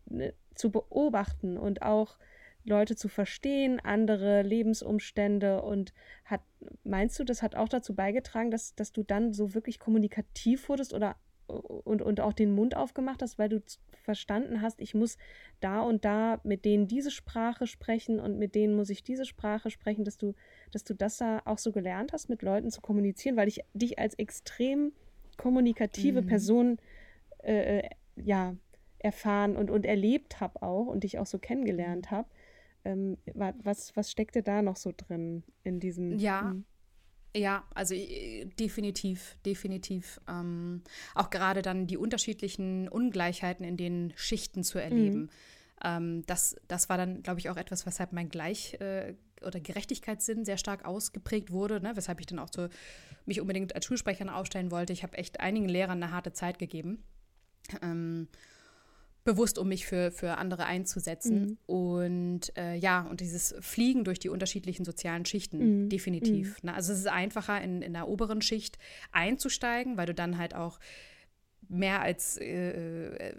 ne, 0.06 0.34
zu 0.54 0.72
beobachten 0.72 1.58
und 1.58 1.82
auch 1.82 2.18
Leute 2.64 2.96
zu 2.96 3.08
verstehen, 3.08 3.80
andere 3.80 4.42
Lebensumstände 4.42 5.62
und 5.62 5.94
hat, 6.26 6.42
meinst 6.84 7.18
du, 7.18 7.24
das 7.24 7.42
hat 7.42 7.56
auch 7.56 7.70
dazu 7.70 7.96
beigetragen, 7.96 8.52
dass, 8.52 8.76
dass 8.76 8.92
du 8.92 9.04
dann 9.04 9.34
so 9.34 9.54
wirklich 9.54 9.80
kommunikativ 9.80 10.68
wurdest 10.68 10.94
oder 10.94 11.16
und, 11.48 12.02
und 12.02 12.20
auch 12.20 12.34
den 12.34 12.54
Mund 12.54 12.76
aufgemacht 12.76 13.22
hast, 13.22 13.40
weil 13.40 13.50
du 13.50 13.62
verstanden 14.04 14.62
hast, 14.62 14.82
ich 14.82 14.94
muss 14.94 15.18
da 15.60 15.82
und 15.82 16.06
da 16.06 16.40
mit 16.44 16.66
denen 16.66 16.88
diese 16.88 17.12
Sprache 17.12 17.68
sprechen 17.68 18.20
und 18.20 18.38
mit 18.38 18.56
denen 18.56 18.76
muss 18.76 18.90
ich 18.90 19.04
diese 19.04 19.26
Sprache 19.26 19.70
sprechen, 19.70 20.04
dass 20.04 20.18
du, 20.18 20.34
dass 20.72 20.84
du 20.84 20.94
das 20.94 21.18
da 21.18 21.42
auch 21.46 21.58
so 21.58 21.72
gelernt 21.72 22.14
hast, 22.14 22.30
mit 22.30 22.42
Leuten 22.42 22.70
zu 22.70 22.82
kommunizieren, 22.82 23.38
weil 23.38 23.48
ich 23.48 23.62
dich 23.74 24.00
als 24.00 24.14
extrem 24.16 24.92
kommunikative 25.38 26.22
mhm. 26.22 26.28
Person 26.28 26.78
äh, 27.44 27.80
äh 27.80 27.90
ja 28.16 28.56
erfahren 29.00 29.56
und, 29.56 29.70
und 29.70 29.86
erlebt 29.86 30.40
habe 30.40 30.62
auch 30.64 30.88
und 30.88 31.04
dich 31.04 31.20
auch 31.20 31.28
so 31.28 31.38
kennengelernt 31.38 32.08
mhm. 32.12 32.16
habe. 32.16 32.30
Ähm, 32.84 33.18
was, 33.34 33.96
was 33.96 34.12
steckte 34.12 34.44
da 34.44 34.62
noch 34.62 34.78
so 34.78 34.92
drin 34.96 35.44
in 35.64 35.80
diesem? 35.80 36.18
Ja. 36.18 36.42
Hm? 36.52 36.66
Ja, 37.38 37.64
also 37.76 37.94
äh, 37.94 38.46
definitiv, 38.60 39.38
definitiv. 39.46 40.20
Ähm, 40.28 40.82
auch 41.14 41.30
gerade 41.30 41.62
dann 41.62 41.86
die 41.86 41.98
unterschiedlichen 41.98 42.88
Ungleichheiten 42.90 43.64
in 43.64 43.78
den 43.78 44.14
Schichten 44.16 44.64
zu 44.64 44.80
erleben. 44.80 45.20
Mhm. 45.20 45.30
Ähm, 45.84 46.24
das, 46.26 46.56
das 46.68 46.90
war 46.90 46.98
dann, 46.98 47.22
glaube 47.22 47.40
ich, 47.40 47.50
auch 47.50 47.58
etwas, 47.58 47.86
weshalb 47.86 48.12
mein 48.12 48.30
Gleich- 48.30 48.74
äh, 48.82 49.14
oder 49.46 49.60
Gerechtigkeitssinn 49.60 50.46
sehr 50.46 50.58
stark 50.58 50.86
ausgeprägt 50.86 51.52
wurde, 51.52 51.80
ne? 51.80 51.96
weshalb 51.96 52.20
ich 52.20 52.26
dann 52.26 52.40
auch 52.40 52.50
so 52.52 52.70
mich 53.26 53.40
unbedingt 53.40 53.76
als 53.76 53.86
Schulsprecherin 53.86 54.30
aufstellen 54.30 54.72
wollte. 54.72 54.94
Ich 54.94 55.04
habe 55.04 55.16
echt 55.16 55.40
einigen 55.40 55.70
Lehrern 55.70 56.02
eine 56.02 56.12
harte 56.12 56.34
Zeit 56.34 56.58
gegeben. 56.58 57.04
Ähm, 57.84 58.30
bewusst, 59.28 59.60
um 59.60 59.68
mich 59.68 59.86
für, 59.86 60.10
für 60.10 60.38
andere 60.38 60.66
einzusetzen. 60.66 61.42
Mhm. 61.42 61.58
Und 61.66 62.58
äh, 62.58 62.76
ja, 62.76 63.02
und 63.02 63.20
dieses 63.20 63.54
Fliegen 63.60 64.06
durch 64.06 64.20
die 64.20 64.30
unterschiedlichen 64.30 64.86
sozialen 64.86 65.26
Schichten, 65.26 65.84
mhm. 65.84 65.90
definitiv. 65.90 66.64
Mhm. 66.64 66.70
Ne? 66.70 66.74
Also 66.74 66.94
es 66.94 67.00
ist 67.00 67.08
einfacher, 67.08 67.62
in, 67.62 67.82
in 67.82 67.92
der 67.92 68.08
oberen 68.08 68.42
Schicht 68.42 68.78
einzusteigen, 69.12 69.98
weil 69.98 70.06
du 70.06 70.14
dann 70.14 70.38
halt 70.38 70.56
auch 70.56 70.80
mehr 71.68 72.02
als 72.02 72.38
äh, 72.38 73.32
äh 73.32 73.36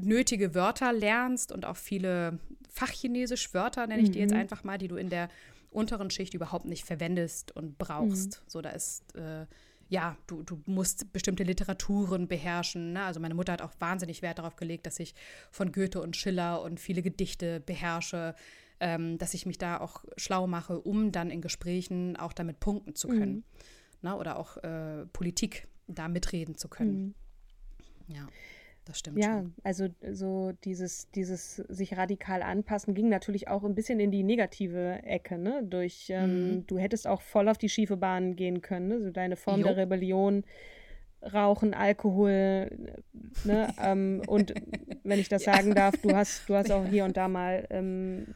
nötige 0.00 0.56
Wörter 0.56 0.92
lernst 0.92 1.52
und 1.52 1.64
auch 1.64 1.76
viele 1.76 2.40
Fachchinesisch 2.68 3.54
Wörter, 3.54 3.86
nenne 3.86 4.02
ich 4.02 4.10
die 4.10 4.18
jetzt 4.18 4.32
mhm. 4.32 4.40
einfach 4.40 4.64
mal, 4.64 4.76
die 4.76 4.88
du 4.88 4.96
in 4.96 5.08
der 5.08 5.28
unteren 5.70 6.10
Schicht 6.10 6.34
überhaupt 6.34 6.64
nicht 6.64 6.84
verwendest 6.84 7.54
und 7.54 7.78
brauchst. 7.78 8.40
Mhm. 8.40 8.48
So, 8.48 8.60
da 8.60 8.70
ist, 8.70 9.04
äh, 9.14 9.46
ja, 9.88 10.16
du, 10.26 10.42
du 10.42 10.60
musst 10.66 11.12
bestimmte 11.12 11.42
Literaturen 11.42 12.28
beherrschen. 12.28 12.92
Ne? 12.92 13.02
Also 13.02 13.20
meine 13.20 13.34
Mutter 13.34 13.52
hat 13.52 13.62
auch 13.62 13.72
wahnsinnig 13.78 14.22
Wert 14.22 14.38
darauf 14.38 14.56
gelegt, 14.56 14.86
dass 14.86 14.98
ich 15.00 15.14
von 15.50 15.72
Goethe 15.72 16.00
und 16.00 16.16
Schiller 16.16 16.62
und 16.62 16.80
viele 16.80 17.02
Gedichte 17.02 17.60
beherrsche, 17.60 18.34
ähm, 18.80 19.18
dass 19.18 19.34
ich 19.34 19.46
mich 19.46 19.58
da 19.58 19.78
auch 19.80 20.04
schlau 20.16 20.46
mache, 20.46 20.80
um 20.80 21.12
dann 21.12 21.30
in 21.30 21.40
Gesprächen 21.40 22.16
auch 22.16 22.32
damit 22.32 22.60
punkten 22.60 22.94
zu 22.94 23.08
können. 23.08 23.34
Mhm. 24.02 24.08
Ne? 24.08 24.16
Oder 24.16 24.38
auch 24.38 24.56
äh, 24.58 25.06
Politik 25.12 25.68
da 25.86 26.08
mitreden 26.08 26.56
zu 26.56 26.68
können. 26.68 27.14
Mhm. 28.08 28.14
Ja 28.14 28.28
das 28.84 28.98
stimmt. 28.98 29.18
Ja, 29.18 29.38
schon. 29.38 29.54
also 29.62 29.88
so 30.12 30.52
dieses, 30.64 31.10
dieses 31.12 31.56
sich 31.56 31.96
radikal 31.96 32.42
anpassen 32.42 32.94
ging 32.94 33.08
natürlich 33.08 33.48
auch 33.48 33.64
ein 33.64 33.74
bisschen 33.74 34.00
in 34.00 34.10
die 34.10 34.22
negative 34.22 35.02
Ecke, 35.02 35.38
ne? 35.38 35.62
Durch, 35.64 36.08
ähm, 36.10 36.48
mhm. 36.48 36.66
du 36.66 36.78
hättest 36.78 37.06
auch 37.06 37.22
voll 37.22 37.48
auf 37.48 37.58
die 37.58 37.68
schiefe 37.68 37.96
Bahn 37.96 38.36
gehen 38.36 38.60
können, 38.60 38.88
ne? 38.88 39.00
So 39.00 39.10
deine 39.10 39.36
Form 39.36 39.60
jo. 39.60 39.66
der 39.66 39.76
Rebellion. 39.76 40.44
Rauchen, 41.32 41.72
Alkohol, 41.72 42.70
ne? 43.44 43.72
ähm, 43.82 44.22
und 44.26 44.52
wenn 45.04 45.18
ich 45.18 45.30
das 45.30 45.46
ja. 45.46 45.54
sagen 45.54 45.74
darf, 45.74 45.94
du 46.02 46.14
hast, 46.14 46.48
du 46.48 46.54
hast 46.54 46.70
auch 46.72 46.84
hier 46.84 47.04
und 47.04 47.16
da 47.16 47.28
mal 47.28 47.66
ähm, 47.70 48.26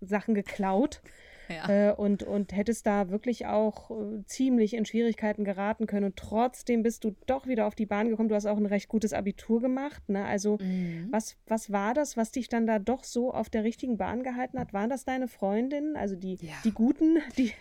Sachen 0.00 0.34
geklaut. 0.34 1.00
Ja. 1.48 1.90
Äh, 1.90 1.94
und, 1.94 2.22
und 2.22 2.54
hättest 2.54 2.86
da 2.86 3.10
wirklich 3.10 3.46
auch 3.46 3.90
äh, 3.90 4.24
ziemlich 4.26 4.74
in 4.74 4.84
Schwierigkeiten 4.84 5.44
geraten 5.44 5.86
können. 5.86 6.06
Und 6.06 6.16
trotzdem 6.16 6.82
bist 6.82 7.04
du 7.04 7.14
doch 7.26 7.46
wieder 7.46 7.66
auf 7.66 7.74
die 7.74 7.86
Bahn 7.86 8.08
gekommen. 8.08 8.28
Du 8.28 8.34
hast 8.34 8.46
auch 8.46 8.56
ein 8.56 8.66
recht 8.66 8.88
gutes 8.88 9.12
Abitur 9.12 9.60
gemacht. 9.60 10.08
Ne? 10.08 10.24
Also, 10.24 10.58
mhm. 10.60 11.08
was, 11.10 11.36
was 11.46 11.72
war 11.72 11.94
das, 11.94 12.16
was 12.16 12.30
dich 12.30 12.48
dann 12.48 12.66
da 12.66 12.78
doch 12.78 13.04
so 13.04 13.32
auf 13.32 13.50
der 13.50 13.64
richtigen 13.64 13.96
Bahn 13.96 14.22
gehalten 14.22 14.58
hat? 14.58 14.72
Waren 14.72 14.90
das 14.90 15.04
deine 15.04 15.28
Freundinnen, 15.28 15.96
also 15.96 16.16
die, 16.16 16.38
ja. 16.40 16.54
die 16.64 16.72
Guten, 16.72 17.18
die 17.38 17.52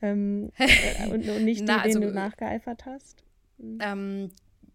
ähm, 0.00 0.50
äh, 0.58 1.08
und, 1.08 1.28
und, 1.28 1.44
nicht 1.44 1.64
Na, 1.66 1.78
die, 1.78 1.90
denen 1.90 2.02
also, 2.02 2.12
du 2.12 2.14
nachgeeifert 2.14 2.86
hast? 2.86 3.24
Mhm. 3.58 3.78
Ähm, 3.80 4.30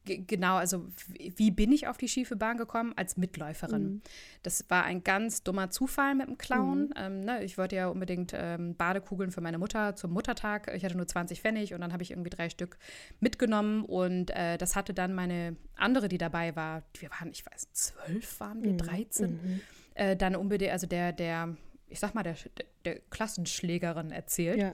genau, 0.08 0.56
also 0.56 0.88
wie 1.36 1.52
bin 1.52 1.72
ich 1.72 1.88
auf 1.88 1.98
die 1.98 2.08
schiefe 2.08 2.36
Bahn 2.36 2.58
gekommen? 2.58 2.94
Als 2.96 3.18
Mitläuferin. 3.18 3.84
Mhm. 3.84 4.02
Das 4.44 4.66
war 4.70 4.84
ein 4.84 5.04
ganz 5.04 5.44
dummer 5.44 5.70
Zufall 5.70 6.16
mit 6.16 6.28
dem 6.28 6.38
Clown. 6.38 6.88
Mhm. 6.88 6.94
Ähm, 6.96 7.20
ne, 7.22 7.44
ich 7.44 7.58
wollte 7.58 7.76
ja 7.76 7.88
unbedingt 7.88 8.34
ähm, 8.36 8.76
Badekugeln 8.76 9.32
für 9.32 9.42
meine 9.42 9.58
Mutter 9.58 9.96
zum 9.96 10.12
Muttertag. 10.12 10.72
Ich 10.76 10.84
hatte 10.84 10.98
nur 10.98 11.08
20 11.08 11.42
Pfennig 11.42 11.74
und 11.74 11.82
dann 11.82 11.94
habe 11.94 12.04
ich 12.04 12.12
irgendwie 12.12 12.30
drei 12.30 12.50
Stück 12.50 12.78
mitgenommen 13.20 13.84
und 13.86 14.32
äh, 14.32 14.58
das 14.58 14.76
hatte 14.76 14.94
dann 14.94 15.14
meine 15.14 15.56
andere, 15.76 16.08
die 16.08 16.18
dabei 16.18 16.56
war, 16.56 16.84
wir 17.00 17.10
waren, 17.12 17.32
ich 17.32 17.46
weiß, 17.46 17.72
zwölf 17.74 18.40
waren 18.40 18.64
wir, 18.64 18.76
13, 18.78 19.32
mhm. 19.32 19.34
mhm. 19.34 19.62
äh, 19.96 20.16
dann 20.16 20.36
unbedingt, 20.36 20.72
also 20.72 20.88
der, 20.88 21.12
der, 21.12 21.56
ich 21.90 22.00
sag 22.00 22.16
mal, 22.16 22.24
der, 22.24 22.36
der 22.86 23.00
Klassenschlägerin 23.10 24.12
erzählt. 24.12 24.60
Ja. 24.60 24.74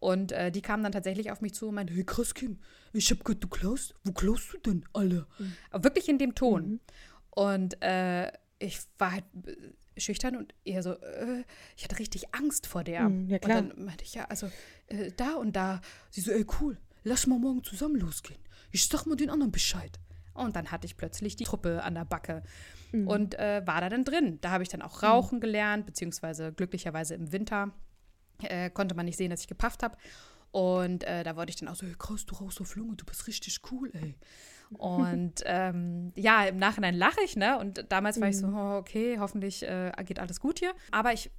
Und 0.00 0.32
äh, 0.32 0.52
die 0.52 0.62
kam 0.62 0.82
dann 0.82 0.92
tatsächlich 0.92 1.30
auf 1.32 1.40
mich 1.40 1.54
zu 1.54 1.68
und 1.68 1.74
meinte, 1.74 1.92
hey 1.92 2.04
krass, 2.04 2.34
Kim, 2.34 2.58
ich 2.92 3.10
hab 3.10 3.24
gehört, 3.24 3.42
du 3.42 3.48
klaust. 3.48 3.94
Wo 4.04 4.12
klaust 4.12 4.52
du 4.52 4.58
denn 4.58 4.84
alle? 4.92 5.26
Mhm. 5.38 5.54
wirklich 5.84 6.08
in 6.08 6.18
dem 6.18 6.34
Ton. 6.34 6.68
Mhm. 6.68 6.80
Und 7.30 7.82
äh, 7.82 8.30
ich 8.58 8.80
war 8.98 9.12
halt 9.12 9.24
äh, 9.46 10.00
schüchtern 10.00 10.36
und 10.36 10.54
eher 10.64 10.82
so, 10.82 10.92
äh, 10.92 11.44
ich 11.76 11.84
hatte 11.84 11.98
richtig 11.98 12.34
Angst 12.34 12.66
vor 12.66 12.84
der. 12.84 13.08
Mhm, 13.08 13.28
ja, 13.28 13.38
klar. 13.38 13.58
Und 13.58 13.70
dann 13.70 13.84
meinte 13.84 14.04
ich, 14.04 14.14
ja, 14.14 14.24
also 14.26 14.50
äh, 14.86 15.10
da 15.16 15.34
und 15.34 15.56
da. 15.56 15.80
Sie 16.10 16.20
so, 16.20 16.30
ey, 16.30 16.46
cool, 16.60 16.78
lass 17.02 17.26
mal 17.26 17.38
morgen 17.38 17.64
zusammen 17.64 17.96
losgehen. 17.96 18.40
Ich 18.70 18.86
sag 18.86 19.04
mal 19.06 19.16
den 19.16 19.30
anderen 19.30 19.52
Bescheid. 19.52 19.98
Und 20.34 20.54
dann 20.54 20.70
hatte 20.70 20.86
ich 20.86 20.96
plötzlich 20.96 21.34
die 21.34 21.44
Truppe 21.44 21.82
an 21.82 21.94
der 21.96 22.04
Backe 22.04 22.44
mhm. 22.92 23.08
und 23.08 23.34
äh, 23.36 23.66
war 23.66 23.80
da 23.80 23.88
dann 23.88 24.04
drin. 24.04 24.38
Da 24.40 24.50
habe 24.50 24.62
ich 24.62 24.68
dann 24.68 24.82
auch 24.82 25.02
Rauchen 25.02 25.40
gelernt, 25.40 25.84
beziehungsweise 25.84 26.52
glücklicherweise 26.52 27.14
im 27.14 27.32
Winter 27.32 27.72
äh, 28.42 28.70
konnte 28.70 28.94
man 28.94 29.06
nicht 29.06 29.16
sehen, 29.16 29.30
dass 29.30 29.42
ich 29.42 29.48
gepafft 29.48 29.82
habe. 29.82 29.96
Und 30.50 31.04
äh, 31.04 31.24
da 31.24 31.36
wollte 31.36 31.50
ich 31.50 31.56
dann 31.56 31.68
auch 31.68 31.74
so, 31.74 31.86
hey, 31.86 31.94
krass, 31.98 32.24
du 32.24 32.34
rauchst 32.34 32.60
auf 32.60 32.74
Lunge, 32.76 32.96
du 32.96 33.04
bist 33.04 33.26
richtig 33.26 33.60
cool, 33.70 33.90
ey. 33.92 34.14
Und 34.70 35.34
ähm, 35.46 36.12
ja, 36.14 36.44
im 36.44 36.58
Nachhinein 36.58 36.94
lache 36.94 37.20
ich, 37.24 37.36
ne? 37.36 37.58
Und 37.58 37.84
damals 37.90 38.20
war 38.20 38.28
ich 38.28 38.38
so, 38.38 38.48
mhm. 38.48 38.56
oh, 38.56 38.76
okay, 38.76 39.18
hoffentlich 39.18 39.62
äh, 39.62 39.92
geht 40.04 40.18
alles 40.18 40.40
gut 40.40 40.58
hier. 40.58 40.72
Aber 40.90 41.12
ich 41.12 41.30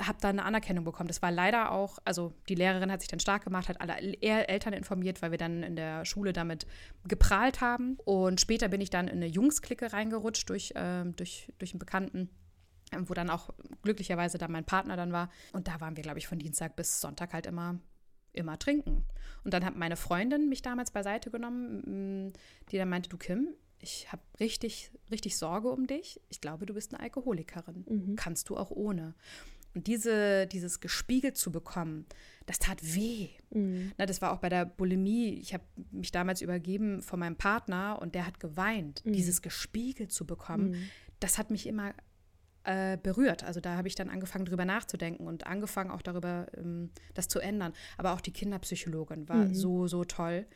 habe 0.00 0.18
da 0.20 0.28
eine 0.28 0.44
Anerkennung 0.44 0.84
bekommen. 0.84 1.08
Das 1.08 1.22
war 1.22 1.30
leider 1.30 1.72
auch, 1.72 1.98
also 2.04 2.32
die 2.48 2.54
Lehrerin 2.54 2.90
hat 2.90 3.00
sich 3.00 3.08
dann 3.08 3.20
stark 3.20 3.44
gemacht, 3.44 3.68
hat 3.68 3.80
alle 3.80 3.96
Eltern 4.20 4.72
informiert, 4.72 5.22
weil 5.22 5.30
wir 5.30 5.38
dann 5.38 5.62
in 5.62 5.76
der 5.76 6.04
Schule 6.04 6.32
damit 6.32 6.66
geprahlt 7.06 7.60
haben. 7.60 7.98
Und 8.04 8.40
später 8.40 8.68
bin 8.68 8.80
ich 8.80 8.90
dann 8.90 9.08
in 9.08 9.16
eine 9.16 9.26
Jungsklicke 9.26 9.92
reingerutscht 9.92 10.48
durch, 10.48 10.72
äh, 10.74 11.04
durch, 11.04 11.52
durch 11.58 11.72
einen 11.72 11.78
Bekannten 11.78 12.30
wo 12.98 13.14
dann 13.14 13.30
auch 13.30 13.50
glücklicherweise 13.82 14.38
dann 14.38 14.52
mein 14.52 14.64
Partner 14.64 14.96
dann 14.96 15.12
war. 15.12 15.30
Und 15.52 15.68
da 15.68 15.80
waren 15.80 15.96
wir, 15.96 16.02
glaube 16.02 16.18
ich, 16.18 16.26
von 16.26 16.38
Dienstag 16.38 16.76
bis 16.76 17.00
Sonntag 17.00 17.32
halt 17.32 17.46
immer, 17.46 17.78
immer 18.32 18.58
trinken. 18.58 19.04
Und 19.44 19.54
dann 19.54 19.64
hat 19.64 19.76
meine 19.76 19.96
Freundin 19.96 20.48
mich 20.48 20.62
damals 20.62 20.90
beiseite 20.90 21.30
genommen, 21.30 22.28
mm, 22.28 22.32
die 22.70 22.78
dann 22.78 22.88
meinte, 22.88 23.08
du 23.08 23.16
Kim, 23.16 23.48
ich 23.80 24.10
habe 24.10 24.22
richtig, 24.40 24.90
richtig 25.10 25.36
Sorge 25.36 25.68
um 25.68 25.86
dich. 25.86 26.20
Ich 26.28 26.40
glaube, 26.40 26.66
du 26.66 26.74
bist 26.74 26.94
eine 26.94 27.02
Alkoholikerin. 27.02 27.84
Mhm. 27.88 28.16
Kannst 28.16 28.48
du 28.48 28.56
auch 28.56 28.70
ohne. 28.70 29.14
Und 29.74 29.86
diese, 29.88 30.46
dieses 30.46 30.80
gespiegelt 30.80 31.36
zu 31.36 31.52
bekommen, 31.52 32.06
das 32.46 32.58
tat 32.58 32.78
weh. 32.82 33.28
Mhm. 33.50 33.92
Na, 33.98 34.06
das 34.06 34.22
war 34.22 34.32
auch 34.32 34.38
bei 34.38 34.48
der 34.48 34.64
Bulimie. 34.64 35.34
Ich 35.34 35.52
habe 35.52 35.64
mich 35.90 36.10
damals 36.10 36.40
übergeben 36.40 37.02
von 37.02 37.20
meinem 37.20 37.36
Partner 37.36 37.98
und 38.00 38.14
der 38.14 38.26
hat 38.26 38.40
geweint. 38.40 39.04
Mhm. 39.04 39.12
Dieses 39.12 39.42
gespiegelt 39.42 40.12
zu 40.12 40.26
bekommen, 40.26 40.70
mhm. 40.70 40.88
das 41.20 41.36
hat 41.36 41.50
mich 41.50 41.66
immer 41.66 41.92
äh, 42.66 42.98
berührt. 43.00 43.44
Also 43.44 43.60
da 43.60 43.76
habe 43.76 43.88
ich 43.88 43.94
dann 43.94 44.10
angefangen, 44.10 44.44
drüber 44.44 44.64
nachzudenken 44.64 45.26
und 45.26 45.46
angefangen 45.46 45.90
auch 45.90 46.02
darüber, 46.02 46.46
ähm, 46.56 46.90
das 47.14 47.28
zu 47.28 47.38
ändern. 47.38 47.72
Aber 47.96 48.12
auch 48.12 48.20
die 48.20 48.32
Kinderpsychologin 48.32 49.28
war 49.28 49.46
mhm. 49.46 49.54
so, 49.54 49.86
so 49.86 50.04
toll. 50.04 50.46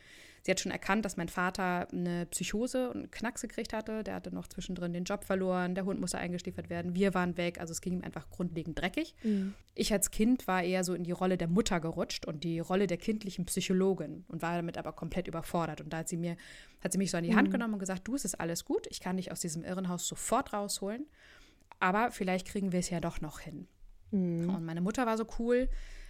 Sie 0.43 0.49
hat 0.49 0.59
schon 0.59 0.71
erkannt, 0.71 1.05
dass 1.05 1.17
mein 1.17 1.29
Vater 1.29 1.87
eine 1.91 2.25
Psychose 2.25 2.89
und 2.89 3.11
Knacks 3.11 3.43
gekriegt 3.43 3.73
hatte. 3.73 4.03
Der 4.03 4.15
hatte 4.15 4.33
noch 4.33 4.47
zwischendrin 4.47 4.91
den 4.91 5.03
Job 5.03 5.23
verloren, 5.23 5.75
der 5.75 5.85
Hund 5.85 6.01
musste 6.01 6.17
eingestiefert 6.17 6.69
werden, 6.69 6.95
wir 6.95 7.13
waren 7.13 7.37
weg, 7.37 7.59
also 7.59 7.71
es 7.71 7.81
ging 7.81 7.93
ihm 7.93 8.03
einfach 8.03 8.29
grundlegend 8.29 8.79
dreckig. 8.79 9.13
Mhm. 9.23 9.53
Ich 9.75 9.93
als 9.93 10.09
Kind 10.09 10.47
war 10.47 10.63
eher 10.63 10.83
so 10.83 10.95
in 10.95 11.03
die 11.03 11.11
Rolle 11.11 11.37
der 11.37 11.47
Mutter 11.47 11.79
gerutscht 11.79 12.25
und 12.25 12.43
die 12.43 12.59
Rolle 12.59 12.87
der 12.87 12.97
kindlichen 12.97 13.45
Psychologin 13.45 14.25
und 14.27 14.41
war 14.41 14.55
damit 14.55 14.77
aber 14.77 14.93
komplett 14.93 15.27
überfordert. 15.27 15.79
Und 15.79 15.93
da 15.93 15.97
hat 15.97 16.09
sie 16.09 16.17
mir, 16.17 16.35
hat 16.83 16.91
sie 16.91 16.97
mich 16.97 17.11
so 17.11 17.17
an 17.17 17.23
die 17.23 17.35
Hand 17.35 17.49
mhm. 17.49 17.53
genommen 17.53 17.73
und 17.75 17.79
gesagt, 17.79 18.07
du, 18.07 18.15
es 18.15 18.25
ist 18.25 18.39
alles 18.39 18.65
gut, 18.65 18.87
ich 18.89 18.99
kann 18.99 19.17
dich 19.17 19.31
aus 19.31 19.41
diesem 19.41 19.63
Irrenhaus 19.63 20.07
sofort 20.07 20.53
rausholen 20.53 21.05
aber 21.81 22.11
vielleicht 22.11 22.47
kriegen 22.47 22.71
wir 22.71 22.79
es 22.79 22.89
ja 22.89 23.01
doch 23.01 23.19
noch 23.19 23.39
hin. 23.39 23.67
Mhm. 24.11 24.49
Und 24.49 24.63
meine 24.63 24.81
Mutter 24.81 25.05
war 25.05 25.17
so 25.17 25.25
cool, 25.39 25.67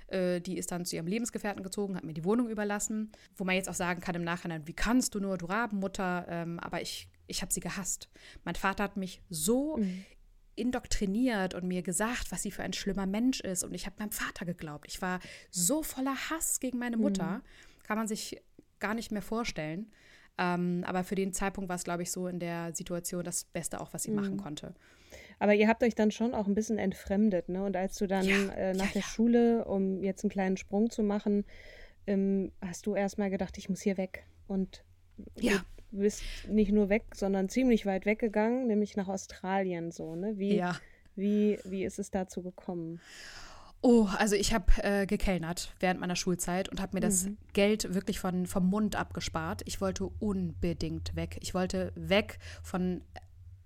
äh, 0.08 0.42
die 0.42 0.58
ist 0.58 0.72
dann 0.72 0.86
zu 0.86 0.96
ihrem 0.96 1.08
Lebensgefährten 1.08 1.64
gezogen, 1.64 1.96
hat 1.96 2.04
mir 2.04 2.14
die 2.14 2.26
Wohnung 2.26 2.50
überlassen, 2.50 3.12
wo 3.36 3.46
man 3.46 3.56
jetzt 3.56 3.70
auch 3.70 3.74
sagen 3.74 4.02
kann 4.02 4.16
im 4.16 4.24
Nachhinein, 4.24 4.68
wie 4.68 4.74
kannst 4.74 5.16
du 5.16 5.20
nur, 5.20 5.38
du 5.38 5.46
Rabenmutter, 5.46 6.26
ähm, 6.28 6.60
aber 6.60 6.82
ich, 6.82 7.08
ich 7.28 7.42
habe 7.42 7.54
sie 7.54 7.62
gehasst. 7.62 8.10
Mein 8.44 8.56
Vater 8.56 8.84
hat 8.84 8.98
mich 8.98 9.22
so 9.30 9.78
mhm. 9.78 10.04
indoktriniert 10.56 11.54
und 11.54 11.66
mir 11.66 11.82
gesagt, 11.82 12.32
was 12.32 12.44
sie 12.44 12.52
für 12.52 12.64
ein 12.64 12.74
schlimmer 12.74 13.06
Mensch 13.06 13.40
ist 13.40 13.64
und 13.64 13.74
ich 13.74 13.86
habe 13.86 13.96
meinem 14.00 14.12
Vater 14.12 14.46
geglaubt. 14.46 14.86
Ich 14.90 15.02
war 15.02 15.20
so 15.50 15.84
voller 15.84 16.16
Hass 16.30 16.60
gegen 16.60 16.80
meine 16.80 16.98
Mutter, 16.98 17.38
mhm. 17.38 17.84
kann 17.84 17.98
man 17.98 18.08
sich 18.08 18.42
gar 18.80 18.94
nicht 18.94 19.12
mehr 19.12 19.22
vorstellen. 19.22 19.92
Ähm, 20.38 20.84
aber 20.86 21.04
für 21.04 21.16
den 21.16 21.34
Zeitpunkt 21.34 21.70
war 21.70 21.76
es, 21.76 21.84
glaube 21.84 22.04
ich, 22.04 22.12
so 22.12 22.28
in 22.28 22.40
der 22.40 22.76
Situation 22.76 23.24
das 23.24 23.46
Beste 23.46 23.80
auch, 23.80 23.94
was 23.94 24.04
sie 24.04 24.12
machen 24.12 24.36
mhm. 24.36 24.42
konnte. 24.42 24.76
Aber 25.42 25.56
ihr 25.56 25.68
habt 25.68 25.82
euch 25.82 25.96
dann 25.96 26.12
schon 26.12 26.36
auch 26.36 26.46
ein 26.46 26.54
bisschen 26.54 26.78
entfremdet, 26.78 27.50
ne? 27.50 27.64
Und 27.64 27.76
als 27.76 27.98
du 27.98 28.06
dann 28.06 28.26
ja, 28.26 28.36
äh, 28.52 28.74
nach 28.74 28.86
ja, 28.86 28.92
der 28.94 29.02
ja. 29.02 29.08
Schule, 29.08 29.66
um 29.66 30.04
jetzt 30.04 30.24
einen 30.24 30.30
kleinen 30.30 30.56
Sprung 30.56 30.92
zu 30.92 31.02
machen, 31.02 31.46
ähm, 32.06 32.52
hast 32.64 32.86
du 32.86 32.94
erstmal 32.94 33.32
gedacht, 33.32 33.58
ich 33.58 33.68
muss 33.68 33.82
hier 33.82 33.98
weg. 33.98 34.28
Und 34.48 34.84
ja. 35.40 35.66
du 35.90 35.98
bist 35.98 36.22
nicht 36.48 36.72
nur 36.72 36.90
weg, 36.90 37.06
sondern 37.16 37.50
ziemlich 37.50 37.88
weit 37.88 38.06
weggegangen, 38.06 38.68
nämlich 38.68 38.96
nach 38.96 39.08
Australien 39.08 39.90
so, 39.90 40.16
ne? 40.16 40.38
Wie, 40.38 40.58
ja. 40.58 40.76
wie, 41.16 41.58
wie 41.66 41.86
ist 41.86 41.98
es 41.98 42.12
dazu 42.12 42.44
gekommen? 42.44 43.02
Oh, 43.82 44.08
also 44.20 44.36
ich 44.36 44.54
habe 44.54 44.72
äh, 44.84 45.08
gekellnert 45.08 45.74
während 45.80 46.00
meiner 46.00 46.16
Schulzeit 46.16 46.70
und 46.70 46.80
habe 46.80 46.96
mir 46.96 47.02
das 47.02 47.26
mhm. 47.26 47.38
Geld 47.54 47.96
wirklich 47.96 48.20
von, 48.20 48.46
vom 48.46 48.70
Mund 48.70 48.96
abgespart. 48.96 49.64
Ich 49.66 49.82
wollte 49.82 50.06
unbedingt 50.20 51.16
weg. 51.16 51.40
Ich 51.42 51.56
wollte 51.56 51.92
weg 51.96 52.38
von 52.62 53.02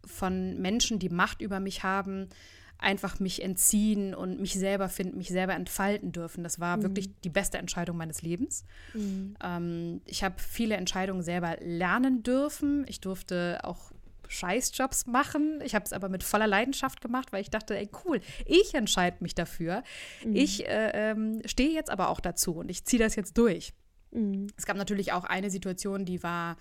von 0.06 0.60
Menschen, 0.62 1.00
die 1.00 1.10
Macht 1.10 1.42
über 1.42 1.60
mich 1.60 1.84
haben, 1.84 2.30
einfach 2.78 3.20
mich 3.20 3.42
entziehen 3.42 4.14
und 4.14 4.40
mich 4.40 4.54
selber 4.54 4.90
finden, 4.90 5.18
mich 5.18 5.30
selber 5.30 5.54
entfalten 5.54 6.12
dürfen. 6.12 6.44
Das 6.44 6.60
war 6.60 6.78
mhm. 6.78 6.84
wirklich 6.84 7.10
die 7.24 7.30
beste 7.30 7.58
Entscheidung 7.58 7.98
meines 7.98 8.22
Lebens. 8.22 8.66
Mhm. 8.94 9.36
Ähm, 9.44 10.02
ich 10.06 10.24
habe 10.24 10.36
viele 10.38 10.76
Entscheidungen 10.76 11.24
selber 11.24 11.58
lernen 11.62 12.24
dürfen. 12.24 12.86
Ich 12.88 13.00
durfte 13.00 13.60
auch 13.64 13.92
Scheißjobs 14.28 15.08
machen. 15.08 15.62
Ich 15.64 15.76
habe 15.76 15.86
es 15.86 15.94
aber 15.94 16.10
mit 16.10 16.24
voller 16.24 16.48
Leidenschaft 16.48 17.02
gemacht, 17.02 17.32
weil 17.32 17.42
ich 17.42 17.50
dachte, 17.50 17.78
ey, 17.78 17.90
cool, 18.06 18.22
ich 18.46 18.74
entscheide 18.74 19.18
mich 19.20 19.36
dafür. 19.36 19.84
Mhm. 20.26 20.36
Ich 20.36 20.68
äh, 20.68 21.12
ähm, 21.12 21.42
stehe 21.46 21.72
jetzt 21.72 21.90
aber 21.90 22.10
auch 22.10 22.20
dazu 22.20 22.56
und 22.56 22.70
ich 22.70 22.86
ziehe 22.86 23.02
das 23.02 23.16
jetzt 23.16 23.38
durch. 23.38 23.74
Mhm. 24.12 24.48
Es 24.58 24.66
gab 24.66 24.78
natürlich 24.78 25.14
auch 25.14 25.24
eine 25.24 25.50
Situation, 25.50 26.06
die 26.06 26.24
war 26.24 26.58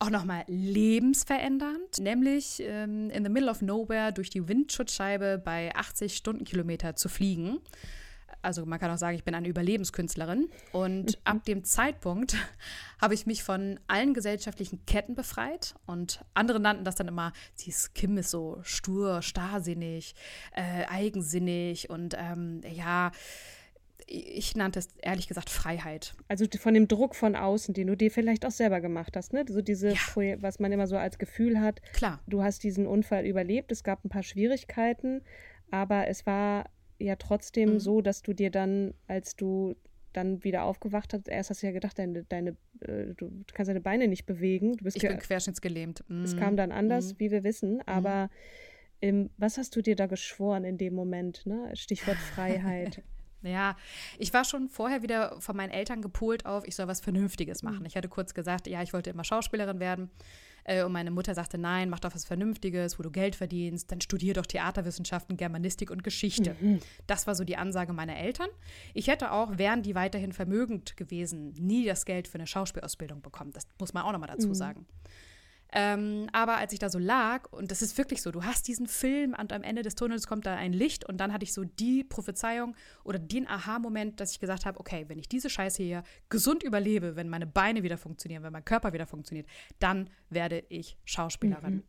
auch 0.00 0.10
nochmal 0.10 0.44
lebensverändernd, 0.48 1.98
nämlich 1.98 2.62
ähm, 2.64 3.10
in 3.10 3.22
the 3.22 3.30
middle 3.30 3.50
of 3.50 3.60
nowhere 3.60 4.12
durch 4.12 4.30
die 4.30 4.48
Windschutzscheibe 4.48 5.40
bei 5.44 5.74
80 5.74 6.16
Stundenkilometer 6.16 6.96
zu 6.96 7.08
fliegen. 7.08 7.60
also 8.42 8.64
man 8.64 8.80
kann 8.80 8.90
auch 8.90 8.96
sagen, 8.96 9.14
ich 9.14 9.24
bin 9.24 9.34
eine 9.34 9.46
Überlebenskünstlerin. 9.46 10.48
Und 10.72 11.04
mhm. 11.04 11.14
ab 11.24 11.44
dem 11.44 11.64
Zeitpunkt 11.64 12.34
habe 13.00 13.12
ich 13.12 13.26
mich 13.26 13.42
von 13.42 13.78
allen 13.88 14.14
gesellschaftlichen 14.14 14.86
Ketten 14.86 15.14
befreit. 15.14 15.74
Und 15.84 16.24
andere 16.32 16.60
nannten 16.60 16.84
das 16.84 16.94
dann 16.94 17.08
immer, 17.08 17.34
sie 17.54 17.68
ist 17.68 17.94
Kim 17.94 18.16
ist 18.16 18.30
so 18.30 18.58
stur, 18.62 19.20
starrsinnig, 19.20 20.14
äh, 20.52 20.86
eigensinnig 20.86 21.90
und 21.90 22.16
ähm, 22.18 22.62
ja, 22.72 23.12
ich 24.06 24.56
nannte 24.56 24.78
es 24.78 24.88
ehrlich 25.02 25.28
gesagt 25.28 25.50
Freiheit. 25.50 26.14
Also 26.28 26.46
von 26.58 26.74
dem 26.74 26.88
Druck 26.88 27.14
von 27.14 27.36
außen, 27.36 27.74
den 27.74 27.86
du 27.86 27.96
dir 27.96 28.10
vielleicht 28.10 28.46
auch 28.46 28.50
selber 28.50 28.80
gemacht 28.80 29.16
hast, 29.16 29.32
ne? 29.32 29.44
So 29.48 29.62
diese, 29.62 29.90
ja. 29.90 30.42
was 30.42 30.58
man 30.58 30.72
immer 30.72 30.86
so 30.86 30.96
als 30.96 31.18
Gefühl 31.18 31.60
hat. 31.60 31.80
Klar. 31.92 32.20
Du 32.26 32.42
hast 32.42 32.62
diesen 32.62 32.86
Unfall 32.86 33.26
überlebt, 33.26 33.72
es 33.72 33.84
gab 33.84 34.04
ein 34.04 34.08
paar 34.08 34.22
Schwierigkeiten, 34.22 35.22
aber 35.70 36.08
es 36.08 36.26
war 36.26 36.70
ja 36.98 37.16
trotzdem 37.16 37.74
mhm. 37.74 37.80
so, 37.80 38.00
dass 38.00 38.22
du 38.22 38.32
dir 38.32 38.50
dann, 38.50 38.94
als 39.06 39.36
du 39.36 39.76
dann 40.12 40.42
wieder 40.42 40.64
aufgewacht 40.64 41.14
hast, 41.14 41.28
erst 41.28 41.50
hast 41.50 41.62
du 41.62 41.66
ja 41.66 41.72
gedacht, 41.72 41.98
deine, 41.98 42.24
deine, 42.24 42.56
äh, 42.80 43.14
du 43.16 43.30
kannst 43.52 43.68
deine 43.68 43.80
Beine 43.80 44.08
nicht 44.08 44.26
bewegen. 44.26 44.76
Du 44.76 44.84
bist 44.84 44.96
ich 44.96 45.02
bin 45.02 45.18
querschnittsgelähmt. 45.18 46.04
Mhm. 46.08 46.24
Es 46.24 46.36
kam 46.36 46.56
dann 46.56 46.72
anders, 46.72 47.14
mhm. 47.14 47.20
wie 47.20 47.30
wir 47.30 47.44
wissen, 47.44 47.74
mhm. 47.74 47.82
aber 47.86 48.30
ähm, 49.02 49.30
was 49.36 49.56
hast 49.56 49.74
du 49.76 49.82
dir 49.82 49.96
da 49.96 50.06
geschworen 50.06 50.64
in 50.64 50.78
dem 50.78 50.94
Moment? 50.94 51.46
Ne? 51.46 51.70
Stichwort 51.74 52.18
Freiheit. 52.18 53.02
Ja, 53.42 53.76
ich 54.18 54.32
war 54.34 54.44
schon 54.44 54.68
vorher 54.68 55.02
wieder 55.02 55.40
von 55.40 55.56
meinen 55.56 55.70
Eltern 55.70 56.02
gepolt 56.02 56.46
auf, 56.46 56.66
ich 56.66 56.76
soll 56.76 56.88
was 56.88 57.00
Vernünftiges 57.00 57.62
machen. 57.62 57.80
Mhm. 57.80 57.86
Ich 57.86 57.96
hatte 57.96 58.08
kurz 58.08 58.34
gesagt, 58.34 58.66
ja, 58.66 58.82
ich 58.82 58.92
wollte 58.92 59.10
immer 59.10 59.24
Schauspielerin 59.24 59.80
werden. 59.80 60.10
Äh, 60.64 60.84
und 60.84 60.92
meine 60.92 61.10
Mutter 61.10 61.34
sagte, 61.34 61.58
nein, 61.58 61.90
mach 61.90 62.00
doch 62.00 62.14
was 62.14 62.24
Vernünftiges, 62.24 62.98
wo 62.98 63.02
du 63.02 63.10
Geld 63.10 63.36
verdienst. 63.36 63.90
Dann 63.90 64.00
studier 64.00 64.34
doch 64.34 64.46
Theaterwissenschaften, 64.46 65.36
Germanistik 65.36 65.90
und 65.90 66.04
Geschichte. 66.04 66.56
Mhm. 66.60 66.80
Das 67.06 67.26
war 67.26 67.34
so 67.34 67.44
die 67.44 67.56
Ansage 67.56 67.92
meiner 67.92 68.16
Eltern. 68.16 68.48
Ich 68.94 69.08
hätte 69.08 69.32
auch, 69.32 69.58
wären 69.58 69.82
die 69.82 69.94
weiterhin 69.94 70.32
vermögend 70.32 70.96
gewesen, 70.96 71.54
nie 71.54 71.86
das 71.86 72.04
Geld 72.04 72.28
für 72.28 72.36
eine 72.36 72.46
Schauspielausbildung 72.46 73.22
bekommen. 73.22 73.52
Das 73.52 73.66
muss 73.78 73.94
man 73.94 74.04
auch 74.04 74.12
nochmal 74.12 74.28
dazu 74.28 74.48
mhm. 74.48 74.54
sagen. 74.54 74.86
Ähm, 75.72 76.28
aber 76.32 76.56
als 76.56 76.72
ich 76.72 76.78
da 76.78 76.88
so 76.88 76.98
lag, 76.98 77.50
und 77.52 77.70
das 77.70 77.82
ist 77.82 77.96
wirklich 77.96 78.22
so, 78.22 78.30
du 78.30 78.44
hast 78.44 78.66
diesen 78.66 78.86
Film 78.86 79.34
und 79.38 79.52
am 79.52 79.62
Ende 79.62 79.82
des 79.82 79.94
Tunnels 79.94 80.26
kommt 80.26 80.46
da 80.46 80.56
ein 80.56 80.72
Licht 80.72 81.04
und 81.04 81.18
dann 81.18 81.32
hatte 81.32 81.44
ich 81.44 81.52
so 81.52 81.64
die 81.64 82.02
Prophezeiung 82.02 82.74
oder 83.04 83.18
den 83.18 83.46
Aha-Moment, 83.46 84.18
dass 84.20 84.32
ich 84.32 84.40
gesagt 84.40 84.66
habe, 84.66 84.80
okay, 84.80 85.04
wenn 85.08 85.18
ich 85.18 85.28
diese 85.28 85.48
Scheiße 85.48 85.82
hier 85.82 86.02
gesund 86.28 86.62
überlebe, 86.62 87.14
wenn 87.14 87.28
meine 87.28 87.46
Beine 87.46 87.82
wieder 87.82 87.98
funktionieren, 87.98 88.42
wenn 88.42 88.52
mein 88.52 88.64
Körper 88.64 88.92
wieder 88.92 89.06
funktioniert, 89.06 89.46
dann 89.78 90.10
werde 90.28 90.64
ich 90.68 90.96
Schauspielerin. 91.04 91.74
Mhm. 91.74 91.82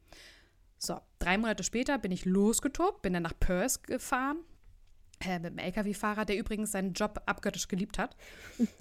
So, 0.78 1.00
drei 1.20 1.38
Monate 1.38 1.64
später 1.64 1.98
bin 1.98 2.12
ich 2.12 2.26
losgetobt, 2.26 3.02
bin 3.02 3.14
dann 3.14 3.24
nach 3.24 3.40
Perth 3.40 3.84
gefahren, 3.84 4.40
äh, 5.24 5.40
mit 5.40 5.52
einem 5.52 5.60
LKW-Fahrer, 5.60 6.26
der 6.26 6.38
übrigens 6.38 6.72
seinen 6.72 6.94
Job 6.94 7.22
abgöttisch 7.26 7.68
geliebt 7.68 8.00
hat. 8.00 8.16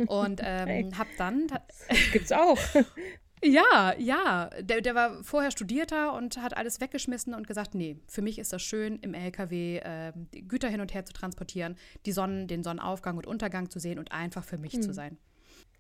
Und 0.06 0.40
ähm, 0.44 0.96
hab 0.98 1.08
dann. 1.18 1.48
Das 1.48 2.12
gibt's 2.12 2.32
auch. 2.32 2.58
Ja, 3.42 3.94
ja. 3.98 4.50
Der, 4.60 4.80
der 4.80 4.94
war 4.94 5.24
vorher 5.24 5.50
Studierter 5.50 6.12
und 6.14 6.36
hat 6.38 6.56
alles 6.56 6.80
weggeschmissen 6.80 7.34
und 7.34 7.46
gesagt, 7.46 7.74
nee, 7.74 7.96
für 8.06 8.22
mich 8.22 8.38
ist 8.38 8.52
das 8.52 8.62
schön, 8.62 8.98
im 9.00 9.14
LKW 9.14 9.78
äh, 9.78 10.12
Güter 10.46 10.68
hin 10.68 10.80
und 10.80 10.92
her 10.92 11.04
zu 11.04 11.12
transportieren, 11.12 11.76
die 12.06 12.12
Sonnen, 12.12 12.48
den 12.48 12.62
Sonnenaufgang 12.62 13.16
und 13.16 13.26
Untergang 13.26 13.70
zu 13.70 13.78
sehen 13.78 13.98
und 13.98 14.12
einfach 14.12 14.44
für 14.44 14.58
mich 14.58 14.74
hm. 14.74 14.82
zu 14.82 14.92
sein. 14.92 15.18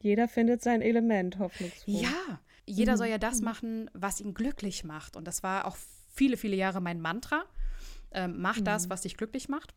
Jeder 0.00 0.28
findet 0.28 0.62
sein 0.62 0.80
Element, 0.80 1.38
hoffnungsvoll. 1.38 1.94
Ja, 1.94 2.40
jeder 2.64 2.92
mhm. 2.92 2.96
soll 2.96 3.06
ja 3.08 3.18
das 3.18 3.38
hm. 3.38 3.44
machen, 3.44 3.90
was 3.92 4.20
ihn 4.20 4.32
glücklich 4.32 4.84
macht. 4.84 5.16
Und 5.16 5.26
das 5.26 5.42
war 5.42 5.66
auch 5.66 5.76
viele, 6.08 6.36
viele 6.36 6.56
Jahre 6.56 6.80
mein 6.80 7.00
Mantra. 7.00 7.44
Ähm, 8.12 8.36
mach 8.38 8.58
mhm. 8.58 8.64
das, 8.64 8.88
was 8.88 9.02
dich 9.02 9.16
glücklich 9.16 9.48
macht. 9.48 9.74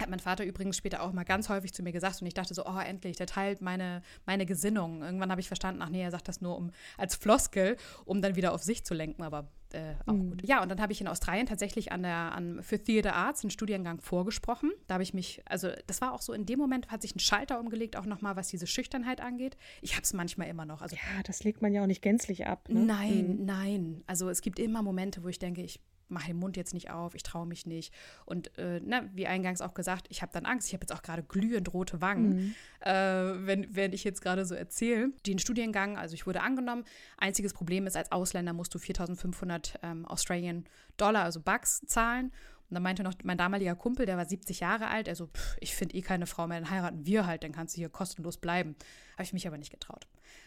Hat 0.00 0.10
mein 0.10 0.18
Vater 0.18 0.44
übrigens 0.44 0.76
später 0.76 1.02
auch 1.02 1.12
mal 1.12 1.24
ganz 1.24 1.48
häufig 1.48 1.72
zu 1.72 1.82
mir 1.82 1.92
gesagt 1.92 2.20
und 2.20 2.26
ich 2.26 2.34
dachte 2.34 2.52
so, 2.52 2.66
oh, 2.66 2.78
endlich, 2.78 3.16
der 3.16 3.26
teilt 3.26 3.60
meine, 3.60 4.02
meine 4.26 4.44
Gesinnung. 4.44 5.02
Irgendwann 5.02 5.30
habe 5.30 5.40
ich 5.40 5.46
verstanden, 5.46 5.82
ach 5.82 5.88
nee, 5.88 6.02
er 6.02 6.10
sagt 6.10 6.26
das 6.26 6.40
nur 6.40 6.56
um, 6.56 6.72
als 6.98 7.14
Floskel, 7.14 7.76
um 8.04 8.20
dann 8.20 8.34
wieder 8.34 8.52
auf 8.52 8.62
sich 8.62 8.84
zu 8.84 8.92
lenken, 8.92 9.22
aber 9.22 9.48
äh, 9.74 9.94
auch 10.06 10.14
mhm. 10.14 10.30
gut. 10.30 10.46
Ja, 10.46 10.62
und 10.62 10.68
dann 10.68 10.80
habe 10.80 10.92
ich 10.92 11.00
in 11.00 11.08
Australien 11.08 11.46
tatsächlich 11.46 11.92
an 11.92 12.02
der, 12.02 12.32
an, 12.32 12.62
für 12.62 12.82
Theater 12.82 13.14
Arts 13.14 13.42
einen 13.42 13.50
Studiengang 13.50 14.00
vorgesprochen. 14.00 14.72
Da 14.86 14.94
habe 14.94 15.02
ich 15.02 15.14
mich, 15.14 15.42
also 15.46 15.70
das 15.86 16.00
war 16.00 16.12
auch 16.12 16.22
so, 16.22 16.32
in 16.32 16.46
dem 16.46 16.58
Moment 16.58 16.90
hat 16.90 17.02
sich 17.02 17.14
ein 17.14 17.20
Schalter 17.20 17.60
umgelegt, 17.60 17.96
auch 17.96 18.06
nochmal, 18.06 18.36
was 18.36 18.48
diese 18.48 18.66
Schüchternheit 18.66 19.20
angeht. 19.20 19.56
Ich 19.82 19.92
habe 19.92 20.02
es 20.02 20.12
manchmal 20.12 20.48
immer 20.48 20.64
noch. 20.64 20.80
Also, 20.82 20.96
ja, 20.96 21.22
das 21.24 21.44
legt 21.44 21.62
man 21.62 21.72
ja 21.72 21.82
auch 21.82 21.86
nicht 21.86 22.02
gänzlich 22.02 22.46
ab. 22.46 22.68
Ne? 22.68 22.80
Nein, 22.80 23.38
mhm. 23.38 23.44
nein. 23.44 24.04
Also 24.06 24.28
es 24.28 24.40
gibt 24.42 24.58
immer 24.58 24.82
Momente, 24.82 25.22
wo 25.24 25.28
ich 25.28 25.38
denke, 25.38 25.62
ich 25.62 25.80
mache 26.08 26.28
den 26.28 26.38
Mund 26.38 26.56
jetzt 26.56 26.74
nicht 26.74 26.90
auf, 26.90 27.14
ich 27.14 27.22
traue 27.22 27.46
mich 27.46 27.66
nicht. 27.66 27.92
Und 28.24 28.56
äh, 28.58 28.80
ne, 28.80 29.10
wie 29.14 29.26
eingangs 29.26 29.60
auch 29.60 29.74
gesagt, 29.74 30.06
ich 30.10 30.22
habe 30.22 30.32
dann 30.32 30.46
Angst. 30.46 30.68
Ich 30.68 30.74
habe 30.74 30.82
jetzt 30.82 30.92
auch 30.92 31.02
gerade 31.02 31.22
glühend 31.22 31.72
rote 31.72 32.00
Wangen, 32.00 32.28
mhm. 32.36 32.54
äh, 32.80 33.46
wenn, 33.46 33.74
wenn 33.74 33.92
ich 33.92 34.04
jetzt 34.04 34.22
gerade 34.22 34.44
so 34.44 34.54
erzähle. 34.54 35.10
Den 35.26 35.38
Studiengang, 35.38 35.96
also 35.96 36.14
ich 36.14 36.26
wurde 36.26 36.42
angenommen. 36.42 36.84
Einziges 37.16 37.52
Problem 37.52 37.86
ist, 37.86 37.96
als 37.96 38.12
Ausländer 38.12 38.52
musst 38.52 38.74
du 38.74 38.78
4500 38.78 39.80
ähm, 39.82 40.06
Australian 40.06 40.64
Dollar, 40.96 41.24
also 41.24 41.40
Bucks, 41.40 41.80
zahlen. 41.86 42.32
Und 42.70 42.74
dann 42.74 42.82
meinte 42.82 43.02
noch 43.02 43.14
mein 43.24 43.38
damaliger 43.38 43.74
Kumpel, 43.74 44.06
der 44.06 44.16
war 44.16 44.24
70 44.24 44.60
Jahre 44.60 44.88
alt, 44.88 45.08
also 45.08 45.26
pff, 45.26 45.56
ich 45.60 45.74
finde 45.74 45.94
eh 45.96 46.00
keine 46.00 46.26
Frau 46.26 46.46
mehr, 46.46 46.60
dann 46.60 46.70
heiraten 46.70 47.04
wir 47.04 47.26
halt, 47.26 47.44
dann 47.44 47.52
kannst 47.52 47.76
du 47.76 47.78
hier 47.78 47.88
kostenlos 47.88 48.38
bleiben. 48.38 48.74
Habe 49.14 49.24
ich 49.24 49.32
mich 49.32 49.46
aber 49.46 49.58
nicht 49.58 49.70
getraut. 49.70 50.06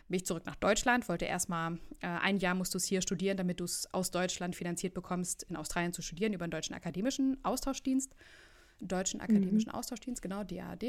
Bin 0.09 0.17
ich 0.17 0.25
zurück 0.25 0.45
nach 0.45 0.55
Deutschland, 0.55 1.07
wollte 1.09 1.25
erstmal, 1.25 1.73
äh, 2.01 2.07
ein 2.07 2.37
Jahr 2.37 2.55
musst 2.55 2.73
du 2.73 2.77
es 2.77 2.85
hier 2.85 3.01
studieren, 3.01 3.37
damit 3.37 3.59
du 3.59 3.65
es 3.65 3.93
aus 3.93 4.09
Deutschland 4.11 4.55
finanziert 4.55 4.93
bekommst, 4.93 5.43
in 5.43 5.55
Australien 5.55 5.93
zu 5.93 6.01
studieren, 6.01 6.33
über 6.33 6.47
den 6.47 6.51
Deutschen 6.51 6.75
Akademischen 6.75 7.37
Austauschdienst. 7.43 8.15
Deutschen 8.79 9.21
Akademischen 9.21 9.69
mhm. 9.69 9.75
Austauschdienst, 9.75 10.21
genau, 10.21 10.43
DAAD. 10.43 10.83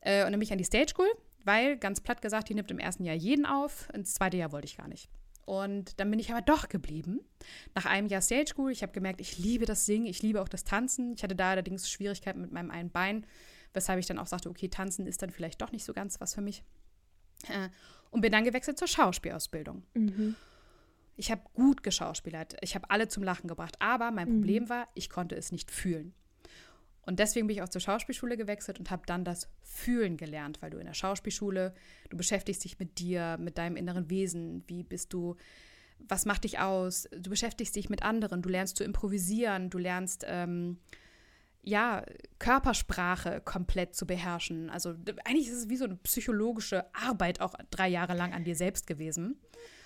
Äh, 0.00 0.24
und 0.24 0.32
dann 0.32 0.32
bin 0.32 0.42
ich 0.42 0.52
an 0.52 0.58
die 0.58 0.64
Stage 0.64 0.90
School, 0.90 1.08
weil, 1.44 1.76
ganz 1.76 2.00
platt 2.00 2.22
gesagt, 2.22 2.48
die 2.48 2.54
nimmt 2.54 2.70
im 2.70 2.78
ersten 2.78 3.04
Jahr 3.04 3.16
jeden 3.16 3.46
auf. 3.46 3.88
Ins 3.92 4.14
zweite 4.14 4.36
Jahr 4.36 4.52
wollte 4.52 4.66
ich 4.66 4.76
gar 4.76 4.88
nicht. 4.88 5.08
Und 5.48 5.98
dann 5.98 6.10
bin 6.10 6.20
ich 6.20 6.30
aber 6.30 6.42
doch 6.42 6.68
geblieben. 6.68 7.20
Nach 7.74 7.86
einem 7.86 8.06
Jahr 8.06 8.20
Stage 8.20 8.48
School, 8.48 8.70
ich 8.70 8.82
habe 8.82 8.92
gemerkt, 8.92 9.18
ich 9.18 9.38
liebe 9.38 9.64
das 9.64 9.86
Singen, 9.86 10.04
ich 10.04 10.20
liebe 10.20 10.42
auch 10.42 10.48
das 10.48 10.62
Tanzen. 10.62 11.14
Ich 11.14 11.22
hatte 11.22 11.34
da 11.34 11.52
allerdings 11.52 11.90
Schwierigkeiten 11.90 12.42
mit 12.42 12.52
meinem 12.52 12.70
einen 12.70 12.90
Bein, 12.90 13.24
weshalb 13.72 13.98
ich 13.98 14.04
dann 14.04 14.18
auch 14.18 14.26
sagte, 14.26 14.50
okay, 14.50 14.68
Tanzen 14.68 15.06
ist 15.06 15.22
dann 15.22 15.30
vielleicht 15.30 15.62
doch 15.62 15.72
nicht 15.72 15.86
so 15.86 15.94
ganz 15.94 16.20
was 16.20 16.34
für 16.34 16.42
mich. 16.42 16.64
Äh, 17.48 17.70
und 18.10 18.20
bin 18.20 18.30
dann 18.30 18.44
gewechselt 18.44 18.78
zur 18.78 18.88
Schauspielausbildung. 18.88 19.84
Mhm. 19.94 20.36
Ich 21.16 21.30
habe 21.30 21.40
gut 21.54 21.82
geschauspielert, 21.82 22.56
ich 22.60 22.74
habe 22.74 22.90
alle 22.90 23.08
zum 23.08 23.22
Lachen 23.22 23.48
gebracht, 23.48 23.76
aber 23.78 24.10
mein 24.10 24.28
mhm. 24.28 24.40
Problem 24.40 24.68
war, 24.68 24.86
ich 24.92 25.08
konnte 25.08 25.34
es 25.34 25.50
nicht 25.50 25.70
fühlen. 25.70 26.12
Und 27.08 27.20
deswegen 27.20 27.46
bin 27.46 27.56
ich 27.56 27.62
auch 27.62 27.70
zur 27.70 27.80
Schauspielschule 27.80 28.36
gewechselt 28.36 28.78
und 28.78 28.90
habe 28.90 29.04
dann 29.06 29.24
das 29.24 29.48
Fühlen 29.62 30.18
gelernt, 30.18 30.60
weil 30.60 30.68
du 30.68 30.76
in 30.76 30.84
der 30.84 30.92
Schauspielschule, 30.92 31.72
du 32.10 32.16
beschäftigst 32.18 32.62
dich 32.64 32.78
mit 32.78 32.98
dir, 32.98 33.38
mit 33.40 33.56
deinem 33.56 33.76
inneren 33.76 34.10
Wesen, 34.10 34.62
wie 34.66 34.82
bist 34.82 35.14
du, 35.14 35.36
was 36.00 36.26
macht 36.26 36.44
dich 36.44 36.58
aus, 36.58 37.08
du 37.10 37.30
beschäftigst 37.30 37.74
dich 37.76 37.88
mit 37.88 38.02
anderen, 38.02 38.42
du 38.42 38.50
lernst 38.50 38.76
zu 38.76 38.84
improvisieren, 38.84 39.70
du 39.70 39.78
lernst 39.78 40.26
ähm, 40.28 40.80
ja, 41.62 42.04
Körpersprache 42.38 43.40
komplett 43.42 43.94
zu 43.94 44.06
beherrschen. 44.06 44.68
Also 44.68 44.90
eigentlich 45.24 45.48
ist 45.48 45.56
es 45.56 45.68
wie 45.70 45.76
so 45.78 45.86
eine 45.86 45.96
psychologische 45.96 46.94
Arbeit 46.94 47.40
auch 47.40 47.54
drei 47.70 47.88
Jahre 47.88 48.14
lang 48.14 48.34
an 48.34 48.44
dir 48.44 48.54
selbst 48.54 48.86
gewesen. 48.86 49.40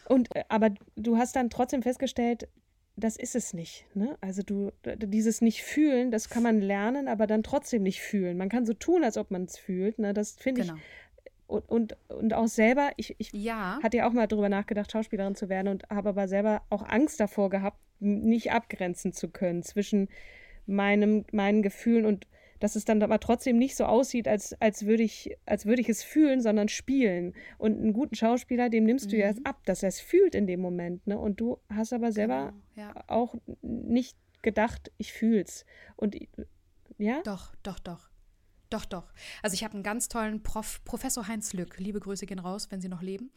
Und 0.07 0.35
äh, 0.35 0.43
aber 0.49 0.71
du 0.97 1.17
hast 1.19 1.37
dann 1.37 1.51
trotzdem 1.51 1.85
festgestellt, 1.85 2.49
das 2.97 3.17
ist 3.17 3.35
es 3.35 3.55
nicht. 3.55 3.87
Ne? 3.95 4.17
Also 4.21 4.43
du, 4.43 4.71
dieses 4.85 5.41
nicht 5.41 5.63
fühlen, 5.63 6.11
das 6.11 6.29
kann 6.29 6.43
man 6.43 6.61
lernen, 6.61 7.09
aber 7.09 7.27
dann 7.27 7.43
trotzdem 7.43 7.83
nicht 7.83 8.01
fühlen. 8.01 8.37
Man 8.37 8.49
kann 8.49 8.67
so 8.67 8.75
tun, 8.75 9.03
als 9.05 9.17
ob 9.17 9.31
man 9.31 9.45
es 9.45 9.59
fühlt. 9.59 9.99
Ne? 9.99 10.13
Das 10.13 10.33
finde 10.33 10.63
genau. 10.63 10.75
ich. 10.75 10.81
Und, 11.47 11.69
und, 11.69 11.97
und 12.09 12.35
auch 12.35 12.49
selber, 12.49 12.93
ich, 12.97 13.15
ich 13.19 13.33
ja. 13.33 13.79
hatte 13.83 13.99
ja 13.99 14.09
auch 14.09 14.13
mal 14.13 14.27
darüber 14.27 14.49
nachgedacht, 14.49 14.91
Schauspielerin 14.91 15.35
zu 15.35 15.49
werden 15.49 15.69
und 15.69 15.89
habe 15.91 16.11
aber 16.11 16.29
selber 16.29 16.63
auch 16.71 16.83
Angst 16.83 17.21
davor 17.21 17.51
gehabt, 17.51 17.79
nicht 18.01 18.53
abgrenzen 18.53 19.13
zu 19.13 19.29
können 19.29 19.63
zwischen 19.63 20.09
meinem, 20.67 21.25
meinen 21.31 21.63
Gefühlen 21.63 22.07
und 22.07 22.27
dass 22.63 22.77
es 22.77 22.85
dann 22.85 23.03
aber 23.03 23.19
trotzdem 23.19 23.59
nicht 23.59 23.75
so 23.75 23.85
aussieht, 23.87 24.29
als, 24.29 24.55
als 24.61 24.87
würde 24.87 25.03
ich, 25.03 25.37
als 25.47 25.67
würde 25.67 25.83
ich 25.83 25.89
es 25.89 26.05
fühlen, 26.05 26.41
sondern 26.41 26.69
spielen. 26.69 27.35
Und 27.59 27.77
einen 27.79 27.93
guten 27.93 28.15
Schauspieler, 28.15 28.71
dem 28.71 28.85
nimmst 28.85 29.11
du 29.11 29.17
mhm. 29.17 29.23
ja 29.23 29.35
ab, 29.43 29.65
dass 29.65 29.83
er 29.83 29.89
es 29.89 30.01
fühlt 30.01 30.37
in 30.37 30.47
dem 30.47 30.61
Moment. 30.61 31.05
Ne? 31.05 31.19
Und 31.19 31.41
du 31.41 31.59
hast 31.69 31.93
aber 31.93 32.13
selber 32.13 32.55
genau, 32.77 32.89
ja. 32.89 33.05
auch 33.09 33.35
nicht 33.63 34.17
gedacht, 34.43 34.93
ich 34.97 35.13
fühl's. 35.13 35.67
Und 35.97 36.17
ja? 36.99 37.21
Doch, 37.25 37.53
doch, 37.65 37.81
doch. 37.81 38.11
Doch, 38.71 38.85
doch. 38.85 39.13
Also 39.43 39.55
ich 39.55 39.65
habe 39.65 39.75
einen 39.75 39.83
ganz 39.83 40.09
tollen 40.09 40.45
Prof, 40.45 40.83
Professor 40.85 41.27
Heinz 41.27 41.55
Lück, 41.55 41.79
liebe 41.79 41.99
Grüße 41.99 42.27
gehen 42.27 42.39
raus, 42.39 42.71
wenn 42.71 42.81
Sie 42.81 42.89
noch 42.89 43.03
leben, 43.03 43.33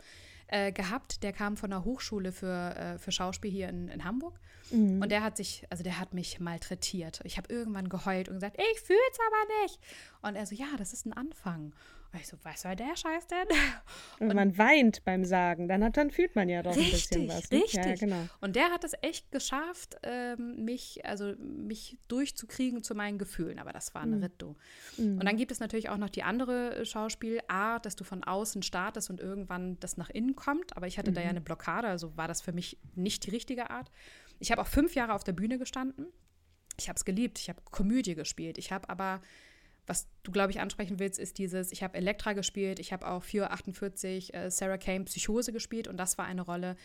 äh, 0.47 0.71
gehabt. 0.71 1.23
Der 1.23 1.33
kam 1.33 1.57
von 1.57 1.69
der 1.69 1.83
Hochschule 1.83 2.31
für, 2.31 2.75
äh, 2.75 2.97
für 2.97 3.11
Schauspiel 3.11 3.51
hier 3.51 3.69
in, 3.69 3.87
in 3.87 4.03
Hamburg. 4.03 4.39
Mhm. 4.71 5.01
Und 5.01 5.11
der 5.11 5.23
hat 5.23 5.37
sich, 5.37 5.65
also 5.69 5.83
der 5.83 5.99
hat 5.99 6.13
mich 6.13 6.39
malträtiert. 6.39 7.21
Ich 7.23 7.37
habe 7.37 7.53
irgendwann 7.53 7.89
geheult 7.89 8.29
und 8.29 8.35
gesagt, 8.35 8.57
ich 8.59 8.81
fühle 8.81 8.99
es 9.11 9.17
aber 9.19 9.63
nicht. 9.63 9.79
Und 10.21 10.35
er 10.35 10.45
so, 10.45 10.55
ja, 10.55 10.67
das 10.77 10.93
ist 10.93 11.05
ein 11.05 11.13
Anfang. 11.13 11.73
Und 12.15 12.21
ich 12.21 12.27
so, 12.27 12.37
was 12.43 12.61
soll 12.61 12.77
der 12.77 12.95
Scheiß 12.95 13.27
denn? 13.27 13.45
Und, 14.19 14.29
und 14.29 14.35
man 14.35 14.57
weint 14.57 15.03
beim 15.03 15.25
Sagen, 15.25 15.67
dann, 15.67 15.83
hat, 15.83 15.97
dann 15.97 16.11
fühlt 16.11 16.33
man 16.33 16.47
ja 16.47 16.63
doch 16.63 16.73
richtig, 16.73 16.93
ein 16.93 17.27
bisschen 17.27 17.27
was. 17.27 17.51
Ne? 17.51 17.57
Richtig, 17.57 17.85
ja, 17.85 17.95
genau. 17.95 18.29
Und 18.39 18.55
der 18.55 18.71
hat 18.71 18.85
es 18.85 18.93
echt 19.01 19.29
geschafft, 19.33 19.97
ähm, 20.03 20.63
mich, 20.63 21.05
also 21.05 21.33
mich 21.37 21.97
durchzukriegen 22.07 22.83
zu 22.83 22.95
meinen 22.95 23.17
Gefühlen. 23.17 23.59
Aber 23.59 23.73
das 23.73 23.93
war 23.93 24.03
ein 24.03 24.11
mhm. 24.11 24.23
Ritt, 24.23 24.33
du. 24.37 24.55
Mhm. 24.97 25.19
Und 25.19 25.25
dann 25.25 25.35
gibt 25.35 25.51
es 25.51 25.59
natürlich 25.59 25.89
auch 25.89 25.97
noch 25.97 26.09
die 26.09 26.23
andere 26.23 26.85
Schauspielart, 26.85 27.85
dass 27.85 27.97
du 27.97 28.05
von 28.05 28.23
außen 28.23 28.63
startest 28.63 29.09
und 29.09 29.19
irgendwann 29.19 29.77
das 29.81 29.97
nach 29.97 30.09
innen 30.09 30.37
kommt. 30.37 30.77
Aber 30.77 30.87
ich 30.87 30.97
hatte 30.97 31.11
mhm. 31.11 31.15
da 31.15 31.21
ja 31.21 31.27
mhm. 31.27 31.31
eine 31.31 31.41
Blockade, 31.41 31.89
also 31.89 32.15
war 32.15 32.29
das 32.29 32.41
für 32.41 32.53
mich 32.53 32.77
nicht 32.95 33.25
die 33.25 33.31
richtige 33.31 33.69
Art. 33.69 33.91
Ich 34.39 34.51
habe 34.51 34.61
auch 34.61 34.67
fünf 34.67 34.95
Jahre 34.95 35.13
auf 35.13 35.25
der 35.25 35.33
Bühne 35.33 35.57
gestanden. 35.57 36.07
Ich 36.79 36.87
habe 36.87 36.95
es 36.95 37.03
geliebt. 37.03 37.39
Ich 37.39 37.49
habe 37.49 37.61
Komödie 37.69 38.15
gespielt. 38.15 38.57
Ich 38.57 38.71
habe 38.71 38.89
aber 38.89 39.19
was 39.87 40.07
du, 40.23 40.31
glaube 40.31 40.51
ich, 40.51 40.59
ansprechen 40.59 40.99
willst, 40.99 41.19
ist 41.19 41.37
dieses, 41.37 41.71
ich 41.71 41.83
habe 41.83 41.97
Elektra 41.97 42.33
gespielt, 42.33 42.79
ich 42.79 42.91
habe 42.93 43.07
auch 43.07 43.23
448 43.23 44.33
äh, 44.33 44.51
Sarah 44.51 44.77
Kane 44.77 45.05
Psychose 45.05 45.51
gespielt 45.51 45.87
und 45.87 45.97
das 45.97 46.17
war 46.17 46.25
eine 46.25 46.41
Rolle, 46.41 46.75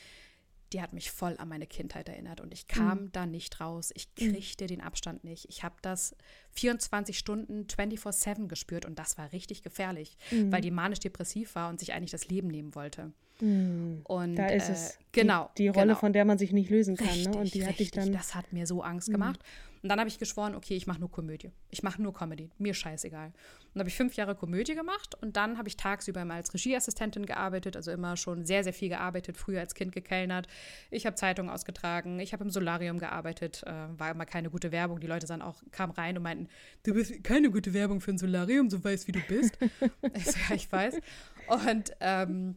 die 0.73 0.81
hat 0.81 0.93
mich 0.93 1.11
voll 1.11 1.35
an 1.39 1.49
meine 1.49 1.67
Kindheit 1.67 2.09
erinnert 2.09 2.41
und 2.41 2.53
ich 2.53 2.69
kam 2.69 3.05
mhm. 3.05 3.13
da 3.13 3.27
nicht 3.27 3.61
raus. 3.61 3.91
Ich 3.95 4.09
mhm. 4.21 4.33
kriegte 4.33 4.65
mhm. 4.65 4.69
den 4.69 4.81
Abstand 4.81 5.25
nicht. 5.25 5.47
Ich 5.49 5.65
habe 5.65 5.75
das 5.83 6.15
24 6.53 7.19
Stunden 7.19 7.65
24/7 7.65 8.47
gespürt 8.47 8.85
und 8.85 8.99
das 8.99 9.19
war 9.19 9.33
richtig 9.33 9.63
gefährlich, 9.63 10.17
mhm. 10.31 10.53
weil 10.53 10.61
die 10.61 10.71
manisch-depressiv 10.71 11.55
war 11.55 11.71
und 11.71 11.81
sich 11.81 11.93
eigentlich 11.93 12.13
das 12.13 12.29
Leben 12.29 12.49
nehmen 12.49 12.75
wollte. 12.75 13.13
Mhm. 13.41 14.03
Und 14.05 14.37
da 14.37 14.47
ist 14.49 14.69
es. 14.69 14.91
Äh, 14.93 14.99
genau. 15.13 15.51
Die, 15.57 15.63
die 15.63 15.69
Rolle, 15.69 15.87
genau. 15.89 15.99
von 15.99 16.13
der 16.13 16.25
man 16.25 16.39
sich 16.39 16.53
nicht 16.53 16.71
lösen 16.71 16.97
kann. 16.97 17.09
Richtig, 17.09 17.29
ne? 17.29 17.39
Und 17.39 17.55
die 17.55 17.63
richtig, 17.63 17.67
hat 17.69 17.79
dich 17.81 17.91
dann. 17.91 18.13
Das 18.13 18.35
hat 18.35 18.53
mir 18.53 18.67
so 18.67 18.83
Angst 18.83 19.09
mhm. 19.09 19.15
gemacht. 19.15 19.41
Und 19.83 19.89
dann 19.89 19.99
habe 19.99 20.09
ich 20.09 20.18
geschworen, 20.18 20.55
okay, 20.55 20.76
ich 20.76 20.87
mache 20.87 21.01
nur 21.01 21.11
Komödie. 21.11 21.53
Ich 21.70 21.83
mache 21.83 22.03
nur 22.03 22.12
Comedy. 22.12 22.51
Mir 22.59 22.74
scheißegal. 22.74 23.26
Und 23.28 23.35
dann 23.74 23.81
habe 23.81 23.89
ich 23.89 23.97
fünf 23.97 24.14
Jahre 24.14 24.35
Komödie 24.35 24.74
gemacht 24.74 25.14
und 25.22 25.37
dann 25.37 25.57
habe 25.57 25.68
ich 25.68 25.76
tagsüber 25.76 26.20
immer 26.20 26.35
als 26.35 26.53
Regieassistentin 26.53 27.24
gearbeitet, 27.24 27.76
also 27.76 27.91
immer 27.91 28.16
schon 28.16 28.45
sehr, 28.45 28.62
sehr 28.62 28.74
viel 28.74 28.91
gearbeitet, 28.91 29.39
früher 29.39 29.61
als 29.61 29.74
Kind 29.74 29.93
gekellnert. 29.93 30.49
Ich 30.91 31.07
habe 31.07 31.16
Zeitungen 31.16 31.51
ausgetragen, 31.51 32.20
ich 32.20 32.33
habe 32.33 32.45
im 32.45 32.51
Solarium 32.51 32.99
gearbeitet, 32.99 33.62
äh, 33.64 33.72
war 33.99 34.11
immer 34.11 34.26
keine 34.26 34.51
gute 34.51 34.70
Werbung. 34.70 35.01
Die 35.01 35.07
Leute 35.07 35.26
dann 35.26 35.41
auch 35.41 35.62
kamen 35.70 35.93
rein 35.93 36.16
und 36.16 36.22
meinten, 36.22 36.49
du 36.83 36.93
bist 36.93 37.24
keine 37.24 37.51
gute 37.51 37.72
Werbung 37.72 38.01
für 38.01 38.11
ein 38.11 38.18
Solarium, 38.18 38.68
so 38.68 38.83
weißt 38.83 39.09
wie 39.09 39.12
du 39.12 39.20
bist. 39.28 39.57
ich 40.14 40.26
so, 40.26 40.39
ja, 40.49 40.55
ich 40.55 40.70
weiß. 40.70 41.01
Und 41.49 41.93
ähm, 42.01 42.57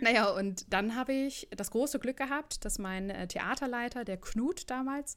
naja, 0.00 0.30
und 0.30 0.72
dann 0.72 0.94
habe 0.94 1.12
ich 1.12 1.48
das 1.56 1.70
große 1.70 1.98
Glück 1.98 2.16
gehabt, 2.16 2.64
dass 2.64 2.78
mein 2.78 3.10
äh, 3.10 3.26
Theaterleiter, 3.26 4.04
der 4.04 4.16
Knut 4.16 4.70
damals, 4.70 5.16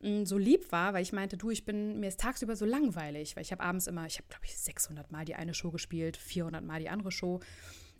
mh, 0.00 0.26
so 0.26 0.38
lieb 0.38 0.70
war, 0.72 0.94
weil 0.94 1.02
ich 1.02 1.12
meinte, 1.12 1.36
du, 1.36 1.50
ich 1.50 1.64
bin, 1.64 2.00
mir 2.00 2.08
ist 2.08 2.20
tagsüber 2.20 2.56
so 2.56 2.64
langweilig, 2.64 3.36
weil 3.36 3.42
ich 3.42 3.52
habe 3.52 3.62
abends 3.62 3.86
immer, 3.86 4.06
ich 4.06 4.18
habe, 4.18 4.28
glaube 4.28 4.44
ich, 4.44 4.56
600 4.56 5.10
Mal 5.10 5.24
die 5.24 5.34
eine 5.34 5.54
Show 5.54 5.70
gespielt, 5.70 6.16
400 6.16 6.64
Mal 6.64 6.80
die 6.80 6.88
andere 6.88 7.12
Show. 7.12 7.40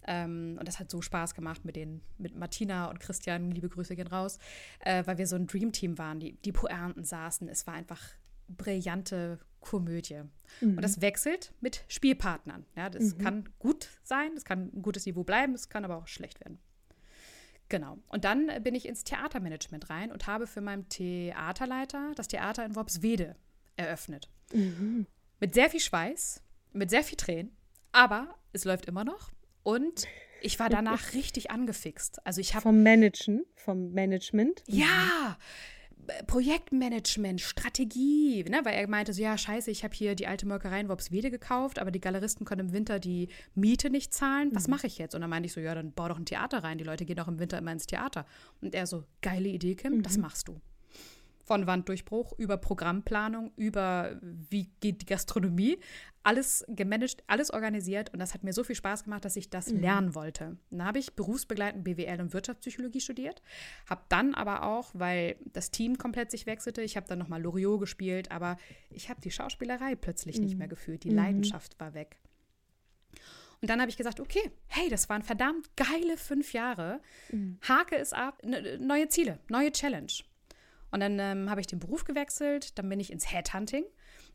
Ähm, 0.07 0.57
und 0.59 0.66
das 0.66 0.78
hat 0.78 0.90
so 0.90 1.03
Spaß 1.03 1.34
gemacht 1.34 1.64
mit 1.64 1.76
den, 1.76 2.01
mit 2.18 2.34
Martina 2.34 2.88
und 2.88 3.01
Christian, 3.01 3.51
liebe 3.51 3.68
Grüße 3.68 3.96
gehen 3.96 4.07
raus, 4.07 4.38
äh, 4.80 5.05
weil 5.07 5.18
wir 5.18 5.26
so 5.26 5.36
ein 5.36 5.46
Dreamteam 5.46 5.99
waren, 5.99 6.20
die, 6.20 6.34
die 6.44 6.53
Poernten 6.53 7.05
saßen. 7.05 7.49
Es 7.49 7.66
war 7.66 7.74
einfach 7.74 8.01
brillante 8.49 9.38
Komödie. 9.61 10.22
Mhm. 10.61 10.76
Und 10.76 10.82
das 10.82 11.01
wechselt 11.01 11.53
mit 11.61 11.84
Spielpartnern. 11.88 12.64
Ja, 12.76 12.88
das 12.88 13.14
mhm. 13.14 13.18
kann 13.18 13.49
gut 13.59 13.88
sein, 14.03 14.30
das 14.34 14.44
kann 14.44 14.70
ein 14.74 14.82
gutes 14.82 15.05
Niveau 15.05 15.24
bleiben, 15.24 15.55
es 15.55 15.68
kann 15.68 15.84
aber 15.84 15.96
auch 15.96 16.07
schlecht 16.07 16.40
werden. 16.40 16.59
Genau. 17.69 17.99
Und 18.09 18.25
dann 18.25 18.51
bin 18.62 18.75
ich 18.75 18.87
ins 18.87 19.05
Theatermanagement 19.05 19.91
rein 19.91 20.11
und 20.11 20.27
habe 20.27 20.47
für 20.47 20.61
meinen 20.61 20.89
Theaterleiter 20.89 22.12
das 22.16 22.29
Theater 22.29 22.64
in 22.64 22.75
Worpswede 22.75 23.37
eröffnet. 23.77 24.29
Mhm. 24.53 25.07
Mit 25.41 25.55
sehr 25.55 25.71
viel 25.71 25.81
Schweiß, 25.81 26.43
mit 26.73 26.91
sehr 26.91 27.05
viel 27.05 27.16
Tränen, 27.16 27.57
aber 27.93 28.35
es 28.53 28.64
läuft 28.64 28.87
immer 28.87 29.05
noch. 29.05 29.31
Und 29.62 30.07
ich 30.41 30.59
war 30.59 30.69
danach 30.69 31.12
richtig 31.14 31.51
angefixt. 31.51 32.25
Also 32.27 32.41
ich 32.41 32.55
habe 32.55 32.62
vom 32.62 32.83
Managen, 32.83 33.45
vom 33.55 33.93
Management. 33.93 34.62
Ja, 34.66 35.37
Projektmanagement, 36.27 37.41
Strategie, 37.41 38.45
ne? 38.45 38.61
weil 38.65 38.75
er 38.75 38.89
meinte 38.89 39.13
so, 39.13 39.23
ja, 39.23 39.37
scheiße, 39.37 39.71
ich 39.71 39.85
habe 39.85 39.95
hier 39.95 40.15
die 40.15 40.27
alte 40.27 40.47
Molkerei 40.47 40.81
in 40.81 40.89
Worpswede 40.89 41.31
gekauft, 41.31 41.79
aber 41.79 41.91
die 41.91 42.01
Galeristen 42.01 42.47
können 42.47 42.69
im 42.69 42.73
Winter 42.73 42.99
die 42.99 43.29
Miete 43.55 43.91
nicht 43.91 44.15
zahlen. 44.15 44.51
Was 44.55 44.67
mhm. 44.67 44.75
mache 44.75 44.87
ich 44.87 44.99
jetzt? 44.99 45.15
Und 45.15 45.21
dann 45.21 45.31
meinte 45.31 45.47
ich 45.47 45.53
so, 45.53 45.61
ja, 45.61 45.75
dann 45.75 45.93
bau 45.93 46.09
doch 46.09 46.19
ein 46.19 46.27
Theater 46.27 46.65
rein. 46.65 46.79
Die 46.79 46.85
Leute 46.85 47.05
gehen 47.05 47.17
doch 47.17 47.29
im 47.29 47.39
Winter 47.39 47.59
immer 47.59 47.73
ins 47.73 47.87
Theater. 47.87 48.27
Und 48.61 48.75
er 48.75 48.87
so, 48.87 49.05
geile 49.23 49.49
Idee, 49.49 49.75
Kim, 49.75 49.97
mhm. 49.97 50.03
das 50.03 50.19
machst 50.19 50.49
du 50.49 50.61
von 51.49 51.66
Wanddurchbruch 51.66 52.34
über 52.38 52.59
Programmplanung, 52.59 53.53
über 53.57 54.18
wie 54.20 54.70
geht 54.80 55.01
die 55.01 55.07
Gastronomie, 55.07 55.78
alles 56.22 56.62
gemanagt, 56.68 57.24
alles 57.26 57.51
organisiert 57.51 58.12
und 58.12 58.18
das 58.18 58.34
hat 58.34 58.44
mir 58.44 58.53
so 58.53 58.64
viel 58.64 58.76
Spaß 58.76 59.05
gemacht, 59.05 59.24
dass 59.24 59.34
ich 59.34 59.49
das 59.49 59.72
mhm. 59.72 59.80
lernen 59.80 60.14
wollte. 60.14 60.59
Dann 60.70 60.84
habe 60.84 60.99
ich 60.99 61.14
berufsbegleitend 61.14 61.84
BWL 61.84 62.20
und 62.20 62.34
Wirtschaftspsychologie 62.34 63.01
studiert, 63.01 63.42
habe 63.88 64.03
dann 64.11 64.34
aber 64.34 64.62
auch, 64.64 64.90
weil 64.92 65.36
das 65.46 65.70
Team 65.70 65.96
komplett 65.96 66.30
sich 66.30 66.44
wechselte, 66.44 66.82
ich 66.82 66.99
habe 66.99 67.07
dann 67.09 67.18
nochmal 67.18 67.40
Loriot 67.40 67.80
gespielt, 67.80 68.30
aber 68.30 68.59
ich 68.90 69.09
habe 69.09 69.22
die 69.22 69.30
Schauspielerei 69.30 69.96
plötzlich 69.96 70.36
mhm. 70.36 70.44
nicht 70.44 70.59
mehr 70.59 70.68
gefühlt, 70.68 71.03
die 71.03 71.11
mhm. 71.11 71.16
Leidenschaft 71.16 71.80
war 71.80 71.94
weg. 71.94 72.18
Und 73.62 73.70
dann 73.70 73.80
habe 73.80 73.90
ich 73.90 73.96
gesagt, 73.96 74.20
okay, 74.20 74.51
hey, 74.66 74.88
das 74.90 75.09
waren 75.09 75.22
verdammt 75.22 75.74
geile 75.76 76.18
fünf 76.18 76.53
Jahre. 76.53 77.01
Mhm. 77.32 77.59
Hake 77.66 77.96
es 77.96 78.12
ab, 78.12 78.42
neue 78.44 79.09
Ziele, 79.09 79.40
neue 79.49 79.72
Challenge. 79.72 80.12
Und 80.91 81.01
dann 81.01 81.18
ähm, 81.18 81.51
habe 81.51 81.61
ich 81.61 81.66
den 81.66 81.78
Beruf 81.78 82.05
gewechselt, 82.05 82.78
dann 82.78 82.89
bin 82.89 83.01
ich 83.01 83.12
ins 83.12 83.32
Headhunting. 83.32 83.84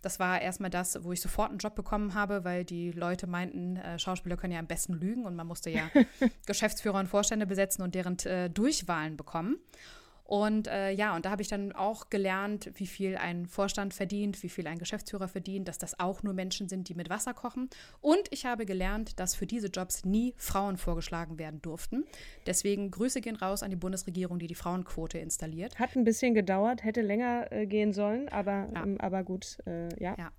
Das 0.01 0.19
war 0.19 0.41
erstmal 0.41 0.69
das, 0.69 1.03
wo 1.03 1.13
ich 1.13 1.21
sofort 1.21 1.49
einen 1.49 1.59
Job 1.59 1.75
bekommen 1.75 2.13
habe, 2.13 2.43
weil 2.43 2.65
die 2.65 2.91
Leute 2.91 3.25
meinten, 3.25 3.77
äh, 3.77 3.97
Schauspieler 3.97 4.37
können 4.37 4.53
ja 4.53 4.59
am 4.59 4.67
besten 4.67 4.93
lügen 4.93 5.25
und 5.25 5.35
man 5.35 5.47
musste 5.47 5.69
ja 5.69 5.89
Geschäftsführer 6.45 6.99
und 6.99 7.07
Vorstände 7.07 7.45
besetzen 7.45 7.81
und 7.83 7.95
deren 7.95 8.19
äh, 8.19 8.49
Durchwahlen 8.49 9.15
bekommen. 9.17 9.57
Und 10.25 10.67
äh, 10.67 10.91
ja, 10.91 11.15
und 11.15 11.25
da 11.25 11.31
habe 11.31 11.41
ich 11.41 11.49
dann 11.49 11.73
auch 11.73 12.09
gelernt, 12.09 12.71
wie 12.75 12.87
viel 12.87 13.17
ein 13.17 13.45
Vorstand 13.45 13.93
verdient, 13.93 14.41
wie 14.41 14.49
viel 14.49 14.67
ein 14.67 14.79
Geschäftsführer 14.79 15.27
verdient, 15.27 15.67
dass 15.67 15.77
das 15.77 15.99
auch 15.99 16.23
nur 16.23 16.33
Menschen 16.33 16.69
sind, 16.69 16.87
die 16.87 16.95
mit 16.95 17.09
Wasser 17.09 17.33
kochen. 17.33 17.69
Und 17.99 18.21
ich 18.31 18.45
habe 18.45 18.65
gelernt, 18.65 19.19
dass 19.19 19.35
für 19.35 19.45
diese 19.45 19.67
Jobs 19.67 20.05
nie 20.05 20.33
Frauen 20.37 20.77
vorgeschlagen 20.77 21.37
werden 21.37 21.61
durften. 21.61 22.05
Deswegen 22.45 22.89
Grüße 22.89 23.19
gehen 23.19 23.35
raus 23.35 23.63
an 23.63 23.69
die 23.69 23.75
Bundesregierung, 23.75 24.39
die 24.39 24.47
die 24.47 24.55
Frauenquote 24.55 25.17
installiert. 25.17 25.77
Hat 25.77 25.95
ein 25.95 26.05
bisschen 26.05 26.33
gedauert, 26.33 26.83
hätte 26.83 27.01
länger 27.01 27.51
äh, 27.51 27.65
gehen 27.67 27.91
sollen, 27.91 28.29
aber, 28.29 28.69
ja. 28.73 28.83
ähm, 28.83 28.97
aber 28.99 29.23
gut, 29.23 29.57
äh, 29.65 29.89
ja. 30.01 30.15
ja. 30.17 30.31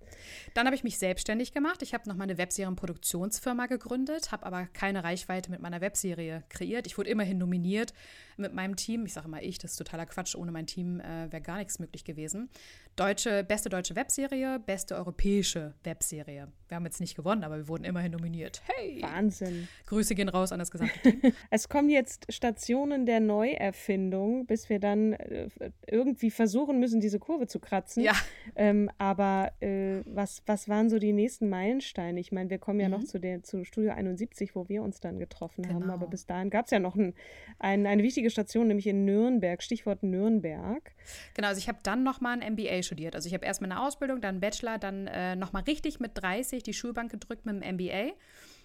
Dann 0.54 0.66
habe 0.66 0.76
ich 0.76 0.84
mich 0.84 0.98
selbstständig 0.98 1.52
gemacht. 1.52 1.82
Ich 1.82 1.92
habe 1.92 2.08
noch 2.08 2.16
mal 2.16 2.24
eine 2.24 2.38
Webserienproduktionsfirma 2.38 3.66
gegründet, 3.66 4.32
habe 4.32 4.46
aber 4.46 4.66
keine 4.72 5.04
Reichweite 5.04 5.50
mit 5.50 5.60
meiner 5.60 5.82
Webserie 5.82 6.42
kreiert. 6.48 6.86
Ich 6.86 6.96
wurde 6.96 7.10
immerhin 7.10 7.36
nominiert 7.36 7.92
mit 8.36 8.54
meinem 8.54 8.76
Team. 8.76 9.06
Ich 9.06 9.12
sage 9.12 9.26
immer 9.26 9.42
ich, 9.42 9.58
das 9.58 9.72
ist 9.72 9.76
totaler 9.76 10.06
Quatsch. 10.06 10.34
Ohne 10.34 10.52
mein 10.52 10.66
Team 10.66 11.00
äh, 11.00 11.30
wäre 11.30 11.42
gar 11.42 11.58
nichts 11.58 11.78
möglich 11.78 12.04
gewesen. 12.04 12.50
Deutsche, 12.96 13.42
beste 13.42 13.68
deutsche 13.68 13.96
Webserie, 13.96 14.60
beste 14.60 14.94
europäische 14.94 15.74
Webserie. 15.82 16.46
Wir 16.68 16.76
haben 16.76 16.84
jetzt 16.84 17.00
nicht 17.00 17.16
gewonnen, 17.16 17.42
aber 17.42 17.56
wir 17.56 17.68
wurden 17.68 17.84
immerhin 17.84 18.12
nominiert. 18.12 18.62
Hey! 18.66 19.02
Wahnsinn. 19.02 19.66
Grüße 19.86 20.14
gehen 20.14 20.28
raus 20.28 20.52
an 20.52 20.60
das 20.60 20.70
gesamte 20.70 20.98
Team. 21.02 21.32
es 21.50 21.68
kommen 21.68 21.90
jetzt 21.90 22.32
Stationen 22.32 23.04
der 23.04 23.18
Neuerfindung, 23.18 24.46
bis 24.46 24.68
wir 24.68 24.78
dann 24.78 25.14
äh, 25.14 25.48
irgendwie 25.88 26.30
versuchen 26.30 26.78
müssen, 26.78 27.00
diese 27.00 27.18
Kurve 27.18 27.48
zu 27.48 27.58
kratzen. 27.58 28.04
Ja. 28.04 28.12
Ähm, 28.54 28.88
aber 28.98 29.50
äh, 29.60 30.02
was, 30.06 30.42
was 30.46 30.68
waren 30.68 30.88
so 30.88 31.00
die 31.00 31.12
nächsten 31.12 31.48
Meilensteine? 31.48 32.20
Ich 32.20 32.30
meine, 32.30 32.48
wir 32.48 32.58
kommen 32.58 32.78
ja 32.78 32.86
mhm. 32.86 32.94
noch 32.94 33.04
zu, 33.04 33.18
der, 33.18 33.42
zu 33.42 33.64
Studio 33.64 33.92
71, 33.92 34.54
wo 34.54 34.68
wir 34.68 34.82
uns 34.84 35.00
dann 35.00 35.18
getroffen 35.18 35.62
genau. 35.62 35.74
haben. 35.74 35.90
Aber 35.90 36.06
bis 36.06 36.26
dahin 36.26 36.48
gab 36.48 36.66
es 36.66 36.70
ja 36.70 36.78
noch 36.78 36.94
ein, 36.94 37.14
ein, 37.58 37.86
eine 37.86 38.04
wichtige 38.04 38.30
Station, 38.30 38.68
nämlich 38.68 38.86
in 38.86 39.04
Nürnberg. 39.04 39.62
Stichwort 39.62 40.04
Nürnberg. 40.04 40.94
Genau, 41.34 41.48
also 41.48 41.58
ich 41.58 41.68
habe 41.68 41.78
dann 41.82 42.04
noch 42.04 42.20
mal 42.20 42.40
ein 42.40 42.52
MBA 42.52 42.83
studiert. 42.84 43.14
Also 43.14 43.26
ich 43.26 43.34
habe 43.34 43.44
erstmal 43.44 43.70
eine 43.70 43.82
Ausbildung, 43.82 44.20
dann 44.20 44.34
einen 44.34 44.40
Bachelor, 44.40 44.78
dann 44.78 45.06
äh, 45.06 45.36
nochmal 45.36 45.62
richtig 45.64 46.00
mit 46.00 46.12
30 46.14 46.62
die 46.62 46.74
Schulbank 46.74 47.10
gedrückt 47.10 47.46
mit 47.46 47.62
dem 47.62 47.74
MBA. 47.76 48.12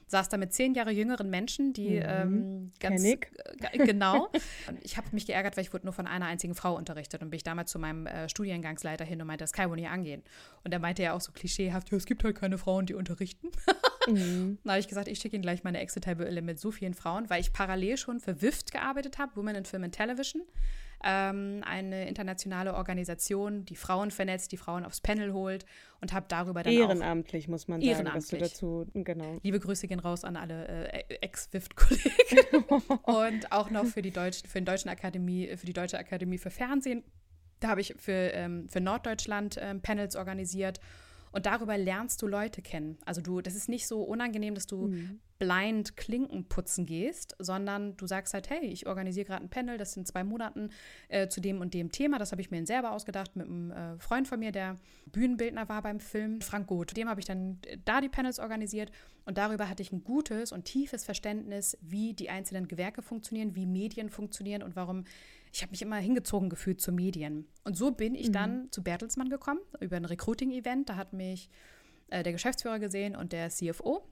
Saß 0.08 0.28
da 0.28 0.38
mit 0.38 0.54
zehn 0.54 0.74
Jahre 0.74 0.90
jüngeren 0.90 1.30
Menschen, 1.30 1.72
die 1.72 2.00
mhm. 2.00 2.06
ähm, 2.06 2.72
ganz 2.80 3.04
äh, 3.04 3.18
genau. 3.78 4.26
Und 4.68 4.80
ich 4.82 4.98
habe 4.98 5.08
mich 5.12 5.28
geärgert, 5.28 5.56
weil 5.56 5.64
ich 5.64 5.72
wurde 5.72 5.86
nur 5.86 5.94
von 5.94 6.08
einer 6.08 6.26
einzigen 6.26 6.56
Frau 6.56 6.76
unterrichtet 6.76 7.22
und 7.22 7.30
bin 7.30 7.38
ich 7.38 7.44
damals 7.44 7.70
zu 7.70 7.78
meinem 7.78 8.08
äh, 8.08 8.28
Studiengangsleiter 8.28 9.06
hin 9.06 9.22
und 9.22 9.28
meinte, 9.28 9.44
das 9.44 9.54
kann 9.54 9.70
wohl 9.70 9.76
nicht 9.76 9.90
angehen. 9.90 10.24
Und 10.64 10.74
er 10.74 10.80
meinte 10.80 11.04
ja 11.04 11.14
auch 11.14 11.22
so 11.22 11.32
klischeehaft, 11.32 11.92
ja, 11.92 11.98
es 11.98 12.06
gibt 12.06 12.24
halt 12.24 12.36
keine 12.36 12.58
Frauen, 12.58 12.88
die 12.88 12.96
unterrichten. 12.96 13.50
mhm. 14.08 14.58
Da 14.64 14.72
habe 14.72 14.80
ich 14.80 14.88
gesagt, 14.88 15.08
ich 15.08 15.20
schicke 15.20 15.36
Ihnen 15.36 15.44
gleich 15.44 15.64
meine 15.64 15.80
Excel-Tabelle 15.80 16.42
mit 16.42 16.60
so 16.60 16.72
vielen 16.72 16.96
Frauen, 16.96 17.30
weil 17.30 17.42
ich 17.42 17.54
parallel 17.54 17.98
schon 17.98 18.20
für 18.20 18.42
WIFT 18.42 18.72
gearbeitet 18.72 19.20
habe, 19.20 19.36
Women 19.36 19.58
in 19.58 19.66
Film 19.66 19.84
and 19.84 19.94
Television 19.94 20.42
ähm, 21.04 21.62
eine 21.66 22.08
internationale 22.08 22.74
Organisation, 22.74 23.66
die 23.66 23.76
Frauen 23.76 24.12
vernetzt, 24.12 24.52
die 24.52 24.58
Frauen 24.58 24.86
aufs 24.86 25.02
Panel 25.02 25.34
holt 25.34 25.66
und 26.02 26.14
habe 26.14 26.26
darüber 26.28 26.64
dann 26.64 26.74
ehrenamtlich 26.74 27.47
muss 27.47 27.68
man 27.68 27.82
sagen, 27.82 27.91
ehrenamtlich. 27.91 28.41
dazu 28.41 28.86
genau. 28.93 29.39
Liebe 29.43 29.60
Grüße 29.60 29.88
gehen 29.88 30.00
raus 30.00 30.24
an 30.24 30.36
alle 30.36 30.68
äh, 30.91 31.04
Ex-WIFT-Kollegen 31.22 32.64
und 33.04 33.52
auch 33.52 33.70
noch 33.70 33.86
für 33.86 34.02
die 34.02 34.12
deutschen, 34.12 34.47
für 34.47 34.60
den 34.60 34.66
deutschen 34.66 34.89
Akademie, 34.89 35.56
für 35.56 35.66
die 35.66 35.74
deutsche 35.74 35.97
Akademie 35.97 36.38
für 36.38 36.50
Fernsehen. 36.50 37.04
Da 37.60 37.70
habe 37.70 37.82
ich 37.82 37.95
für, 37.97 38.12
ähm, 38.34 38.68
für 38.70 38.82
Norddeutschland 38.82 39.58
ähm, 39.60 39.82
Panels 39.82 40.16
organisiert 40.16 40.80
Und 41.32 41.46
darüber 41.46 41.78
lernst 41.78 42.22
du 42.22 42.28
Leute 42.28 42.62
kennen. 42.62 42.98
Also 43.06 43.22
du, 43.22 43.42
das 43.42 43.56
ist 43.56 43.70
nicht 43.70 43.88
so 43.88 44.02
unangenehm, 44.02 44.56
dass 44.56 44.66
du 44.66 44.88
mhm. 44.88 45.20
blind 45.38 45.96
Klinken 45.96 46.46
putzen 46.46 46.86
gehst, 46.86 47.36
sondern 47.40 47.96
du 47.98 48.08
sagst 48.08 48.34
halt, 48.34 48.50
hey, 48.50 48.66
ich 48.66 48.88
organisiere 48.88 49.26
gerade 49.26 49.44
ein 49.44 49.50
Panel, 49.50 49.78
das 49.78 49.94
sind 49.94 50.08
zwei 50.08 50.24
Monaten 50.24 50.70
äh, 51.08 51.28
zu 51.28 51.42
dem 51.42 51.62
und 51.62 51.74
dem 51.74 51.92
Thema. 51.92 52.18
Das 52.18 52.32
habe 52.32 52.42
ich 52.42 52.52
mir 52.52 52.66
selber 52.66 52.92
ausgedacht 52.92 53.36
mit 53.36 53.48
einem 53.48 53.72
äh, 53.72 54.00
Freund 54.00 54.28
von 54.28 54.40
mir, 54.40 54.52
der 54.52 54.76
Bühnenbildner 55.12 55.70
war 55.70 55.82
beim 55.82 56.00
Film, 56.00 56.42
Frank 56.42 56.68
Goth. 56.68 56.96
Dem 56.98 57.10
habe 57.10 57.20
ich 57.20 57.26
dann 57.26 57.60
äh, 57.66 57.78
da 57.86 58.02
die 58.02 58.10
Panels 58.10 58.40
organisiert 58.40 58.92
und 59.26 59.38
darüber 59.38 59.70
hatte 59.70 59.84
ich 59.84 59.92
ein 59.92 60.04
gutes 60.04 60.52
und 60.52 60.66
tiefes 60.66 61.06
Verständnis, 61.06 61.78
wie 61.82 62.14
die 62.14 62.30
einzelnen 62.30 62.68
Gewerke 62.68 63.02
funktionieren, 63.02 63.56
wie 63.56 63.66
Medien 63.66 64.10
funktionieren 64.10 64.64
und 64.64 64.76
warum 64.76 65.04
ich 65.52 65.62
habe 65.62 65.72
mich 65.72 65.82
immer 65.82 65.97
hingezogen 65.97 66.50
gefühlt 66.50 66.82
zu 66.82 66.91
Medien. 66.91 67.47
Und 67.64 67.76
so 67.76 67.91
bin 67.91 68.16
ich 68.16 68.30
mhm. 68.30 68.34
dann 68.34 68.72
zu 68.72 68.84
Bertelsmann 68.84 69.30
gekommen, 69.30 69.60
über 69.80 69.97
ein 69.97 70.06
Recruiting-Event. 70.06 70.89
Da 70.89 70.95
hat 70.95 71.14
mich 71.14 71.50
äh, 72.10 72.24
der 72.24 72.34
Geschäftsführer 72.34 72.80
gesehen 72.80 73.16
und 73.16 73.32
der 73.32 73.50
CFO. 73.50 74.04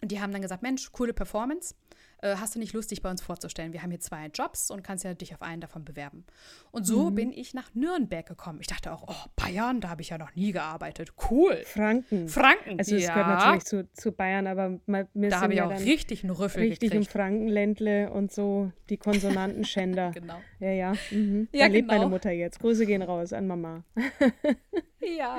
Und 0.00 0.10
die 0.10 0.20
haben 0.20 0.32
dann 0.32 0.42
gesagt, 0.42 0.62
Mensch, 0.62 0.90
coole 0.92 1.14
Performance. 1.14 1.74
Äh, 2.22 2.36
hast 2.36 2.54
du 2.54 2.58
nicht 2.58 2.72
Lust, 2.72 2.90
dich 2.90 3.02
bei 3.02 3.10
uns 3.10 3.22
vorzustellen? 3.22 3.72
Wir 3.72 3.82
haben 3.82 3.90
hier 3.90 4.00
zwei 4.00 4.26
Jobs 4.26 4.70
und 4.70 4.82
kannst 4.82 5.04
ja 5.04 5.14
dich 5.14 5.34
auf 5.34 5.42
einen 5.42 5.60
davon 5.60 5.84
bewerben. 5.84 6.24
Und 6.70 6.86
so 6.86 7.10
mhm. 7.10 7.14
bin 7.14 7.32
ich 7.32 7.54
nach 7.54 7.74
Nürnberg 7.74 8.26
gekommen. 8.26 8.58
Ich 8.60 8.66
dachte 8.66 8.92
auch, 8.92 9.04
oh, 9.06 9.28
Bayern, 9.36 9.80
da 9.80 9.88
habe 9.88 10.02
ich 10.02 10.10
ja 10.10 10.18
noch 10.18 10.34
nie 10.34 10.52
gearbeitet. 10.52 11.12
Cool. 11.30 11.56
Franken. 11.64 12.28
Franken, 12.28 12.78
Also 12.78 12.96
es 12.96 13.04
ja. 13.04 13.14
gehört 13.14 13.38
natürlich 13.38 13.64
zu, 13.64 13.88
zu 13.92 14.12
Bayern, 14.12 14.46
aber 14.46 14.80
mal, 14.86 15.08
Da 15.14 15.40
habe 15.40 15.52
ich 15.52 15.58
ja 15.58 15.66
auch 15.66 15.80
richtig 15.80 16.24
einen 16.24 16.32
Rüffel 16.32 16.62
Richtig 16.62 16.90
gekriegt. 16.90 17.06
im 17.06 17.10
Frankenländle 17.10 18.10
und 18.10 18.32
so 18.32 18.72
die 18.88 18.96
Konsonantenschänder. 18.96 20.10
genau. 20.14 20.40
Ja, 20.60 20.70
ja. 20.70 20.92
Mhm. 21.10 21.48
ja 21.52 21.66
da 21.66 21.72
lebt 21.72 21.88
genau. 21.88 22.00
meine 22.00 22.10
Mutter 22.10 22.30
jetzt. 22.30 22.60
Grüße 22.60 22.86
gehen 22.86 23.02
raus 23.02 23.32
an 23.32 23.46
Mama. 23.46 23.84
ja. 25.18 25.38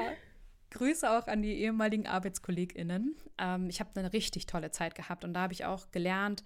Grüße 0.75 1.09
auch 1.09 1.27
an 1.27 1.41
die 1.41 1.53
ehemaligen 1.53 2.05
ArbeitskollegInnen. 2.05 3.15
Ähm, 3.37 3.69
ich 3.69 3.79
habe 3.79 3.89
eine 3.95 4.13
richtig 4.13 4.45
tolle 4.45 4.71
Zeit 4.71 4.93
gehabt 4.93 5.23
und 5.23 5.33
da 5.33 5.41
habe 5.41 5.53
ich 5.53 5.65
auch 5.65 5.89
gelernt, 5.91 6.43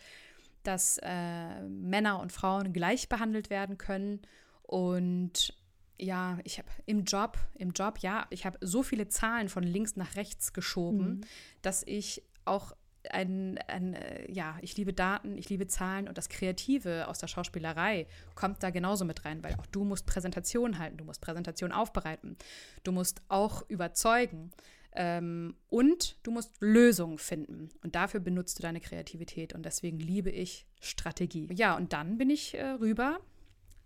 dass 0.63 0.99
äh, 1.01 1.61
Männer 1.63 2.19
und 2.19 2.31
Frauen 2.31 2.71
gleich 2.71 3.09
behandelt 3.09 3.49
werden 3.49 3.77
können. 3.77 4.21
Und 4.63 5.53
ja, 5.97 6.37
ich 6.43 6.59
habe 6.59 6.69
im 6.85 7.03
Job, 7.03 7.37
im 7.55 7.71
Job, 7.71 7.99
ja, 7.99 8.27
ich 8.29 8.45
habe 8.45 8.57
so 8.61 8.83
viele 8.83 9.09
Zahlen 9.09 9.49
von 9.49 9.63
links 9.63 9.95
nach 9.95 10.15
rechts 10.15 10.53
geschoben, 10.53 11.07
mhm. 11.07 11.21
dass 11.61 11.83
ich 11.85 12.23
auch 12.45 12.73
ein, 13.09 13.57
ein, 13.67 13.93
äh, 13.93 14.31
ja, 14.31 14.57
ich 14.61 14.75
liebe 14.77 14.93
Daten, 14.93 15.37
ich 15.37 15.49
liebe 15.49 15.67
Zahlen 15.67 16.07
und 16.07 16.17
das 16.17 16.29
Kreative 16.29 17.07
aus 17.07 17.19
der 17.19 17.27
Schauspielerei 17.27 18.07
kommt 18.35 18.63
da 18.63 18.69
genauso 18.69 19.05
mit 19.05 19.25
rein, 19.25 19.43
weil 19.43 19.55
auch 19.55 19.65
du 19.67 19.83
musst 19.83 20.05
Präsentation 20.05 20.79
halten, 20.79 20.97
du 20.97 21.05
musst 21.05 21.21
Präsentation 21.21 21.71
aufbereiten, 21.71 22.37
du 22.83 22.91
musst 22.91 23.21
auch 23.29 23.67
überzeugen 23.69 24.51
ähm, 24.93 25.55
und 25.69 26.17
du 26.23 26.31
musst 26.31 26.55
Lösungen 26.59 27.17
finden 27.17 27.69
und 27.83 27.95
dafür 27.95 28.19
benutzt 28.19 28.59
du 28.59 28.63
deine 28.63 28.81
Kreativität 28.81 29.53
und 29.53 29.65
deswegen 29.65 29.99
liebe 29.99 30.29
ich 30.29 30.65
Strategie. 30.81 31.47
Ja, 31.53 31.75
und 31.75 31.93
dann 31.93 32.17
bin 32.17 32.29
ich 32.29 32.55
äh, 32.55 32.71
rüber 32.71 33.19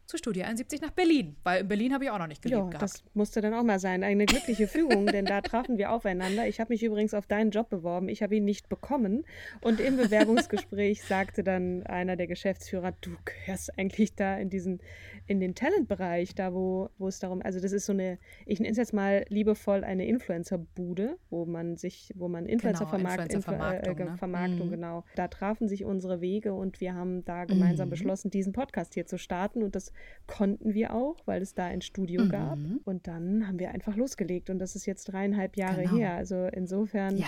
zu 0.06 0.18
Studio 0.18 0.43
71 0.43 0.82
nach 0.82 0.91
Berlin, 0.91 1.38
weil 1.43 1.62
in 1.62 1.68
Berlin 1.68 1.93
habe 1.93 2.04
ich 2.04 2.10
auch 2.10 2.20
noch 2.20 2.28
nicht 2.28 2.41
gelebt 2.41 2.60
ja, 2.60 2.66
gehabt. 2.68 2.84
Das 2.84 3.04
musste 3.14 3.41
dann 3.41 3.54
auch 3.54 3.64
mal 3.64 3.80
sein. 3.80 4.04
Eine 4.04 4.26
glückliche 4.26 4.68
Fügung, 4.68 5.06
denn 5.08 5.26
da 5.26 5.41
trafen 5.41 5.78
wir 5.78 5.91
aufeinander. 5.91 6.47
Ich 6.47 6.60
habe 6.60 6.74
mich 6.74 6.84
übrigens 6.84 7.14
auf 7.14 7.26
deinen 7.26 7.51
Job 7.51 7.70
beworben. 7.70 8.10
Ich 8.10 8.22
habe 8.22 8.36
ihn 8.36 8.43
nicht 8.43 8.68
bekommen. 8.68 9.24
Und 9.62 9.80
im 9.80 9.95
Bewerbungsgespräch 9.95 11.04
sagte 11.04 11.43
dann 11.43 11.84
einer 11.84 12.18
der 12.18 12.28
Geschäftsführer, 12.28 12.93
du 13.01 13.12
gehörst 13.24 13.78
eigentlich 13.80 14.16
da 14.16 14.38
in 14.38 14.49
diesen, 14.49 14.82
in 15.26 15.39
den 15.39 15.56
Talentbereich, 15.56 16.36
da 16.36 16.54
wo, 16.54 16.89
wo 16.97 17.08
es 17.08 17.20
darum, 17.20 17.41
also 17.41 17.62
das 17.62 17.72
ist 17.72 17.86
so 17.86 17.93
eine, 17.93 18.20
ich 18.45 18.60
nenne 18.60 18.72
es 18.72 18.78
jetzt 18.78 18.93
mal 18.93 19.26
liebevoll 19.30 19.84
eine 19.86 20.06
Influencer-Bude, 20.06 21.18
wo 21.30 21.45
man 21.45 21.78
sich, 21.78 22.12
wo 22.16 22.28
man 22.28 22.45
Influencer 22.45 22.86
genau, 22.86 22.89
vermarkt, 22.89 23.34
Influencer 23.34 23.51
Vermarktung, 23.51 23.91
Influ 23.93 24.06
äh, 24.06 24.10
ne? 24.10 24.18
Vermarktung 24.18 24.68
mhm. 24.68 24.72
genau. 24.72 25.04
Da 25.16 25.30
trafen 25.30 25.70
sich 25.70 25.86
unsere 25.86 26.20
Wege 26.20 26.54
und 26.54 26.82
wir 26.82 26.93
haben 26.93 27.24
da 27.24 27.45
gemeinsam 27.45 27.88
mhm. 27.88 27.91
beschlossen, 27.91 28.32
diesen 28.32 28.51
Podcast 28.51 28.93
hier 28.93 29.06
zu 29.06 29.18
starten 29.18 29.64
und 29.64 29.76
das 29.76 29.93
konnten 30.28 30.74
wir 30.74 30.94
auch, 30.94 31.18
weil 31.26 31.41
es 31.41 31.54
da 31.54 31.66
ein 31.66 31.82
Studio 31.82 32.24
mhm. 32.24 32.30
gab. 32.30 32.58
Und 32.86 33.08
dann 33.08 33.48
haben 33.48 33.60
wir 33.60 33.72
einfach 33.72 33.96
losgelegt. 33.96 34.50
Und 34.50 34.60
das 34.60 34.76
ist 34.76 34.86
jetzt 34.86 35.06
dreieinhalb 35.06 35.58
Jahre 35.58 35.84
genau. 35.84 35.98
her. 35.98 36.14
Also 36.14 36.48
insofern 36.52 37.18
ja. 37.18 37.28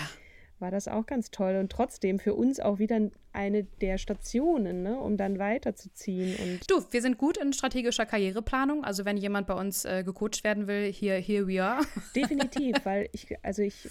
War 0.59 0.71
das 0.71 0.87
auch 0.87 1.05
ganz 1.05 1.31
toll. 1.31 1.57
Und 1.57 1.71
trotzdem 1.71 2.19
für 2.19 2.33
uns 2.33 2.59
auch 2.59 2.79
wieder 2.79 2.99
eine 3.33 3.63
der 3.63 3.97
Stationen, 3.97 4.83
ne, 4.83 4.99
um 4.99 5.17
dann 5.17 5.37
weiterzuziehen. 5.39 6.35
Und 6.37 6.71
du, 6.71 6.81
wir 6.91 7.01
sind 7.01 7.17
gut 7.17 7.37
in 7.37 7.53
strategischer 7.53 8.05
Karriereplanung. 8.05 8.83
Also 8.83 9.05
wenn 9.05 9.17
jemand 9.17 9.47
bei 9.47 9.53
uns 9.53 9.85
äh, 9.85 10.03
gecoacht 10.03 10.43
werden 10.43 10.67
will, 10.67 10.91
hier, 10.91 11.15
here 11.15 11.47
we 11.47 11.61
are. 11.61 11.83
Definitiv, 12.15 12.77
weil 12.85 13.09
ich, 13.11 13.35
also 13.43 13.61
ich 13.61 13.89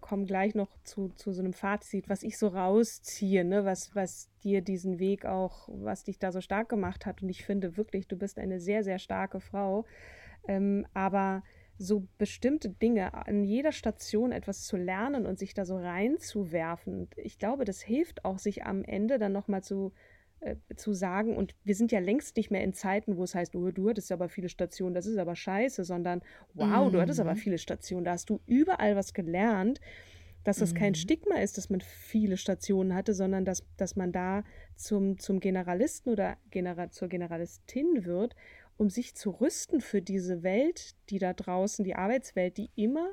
komme 0.00 0.26
gleich 0.26 0.54
noch 0.54 0.68
zu, 0.84 1.10
zu 1.16 1.32
so 1.32 1.40
einem 1.40 1.52
Fazit, 1.52 2.08
was 2.08 2.22
ich 2.22 2.38
so 2.38 2.48
rausziehe, 2.48 3.44
ne, 3.44 3.64
was, 3.64 3.94
was 3.94 4.28
dir 4.44 4.62
diesen 4.62 4.98
Weg 4.98 5.26
auch, 5.26 5.68
was 5.72 6.04
dich 6.04 6.18
da 6.18 6.30
so 6.30 6.40
stark 6.40 6.68
gemacht 6.68 7.06
hat. 7.06 7.22
Und 7.22 7.28
ich 7.28 7.44
finde 7.44 7.76
wirklich, 7.76 8.06
du 8.06 8.16
bist 8.16 8.38
eine 8.38 8.60
sehr, 8.60 8.84
sehr 8.84 8.98
starke 8.98 9.40
Frau. 9.40 9.84
Ähm, 10.46 10.86
aber 10.94 11.42
so 11.78 12.06
bestimmte 12.18 12.68
Dinge 12.68 13.14
an 13.14 13.44
jeder 13.44 13.72
Station 13.72 14.32
etwas 14.32 14.64
zu 14.64 14.76
lernen 14.76 15.26
und 15.26 15.38
sich 15.38 15.54
da 15.54 15.64
so 15.64 15.76
reinzuwerfen. 15.76 17.08
Ich 17.16 17.38
glaube, 17.38 17.64
das 17.64 17.80
hilft 17.80 18.24
auch, 18.24 18.38
sich 18.38 18.64
am 18.64 18.84
Ende 18.84 19.18
dann 19.18 19.32
nochmal 19.32 19.62
zu, 19.62 19.92
äh, 20.40 20.56
zu 20.76 20.92
sagen, 20.92 21.36
und 21.36 21.54
wir 21.64 21.74
sind 21.74 21.92
ja 21.92 21.98
längst 21.98 22.36
nicht 22.36 22.50
mehr 22.50 22.62
in 22.62 22.72
Zeiten, 22.72 23.16
wo 23.16 23.24
es 23.24 23.34
heißt, 23.34 23.56
oh, 23.56 23.70
du 23.70 23.88
hattest 23.88 24.12
aber 24.12 24.28
viele 24.28 24.48
Stationen, 24.48 24.94
das 24.94 25.06
ist 25.06 25.18
aber 25.18 25.34
scheiße, 25.34 25.84
sondern 25.84 26.22
wow, 26.54 26.86
mhm. 26.86 26.92
du 26.92 27.00
hattest 27.00 27.20
aber 27.20 27.34
mhm. 27.34 27.38
viele 27.38 27.58
Stationen, 27.58 28.04
da 28.04 28.12
hast 28.12 28.30
du 28.30 28.40
überall 28.46 28.94
was 28.94 29.14
gelernt, 29.14 29.80
dass 30.44 30.58
das 30.58 30.72
mhm. 30.72 30.78
kein 30.78 30.94
Stigma 30.94 31.36
ist, 31.36 31.56
dass 31.58 31.70
man 31.70 31.80
viele 31.80 32.36
Stationen 32.36 32.94
hatte, 32.94 33.14
sondern 33.14 33.44
dass, 33.44 33.64
dass 33.76 33.96
man 33.96 34.12
da 34.12 34.44
zum, 34.76 35.18
zum 35.18 35.40
Generalisten 35.40 36.12
oder 36.12 36.36
Genera 36.50 36.90
zur 36.90 37.08
Generalistin 37.08 38.04
wird 38.04 38.34
um 38.76 38.90
sich 38.90 39.14
zu 39.14 39.30
rüsten 39.30 39.80
für 39.80 40.02
diese 40.02 40.42
Welt, 40.42 40.94
die 41.10 41.18
da 41.18 41.32
draußen, 41.32 41.84
die 41.84 41.94
Arbeitswelt, 41.94 42.56
die 42.56 42.70
immer 42.74 43.12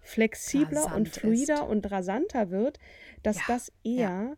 flexibler 0.00 0.82
Rasant 0.82 0.96
und 0.96 1.08
fluider 1.08 1.54
ist. 1.54 1.62
und 1.62 1.90
rasanter 1.90 2.50
wird, 2.50 2.78
dass 3.22 3.36
ja, 3.36 3.42
das 3.48 3.72
eher 3.84 4.36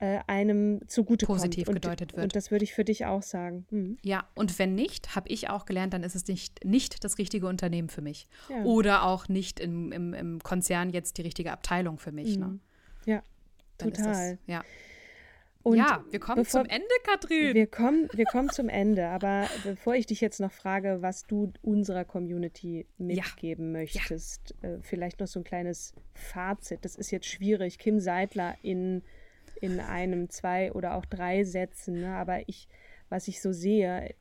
ja. 0.00 0.16
äh, 0.16 0.20
einem 0.26 0.80
zugute 0.88 1.26
Positiv 1.26 1.66
kommt. 1.66 1.76
Und, 1.76 1.82
gedeutet 1.82 2.12
wird. 2.14 2.24
Und 2.24 2.36
das 2.36 2.50
würde 2.50 2.64
ich 2.64 2.74
für 2.74 2.84
dich 2.84 3.06
auch 3.06 3.22
sagen. 3.22 3.66
Mhm. 3.70 3.96
Ja, 4.02 4.28
und 4.34 4.58
wenn 4.58 4.74
nicht, 4.74 5.14
habe 5.14 5.28
ich 5.28 5.48
auch 5.48 5.66
gelernt, 5.66 5.94
dann 5.94 6.02
ist 6.02 6.16
es 6.16 6.26
nicht, 6.26 6.64
nicht 6.64 7.04
das 7.04 7.18
richtige 7.18 7.46
Unternehmen 7.46 7.88
für 7.88 8.02
mich. 8.02 8.28
Ja. 8.48 8.64
Oder 8.64 9.04
auch 9.04 9.28
nicht 9.28 9.60
im, 9.60 9.92
im, 9.92 10.14
im, 10.14 10.40
Konzern 10.40 10.90
jetzt 10.90 11.18
die 11.18 11.22
richtige 11.22 11.52
Abteilung 11.52 11.98
für 11.98 12.12
mich. 12.12 12.36
Ne? 12.36 12.46
Mhm. 12.46 12.52
Ne? 12.52 12.60
Ja, 13.06 13.22
dann 13.78 13.92
total. 13.92 14.32
Das, 14.32 14.38
ja. 14.46 14.64
Und 15.64 15.78
ja, 15.78 16.04
wir 16.10 16.20
kommen 16.20 16.42
bevor, 16.42 16.60
zum 16.60 16.70
Ende, 16.70 16.86
Katrin. 17.04 17.54
Wir 17.54 17.66
kommen, 17.66 18.06
wir 18.12 18.26
kommen 18.26 18.50
zum 18.50 18.68
Ende. 18.68 19.08
Aber 19.08 19.48
bevor 19.64 19.94
ich 19.94 20.04
dich 20.04 20.20
jetzt 20.20 20.38
noch 20.38 20.52
frage, 20.52 20.98
was 21.00 21.26
du 21.26 21.54
unserer 21.62 22.04
Community 22.04 22.86
mitgeben 22.98 23.72
ja. 23.74 23.80
möchtest, 23.80 24.54
ja. 24.62 24.68
Äh, 24.68 24.78
vielleicht 24.82 25.20
noch 25.20 25.26
so 25.26 25.40
ein 25.40 25.44
kleines 25.44 25.94
Fazit. 26.12 26.84
Das 26.84 26.96
ist 26.96 27.10
jetzt 27.10 27.26
schwierig. 27.26 27.78
Kim 27.78 27.98
Seidler 27.98 28.56
in, 28.60 29.02
in 29.62 29.80
einem, 29.80 30.28
zwei 30.28 30.70
oder 30.70 30.96
auch 30.96 31.06
drei 31.06 31.44
Sätzen. 31.44 32.00
Ne? 32.00 32.14
Aber 32.14 32.46
ich 32.46 32.68
was 33.14 33.28
ich 33.28 33.40
so 33.40 33.52
sehe, 33.52 34.12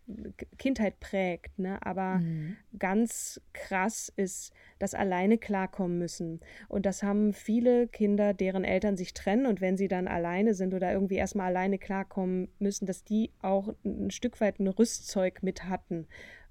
Kindheit 0.59 0.99
prägt, 0.99 1.57
ne? 1.57 1.83
aber 1.83 2.19
mhm. 2.19 2.57
ganz 2.77 3.41
krass 3.51 4.13
ist 4.15 4.53
das 4.77 4.93
alleine 4.93 5.39
klarkommen 5.39 5.97
müssen. 5.97 6.41
Und 6.69 6.85
das 6.85 7.01
haben 7.01 7.33
viele 7.33 7.87
Kinder, 7.87 8.35
deren 8.35 8.63
Eltern 8.63 8.95
sich 8.95 9.15
trennen 9.15 9.47
und 9.47 9.61
wenn 9.61 9.77
sie 9.77 9.87
dann 9.87 10.07
alleine 10.07 10.53
sind 10.53 10.75
oder 10.75 10.93
irgendwie 10.93 11.15
erstmal 11.15 11.47
alleine 11.47 11.79
klarkommen 11.79 12.49
müssen, 12.59 12.85
dass 12.85 13.03
die 13.03 13.31
auch 13.41 13.73
ein 13.83 14.11
Stück 14.11 14.39
weit 14.39 14.59
ein 14.59 14.67
Rüstzeug 14.67 15.41
mit 15.41 15.63
hatten 15.63 16.05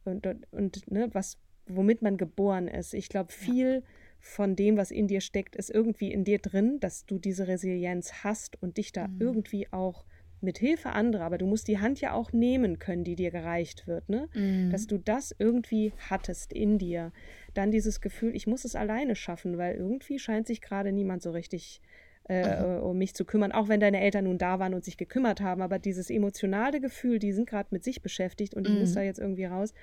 und, 0.04 0.26
und, 0.26 0.52
und 0.52 0.90
ne, 0.90 1.10
was, 1.12 1.38
womit 1.68 2.02
man 2.02 2.16
geboren 2.16 2.66
ist. 2.66 2.92
Ich 2.92 3.08
glaube, 3.08 3.32
viel. 3.32 3.82
Ja 3.84 3.88
von 4.24 4.54
dem, 4.54 4.76
was 4.76 4.92
in 4.92 5.08
dir 5.08 5.20
steckt, 5.20 5.56
ist 5.56 5.68
irgendwie 5.68 6.12
in 6.12 6.22
dir 6.22 6.38
drin, 6.38 6.78
dass 6.78 7.06
du 7.06 7.18
diese 7.18 7.48
Resilienz 7.48 8.22
hast 8.22 8.62
und 8.62 8.76
dich 8.76 8.92
da 8.92 9.08
mhm. 9.08 9.16
irgendwie 9.18 9.66
auch 9.72 10.04
mit 10.42 10.58
Hilfe 10.58 10.90
anderer, 10.90 11.24
aber 11.24 11.38
du 11.38 11.46
musst 11.46 11.68
die 11.68 11.78
Hand 11.78 12.00
ja 12.00 12.12
auch 12.12 12.32
nehmen 12.32 12.78
können, 12.78 13.04
die 13.04 13.16
dir 13.16 13.30
gereicht 13.30 13.86
wird, 13.86 14.08
ne? 14.08 14.28
Mhm. 14.34 14.70
Dass 14.70 14.86
du 14.86 14.98
das 14.98 15.34
irgendwie 15.38 15.92
hattest 16.10 16.52
in 16.52 16.78
dir. 16.78 17.12
Dann 17.54 17.70
dieses 17.70 18.00
Gefühl, 18.00 18.34
ich 18.34 18.46
muss 18.46 18.64
es 18.64 18.74
alleine 18.74 19.14
schaffen, 19.14 19.58
weil 19.58 19.76
irgendwie 19.76 20.18
scheint 20.18 20.46
sich 20.46 20.60
gerade 20.60 20.92
niemand 20.92 21.22
so 21.22 21.30
richtig 21.30 21.80
äh, 22.24 22.78
um 22.78 22.98
mich 22.98 23.14
zu 23.14 23.24
kümmern, 23.24 23.52
auch 23.52 23.68
wenn 23.68 23.80
deine 23.80 24.00
Eltern 24.00 24.24
nun 24.24 24.38
da 24.38 24.58
waren 24.58 24.74
und 24.74 24.84
sich 24.84 24.96
gekümmert 24.96 25.40
haben, 25.40 25.60
aber 25.60 25.78
dieses 25.78 26.08
emotionale 26.08 26.80
Gefühl, 26.80 27.18
die 27.18 27.32
sind 27.32 27.48
gerade 27.48 27.68
mit 27.72 27.82
sich 27.82 28.00
beschäftigt 28.00 28.54
und 28.54 28.68
ich 28.68 28.74
muss 28.78 28.90
mhm. 28.90 28.94
da 28.94 29.02
jetzt 29.02 29.18
irgendwie 29.18 29.44
raus, 29.44 29.74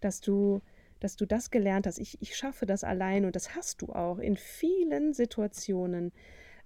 dass 0.00 0.20
du 0.20 0.60
dass 1.00 1.14
du 1.14 1.26
das 1.26 1.50
gelernt 1.50 1.86
hast. 1.86 1.98
Ich, 1.98 2.20
ich 2.20 2.36
schaffe 2.36 2.66
das 2.66 2.82
allein 2.82 3.24
und 3.24 3.36
das 3.36 3.54
hast 3.54 3.82
du 3.82 3.92
auch 3.92 4.18
in 4.18 4.36
vielen 4.36 5.14
Situationen 5.14 6.12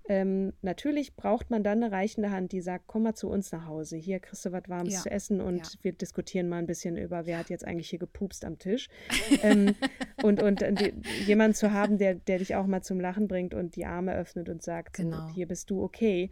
Ähm, 0.08 0.52
natürlich 0.62 1.14
braucht 1.14 1.50
man 1.50 1.62
dann 1.62 1.82
eine 1.82 1.92
reichende 1.92 2.30
Hand, 2.30 2.52
die 2.52 2.60
sagt, 2.60 2.84
komm 2.88 3.04
mal 3.04 3.14
zu 3.14 3.28
uns 3.28 3.52
nach 3.52 3.66
Hause. 3.66 3.96
Hier 3.96 4.18
kriegst 4.20 4.44
du 4.44 4.50
was 4.52 4.64
Warmes 4.68 4.94
Ja. 4.94 5.00
zu 5.02 5.10
essen 5.10 5.40
und 5.40 5.58
Ja. 5.58 5.72
wir 5.82 5.92
diskutieren 5.92 6.48
mal 6.48 6.58
ein 6.58 6.66
bisschen 6.66 6.96
über, 6.96 7.24
wer 7.26 7.38
hat 7.38 7.50
jetzt 7.50 7.64
eigentlich 7.64 7.88
hier 7.90 7.98
gepupst 8.00 8.44
am 8.44 8.58
Tisch. 8.58 8.88
ähm, 9.42 9.74
und 10.22 10.42
und 10.42 10.60
äh, 10.62 10.72
die, 10.72 10.92
jemanden 11.26 11.54
zu 11.54 11.72
haben, 11.72 11.98
der, 11.98 12.14
der 12.16 12.38
dich 12.38 12.56
auch 12.56 12.66
mal 12.66 12.82
zum 12.82 12.98
Lachen 13.00 13.28
bringt 13.28 13.54
und 13.54 13.76
die 13.76 13.86
Arme 13.86 14.14
öffnet 14.14 14.48
und 14.48 14.62
sagt, 14.62 14.94
Genau. 14.94 15.28
so, 15.28 15.34
hier 15.34 15.46
bist 15.46 15.70
du 15.70 15.82
okay. 15.82 16.30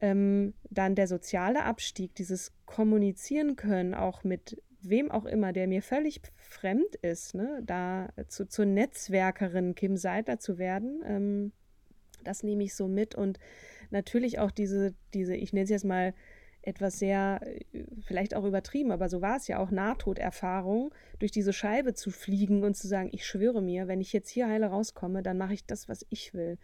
Ähm, 0.00 0.54
dann 0.68 0.96
der 0.96 1.06
soziale 1.06 1.62
Abstieg, 1.64 2.14
dieses 2.16 2.52
Kommunizieren 2.66 3.54
können, 3.54 3.94
auch 3.94 4.24
mit 4.24 4.60
wem 4.80 5.12
auch 5.12 5.26
immer, 5.26 5.52
der 5.52 5.68
mir 5.68 5.80
völlig 5.80 6.20
fremd 6.34 6.96
ist, 7.02 7.36
ne, 7.36 7.62
da 7.64 8.08
zu, 8.26 8.48
zur 8.48 8.64
Netzwerkerin 8.64 9.76
Kim 9.76 9.96
Seidler 9.96 10.40
zu 10.40 10.58
werden, 10.58 11.02
ähm, 11.06 11.52
das 12.24 12.42
nehme 12.42 12.64
ich 12.64 12.74
so 12.74 12.88
mit 12.88 13.14
und 13.14 13.38
natürlich 13.90 14.38
auch 14.38 14.50
diese, 14.50 14.94
diese, 15.14 15.34
ich 15.36 15.52
nenne 15.52 15.64
es 15.64 15.70
jetzt 15.70 15.84
mal 15.84 16.14
etwas 16.62 16.98
sehr, 16.98 17.40
äh, 17.42 17.84
vielleicht 18.06 18.34
auch 18.34 18.44
übertrieben, 18.44 18.92
aber 18.92 19.08
so 19.08 19.20
war 19.20 19.36
es 19.36 19.48
ja 19.48 19.58
auch, 19.58 19.70
Nahtoderfahrung, 19.70 20.94
durch 21.18 21.32
diese 21.32 21.52
Scheibe 21.52 21.94
zu 21.94 22.10
fliegen 22.10 22.62
und 22.62 22.76
zu 22.76 22.86
sagen, 22.86 23.10
ich 23.12 23.26
schwöre 23.26 23.60
mir, 23.60 23.88
wenn 23.88 24.00
ich 24.00 24.12
jetzt 24.12 24.30
hier 24.30 24.48
heile 24.48 24.66
rauskomme, 24.66 25.22
dann 25.22 25.38
mache 25.38 25.54
ich 25.54 25.66
das, 25.66 25.88
was 25.88 26.06
ich 26.08 26.34
will. 26.34 26.58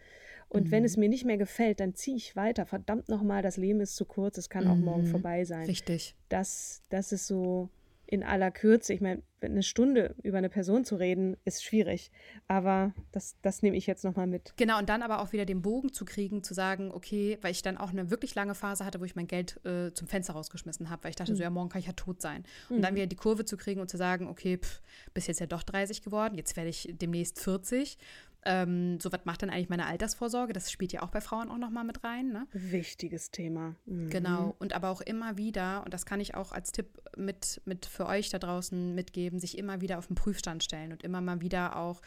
Und 0.47 0.71
wenn 0.71 0.83
es 0.83 0.97
mir 0.97 1.09
nicht 1.09 1.25
mehr 1.25 1.37
gefällt, 1.37 1.79
dann 1.79 1.93
ziehe 1.93 2.17
ich 2.17 2.35
weiter. 2.35 2.65
Verdammt 2.65 3.07
nochmal, 3.07 3.43
das 3.43 3.57
Leben 3.57 3.81
ist 3.81 3.95
zu 3.95 4.05
kurz, 4.05 4.35
es 4.39 4.49
kann 4.49 4.67
auch 4.67 4.77
morgen 4.77 5.05
vorbei 5.05 5.45
sein 5.45 5.65
Richtig. 5.65 6.15
das, 6.29 6.81
das 6.89 7.11
ist 7.11 7.27
so 7.27 7.69
in 8.09 8.23
aller 8.23 8.49
Kürze. 8.49 8.91
Ich 8.91 9.01
meine, 9.01 9.21
eine 9.39 9.61
Stunde 9.61 10.15
über 10.23 10.39
eine 10.39 10.49
Person 10.49 10.83
zu 10.83 10.95
reden, 10.95 11.37
ist 11.45 11.63
schwierig. 11.63 12.11
Aber 12.47 12.91
das, 13.11 13.35
das 13.43 13.61
nehme 13.61 13.77
ich 13.77 13.85
jetzt 13.85 14.03
nochmal 14.03 14.25
mit. 14.25 14.53
Genau, 14.57 14.79
und 14.79 14.89
dann 14.89 15.03
aber 15.03 15.21
auch 15.21 15.31
wieder 15.31 15.45
den 15.45 15.61
Bogen 15.61 15.93
zu 15.93 16.05
kriegen, 16.05 16.43
zu 16.43 16.55
sagen, 16.55 16.91
okay, 16.91 17.37
weil 17.41 17.51
ich 17.51 17.61
dann 17.61 17.77
auch 17.77 17.91
eine 17.91 18.09
wirklich 18.09 18.33
lange 18.33 18.55
Phase 18.55 18.83
hatte, 18.83 18.99
wo 18.99 19.05
ich 19.05 19.15
mein 19.15 19.27
Geld 19.27 19.63
äh, 19.63 19.93
zum 19.93 20.07
Fenster 20.07 20.33
rausgeschmissen 20.33 20.89
habe, 20.89 21.03
weil 21.03 21.11
ich 21.11 21.17
dachte, 21.17 21.35
so, 21.35 21.43
ja, 21.43 21.51
morgen 21.51 21.69
kann 21.69 21.81
ich 21.81 21.87
ja 21.87 21.93
tot 21.93 22.19
sein. 22.19 22.43
Und 22.69 22.81
dann 22.81 22.95
wieder 22.95 23.05
die 23.05 23.15
Kurve 23.15 23.45
zu 23.45 23.57
kriegen 23.57 23.79
und 23.79 23.89
zu 23.89 23.97
sagen, 23.97 24.27
okay, 24.27 24.57
pff, 24.57 24.81
bist 25.13 25.27
jetzt 25.27 25.39
ja 25.39 25.45
doch 25.45 25.61
30 25.61 26.01
geworden, 26.01 26.35
jetzt 26.35 26.57
werde 26.57 26.69
ich 26.69 26.89
demnächst 26.91 27.39
40. 27.39 27.97
Ähm, 28.45 28.99
so 28.99 29.11
was 29.11 29.25
macht 29.25 29.41
dann 29.41 29.49
eigentlich 29.49 29.69
meine 29.69 29.85
Altersvorsorge? 29.85 30.53
Das 30.53 30.71
spielt 30.71 30.93
ja 30.93 31.01
auch 31.01 31.09
bei 31.09 31.19
Frauen 31.19 31.49
auch 31.49 31.57
nochmal 31.57 31.83
mit 31.83 32.03
rein, 32.03 32.31
ne? 32.31 32.47
Wichtiges 32.53 33.31
Thema. 33.31 33.75
Mhm. 33.85 34.09
Genau. 34.09 34.55
Und 34.59 34.73
aber 34.73 34.89
auch 34.89 35.01
immer 35.01 35.37
wieder, 35.37 35.83
und 35.83 35.93
das 35.93 36.05
kann 36.05 36.21
ich 36.21 36.35
auch 36.35 36.51
als 36.51 36.71
Tipp 36.71 36.87
mit, 37.17 37.61
mit 37.65 37.85
für 37.85 38.05
euch 38.05 38.29
da 38.29 38.39
draußen 38.39 38.95
mitgeben, 38.95 39.39
sich 39.39 39.57
immer 39.57 39.81
wieder 39.81 39.97
auf 39.97 40.07
den 40.07 40.15
Prüfstand 40.15 40.63
stellen 40.63 40.91
und 40.91 41.03
immer 41.03 41.21
mal 41.21 41.41
wieder 41.41 41.75
auch 41.75 42.01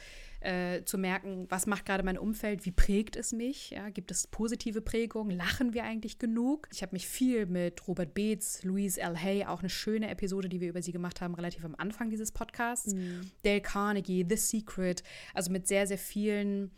äh, 0.45 0.84
zu 0.84 0.99
merken, 0.99 1.47
was 1.49 1.66
macht 1.66 1.86
gerade 1.86 2.03
mein 2.03 2.18
Umfeld, 2.18 2.64
wie 2.64 2.70
prägt 2.70 3.16
es 3.16 3.32
mich? 3.32 3.70
Ja, 3.70 3.90
gibt 3.90 4.11
es 4.11 4.26
positive 4.26 4.80
Prägungen? 4.80 5.36
Lachen 5.36 5.74
wir 5.74 5.84
eigentlich 5.84 6.18
genug? 6.18 6.68
Ich 6.72 6.82
habe 6.82 6.93
mich 6.93 7.07
viel 7.07 7.47
mit 7.47 7.86
Robert 7.88 8.14
Beetz, 8.14 8.62
Louise 8.62 9.01
L. 9.01 9.16
Hay, 9.16 9.45
auch 9.45 9.61
eine 9.61 9.70
schöne 9.70 10.11
Episode, 10.11 10.49
die 10.49 10.61
wir 10.61 10.68
über 10.68 10.82
sie 10.82 10.93
gemacht 10.93 11.20
haben, 11.20 11.34
relativ 11.34 11.64
am 11.64 11.74
Anfang 11.76 12.11
dieses 12.11 12.32
Podcasts. 12.32 12.95
Dale 13.43 13.61
Carnegie, 13.61 14.26
The 14.28 14.36
Secret, 14.36 15.03
also 15.34 15.51
mit 15.51 15.66
sehr, 15.66 15.86
sehr 15.86 15.99
vielen 15.99 16.70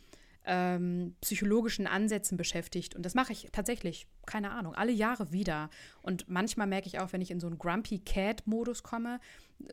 ähm, 0.45 1.15
psychologischen 1.21 1.87
Ansätzen 1.87 2.37
beschäftigt. 2.37 2.95
Und 2.95 3.05
das 3.05 3.15
mache 3.15 3.33
ich 3.33 3.49
tatsächlich, 3.53 4.07
keine 4.27 4.51
Ahnung, 4.51 4.75
alle 4.75 4.93
Jahre 4.93 5.33
wieder. 5.33 5.71
Und 6.03 6.29
manchmal 6.29 6.67
merke 6.67 6.87
ich 6.87 7.01
auch, 7.01 7.13
wenn 7.13 7.21
ich 7.21 7.31
in 7.31 7.41
so 7.41 7.47
einen 7.47 7.59
Grumpy 7.59 7.99
Cat-Modus 8.01 8.83
komme, 8.83 9.21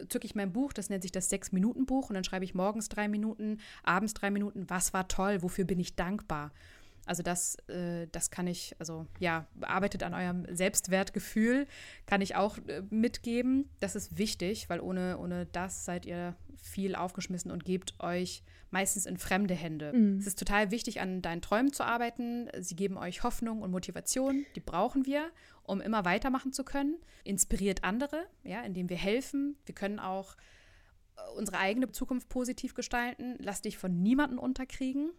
zücke 0.09 0.25
ich 0.25 0.35
mein 0.35 0.53
Buch, 0.53 0.73
das 0.73 0.89
nennt 0.89 1.03
sich 1.03 1.11
das 1.11 1.29
Sechs-Minuten-Buch, 1.29 2.09
und 2.09 2.15
dann 2.15 2.23
schreibe 2.23 2.45
ich 2.45 2.53
morgens 2.53 2.89
drei 2.89 3.07
Minuten, 3.07 3.59
abends 3.83 4.13
drei 4.13 4.31
Minuten, 4.31 4.69
was 4.69 4.93
war 4.93 5.07
toll, 5.07 5.41
wofür 5.41 5.65
bin 5.65 5.79
ich 5.79 5.95
dankbar. 5.95 6.51
Also 7.11 7.23
das, 7.23 7.55
äh, 7.67 8.07
das 8.13 8.31
kann 8.31 8.47
ich, 8.47 8.73
also 8.79 9.05
ja, 9.19 9.45
arbeitet 9.59 10.01
an 10.01 10.13
eurem 10.13 10.45
Selbstwertgefühl, 10.49 11.67
kann 12.05 12.21
ich 12.21 12.37
auch 12.37 12.57
äh, 12.69 12.83
mitgeben. 12.89 13.67
Das 13.81 13.97
ist 13.97 14.17
wichtig, 14.17 14.69
weil 14.69 14.79
ohne, 14.79 15.17
ohne 15.17 15.45
das 15.45 15.83
seid 15.83 16.05
ihr 16.05 16.37
viel 16.55 16.95
aufgeschmissen 16.95 17.51
und 17.51 17.65
gebt 17.65 17.99
euch 17.99 18.43
meistens 18.69 19.05
in 19.05 19.17
fremde 19.17 19.55
Hände. 19.55 19.91
Es 20.19 20.25
ist 20.25 20.39
total 20.39 20.71
wichtig, 20.71 21.01
an 21.01 21.21
deinen 21.21 21.41
Träumen 21.41 21.73
zu 21.73 21.83
arbeiten. 21.83 22.47
Sie 22.61 22.77
geben 22.77 22.95
euch 22.95 23.23
Hoffnung 23.23 23.61
und 23.61 23.71
Motivation, 23.71 24.45
die 24.55 24.61
brauchen 24.61 25.05
wir, 25.05 25.31
um 25.63 25.81
immer 25.81 26.05
weitermachen 26.05 26.53
zu 26.53 26.63
können. 26.63 26.95
Inspiriert 27.25 27.83
andere, 27.83 28.25
ja, 28.45 28.61
indem 28.61 28.87
wir 28.87 28.95
helfen. 28.95 29.57
Wir 29.65 29.75
können 29.75 29.99
auch 29.99 30.37
äh, 31.17 31.37
unsere 31.37 31.57
eigene 31.57 31.91
Zukunft 31.91 32.29
positiv 32.29 32.73
gestalten. 32.73 33.35
Lass 33.39 33.61
dich 33.61 33.77
von 33.77 34.01
niemandem 34.01 34.39
unterkriegen 34.39 35.11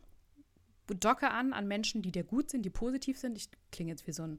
docke 0.89 1.31
an 1.31 1.53
an 1.53 1.67
Menschen, 1.69 2.03
die 2.03 2.13
dir 2.13 2.25
gut 2.25 2.51
sind, 2.51 2.65
die 2.65 2.71
positiv 2.71 3.19
sind. 3.19 3.37
Ich 3.39 3.49
klinge 3.71 3.91
jetzt 3.91 4.07
wie 4.07 4.13
so 4.13 4.25
ein 4.25 4.39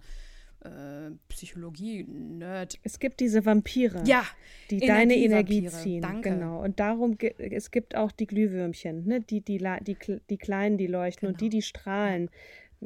äh, 0.64 1.12
Psychologie-Nerd. 1.30 2.80
Es 2.84 3.00
gibt 3.00 3.20
diese 3.20 3.46
Vampire, 3.46 4.04
Ja, 4.06 4.26
die 4.70 4.80
deine 4.80 5.16
Energie 5.16 5.58
Energievampire. 5.58 5.82
ziehen. 5.84 6.02
Danke. 6.02 6.30
Genau. 6.32 6.64
Und 6.64 6.80
darum, 6.80 7.18
es 7.38 7.72
gibt 7.72 7.96
auch 7.96 8.12
die 8.12 8.28
Glühwürmchen, 8.28 9.06
ne? 9.06 9.22
die, 9.22 9.42
die, 9.42 9.58
die, 9.82 9.98
die 10.30 10.38
Kleinen, 10.38 10.78
die 10.78 10.88
leuchten 10.88 11.28
und 11.28 11.42
die, 11.42 11.46
Genau. 11.50 11.58
die 11.58 11.62
strahlen. 11.62 12.30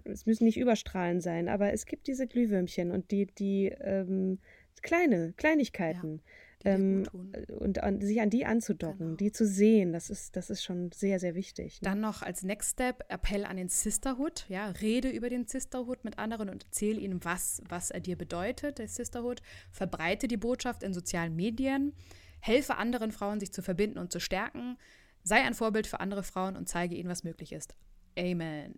Es 0.05 0.26
müssen 0.26 0.45
nicht 0.45 0.58
überstrahlen 0.58 1.22
sein, 1.22 1.49
aber 1.49 1.74
es 1.74 1.86
gibt 1.86 2.08
diese 2.08 2.28
Glühwürmchen 2.28 2.91
und 2.91 3.12
die, 3.12 3.26
die 3.26 3.68
ähm, 3.82 4.39
kleine 4.82 5.34
Kleinigkeiten. 5.38 6.18
dir 6.18 6.24
ähm, 6.68 7.03
tun. 7.05 7.32
und 7.59 7.84
an, 7.84 8.01
sich 8.01 8.22
an 8.22 8.30
die 8.30 8.45
anzudocken, 8.45 8.97
Genau. 8.99 9.15
die 9.18 9.32
zu 9.32 9.45
sehen, 9.45 9.93
das 9.93 10.09
ist, 10.09 10.36
das 10.36 10.49
ist 10.49 10.63
schon 10.63 10.91
sehr, 10.91 11.20
sehr 11.20 11.36
wichtig. 11.36 11.82
Ne? 11.82 11.89
Dann 11.89 11.99
noch 11.99 12.22
als 12.22 12.43
Next 12.43 12.72
Step 12.74 13.03
Appell 13.09 13.45
an 13.45 13.57
den 13.57 13.70
Sisterhood. 13.70 14.45
Ja, 14.49 14.68
rede 14.70 15.09
über 15.09 15.30
den 15.30 15.45
Sisterhood 15.47 16.03
mit 16.03 16.20
anderen 16.20 16.49
und 16.49 16.63
erzähl 16.65 16.99
ihnen, 16.99 17.24
was, 17.24 17.61
was 17.70 17.91
er 17.91 17.99
dir 17.99 18.18
bedeutet, 18.18 18.78
der 18.80 18.88
Sisterhood. 18.88 19.41
Verbreite 19.72 20.28
die 20.28 20.38
Botschaft 20.38 20.84
in 20.84 20.93
sozialen 20.93 21.36
Medien. 21.36 21.93
Helfe 22.39 22.76
anderen 22.78 23.11
Frauen, 23.11 23.39
sich 23.39 23.51
zu 23.51 23.61
verbinden 23.61 23.97
und 23.97 24.11
zu 24.11 24.20
stärken. 24.20 24.78
Sei 25.24 25.41
ein 25.43 25.53
Vorbild 25.53 25.88
für 25.88 25.99
andere 25.99 26.24
Frauen 26.24 26.55
und 26.55 26.70
zeige 26.70 26.95
ihnen, 26.95 27.09
was 27.09 27.24
möglich 27.24 27.51
ist. 27.51 27.76
Amen. 28.18 28.78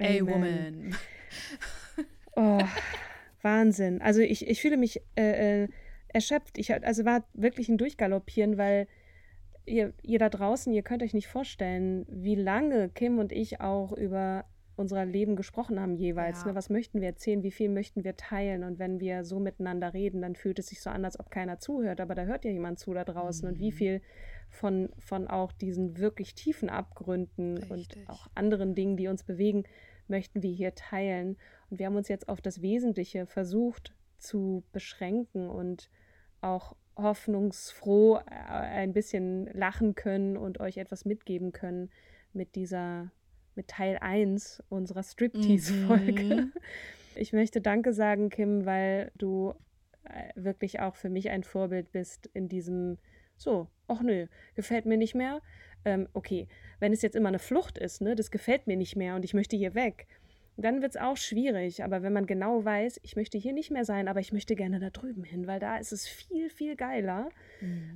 A 0.00 0.04
Amen. 0.06 0.26
woman. 0.26 0.96
Oh, 2.34 2.60
Wahnsinn. 3.42 4.00
Also 4.00 4.20
ich, 4.20 4.46
ich 4.48 4.60
fühle 4.60 4.76
mich 4.76 5.00
äh, 5.16 5.64
äh, 5.64 5.68
erschöpft. 6.12 6.58
Ich 6.58 6.72
also 6.72 7.04
war 7.04 7.24
wirklich 7.34 7.68
ein 7.68 7.78
Durchgaloppieren, 7.78 8.58
weil 8.58 8.86
ihr, 9.64 9.92
ihr 10.02 10.18
da 10.18 10.28
draußen, 10.28 10.72
ihr 10.72 10.82
könnt 10.82 11.02
euch 11.02 11.14
nicht 11.14 11.28
vorstellen, 11.28 12.06
wie 12.08 12.34
lange 12.34 12.88
Kim 12.88 13.18
und 13.18 13.32
ich 13.32 13.60
auch 13.60 13.92
über 13.92 14.44
unser 14.74 15.04
Leben 15.04 15.36
gesprochen 15.36 15.78
haben 15.78 15.94
jeweils. 15.94 16.40
Ja. 16.42 16.48
Ne? 16.48 16.54
Was 16.54 16.70
möchten 16.70 17.00
wir 17.00 17.08
erzählen, 17.08 17.42
wie 17.42 17.50
viel 17.50 17.68
möchten 17.68 18.04
wir 18.04 18.16
teilen? 18.16 18.64
Und 18.64 18.78
wenn 18.78 19.00
wir 19.00 19.24
so 19.24 19.38
miteinander 19.38 19.92
reden, 19.92 20.22
dann 20.22 20.34
fühlt 20.34 20.58
es 20.58 20.68
sich 20.68 20.80
so 20.80 20.90
an, 20.90 21.04
als 21.04 21.20
ob 21.20 21.30
keiner 21.30 21.58
zuhört. 21.58 22.00
Aber 22.00 22.14
da 22.14 22.24
hört 22.24 22.44
ja 22.44 22.50
jemand 22.50 22.78
zu 22.78 22.94
da 22.94 23.04
draußen. 23.04 23.46
Und 23.46 23.58
Mhm. 23.58 23.60
wie 23.60 23.72
viel 23.72 24.02
von, 24.48 24.88
von 24.98 25.28
auch 25.28 25.52
diesen 25.52 25.98
wirklich 25.98 26.34
tiefen 26.34 26.68
Abgründen 26.68 27.58
Richtig. 27.58 27.70
und 27.70 28.08
auch 28.08 28.26
anderen 28.34 28.74
Dingen, 28.74 28.96
die 28.96 29.08
uns 29.08 29.24
bewegen, 29.24 29.64
möchten 30.08 30.42
wir 30.42 30.50
hier 30.50 30.74
teilen. 30.74 31.36
Und 31.70 31.78
wir 31.78 31.86
haben 31.86 31.96
uns 31.96 32.08
jetzt 32.08 32.28
auf 32.28 32.40
das 32.40 32.62
Wesentliche 32.62 33.26
versucht 33.26 33.94
zu 34.18 34.64
beschränken 34.72 35.48
und 35.48 35.90
auch 36.42 36.76
hoffnungsfroh 36.96 38.16
äh, 38.16 38.20
ein 38.30 38.92
bisschen 38.92 39.46
lachen 39.52 39.94
können 39.94 40.36
und 40.36 40.60
euch 40.60 40.76
etwas 40.76 41.04
mitgeben 41.04 41.52
können 41.52 41.90
mit 42.32 42.54
dieser, 42.54 43.10
mit 43.54 43.68
Teil 43.68 43.98
1 43.98 44.62
unserer 44.68 45.02
Striptease-Folge. 45.02 46.22
Mhm. 46.22 46.52
Ich 47.14 47.34
möchte 47.34 47.60
Danke 47.60 47.92
sagen, 47.92 48.30
Kim, 48.30 48.64
weil 48.64 49.12
du 49.18 49.52
äh, 50.04 50.30
wirklich 50.34 50.80
auch 50.80 50.96
für 50.96 51.10
mich 51.10 51.28
ein 51.28 51.44
Vorbild 51.44 51.92
bist 51.92 52.30
in 52.32 52.48
diesem, 52.48 52.96
so, 53.36 53.68
ach 53.86 54.00
nö, 54.00 54.28
gefällt 54.54 54.86
mir 54.86 54.96
nicht 54.96 55.14
mehr. 55.14 55.42
Ähm, 55.84 56.08
okay, 56.14 56.48
wenn 56.78 56.92
es 56.92 57.02
jetzt 57.02 57.16
immer 57.16 57.28
eine 57.28 57.38
Flucht 57.38 57.76
ist, 57.76 58.00
ne, 58.00 58.14
das 58.14 58.30
gefällt 58.30 58.66
mir 58.66 58.76
nicht 58.76 58.96
mehr 58.96 59.14
und 59.14 59.24
ich 59.24 59.34
möchte 59.34 59.56
hier 59.56 59.74
weg, 59.74 60.06
dann 60.62 60.82
wird 60.82 60.92
es 60.92 61.00
auch 61.00 61.16
schwierig. 61.16 61.84
Aber 61.84 62.02
wenn 62.02 62.12
man 62.12 62.26
genau 62.26 62.64
weiß, 62.64 63.00
ich 63.02 63.16
möchte 63.16 63.38
hier 63.38 63.52
nicht 63.52 63.70
mehr 63.70 63.84
sein, 63.84 64.08
aber 64.08 64.20
ich 64.20 64.32
möchte 64.32 64.54
gerne 64.54 64.80
da 64.80 64.90
drüben 64.90 65.24
hin, 65.24 65.46
weil 65.46 65.60
da 65.60 65.76
ist 65.76 65.92
es 65.92 66.06
viel, 66.06 66.48
viel 66.50 66.76
geiler, 66.76 67.28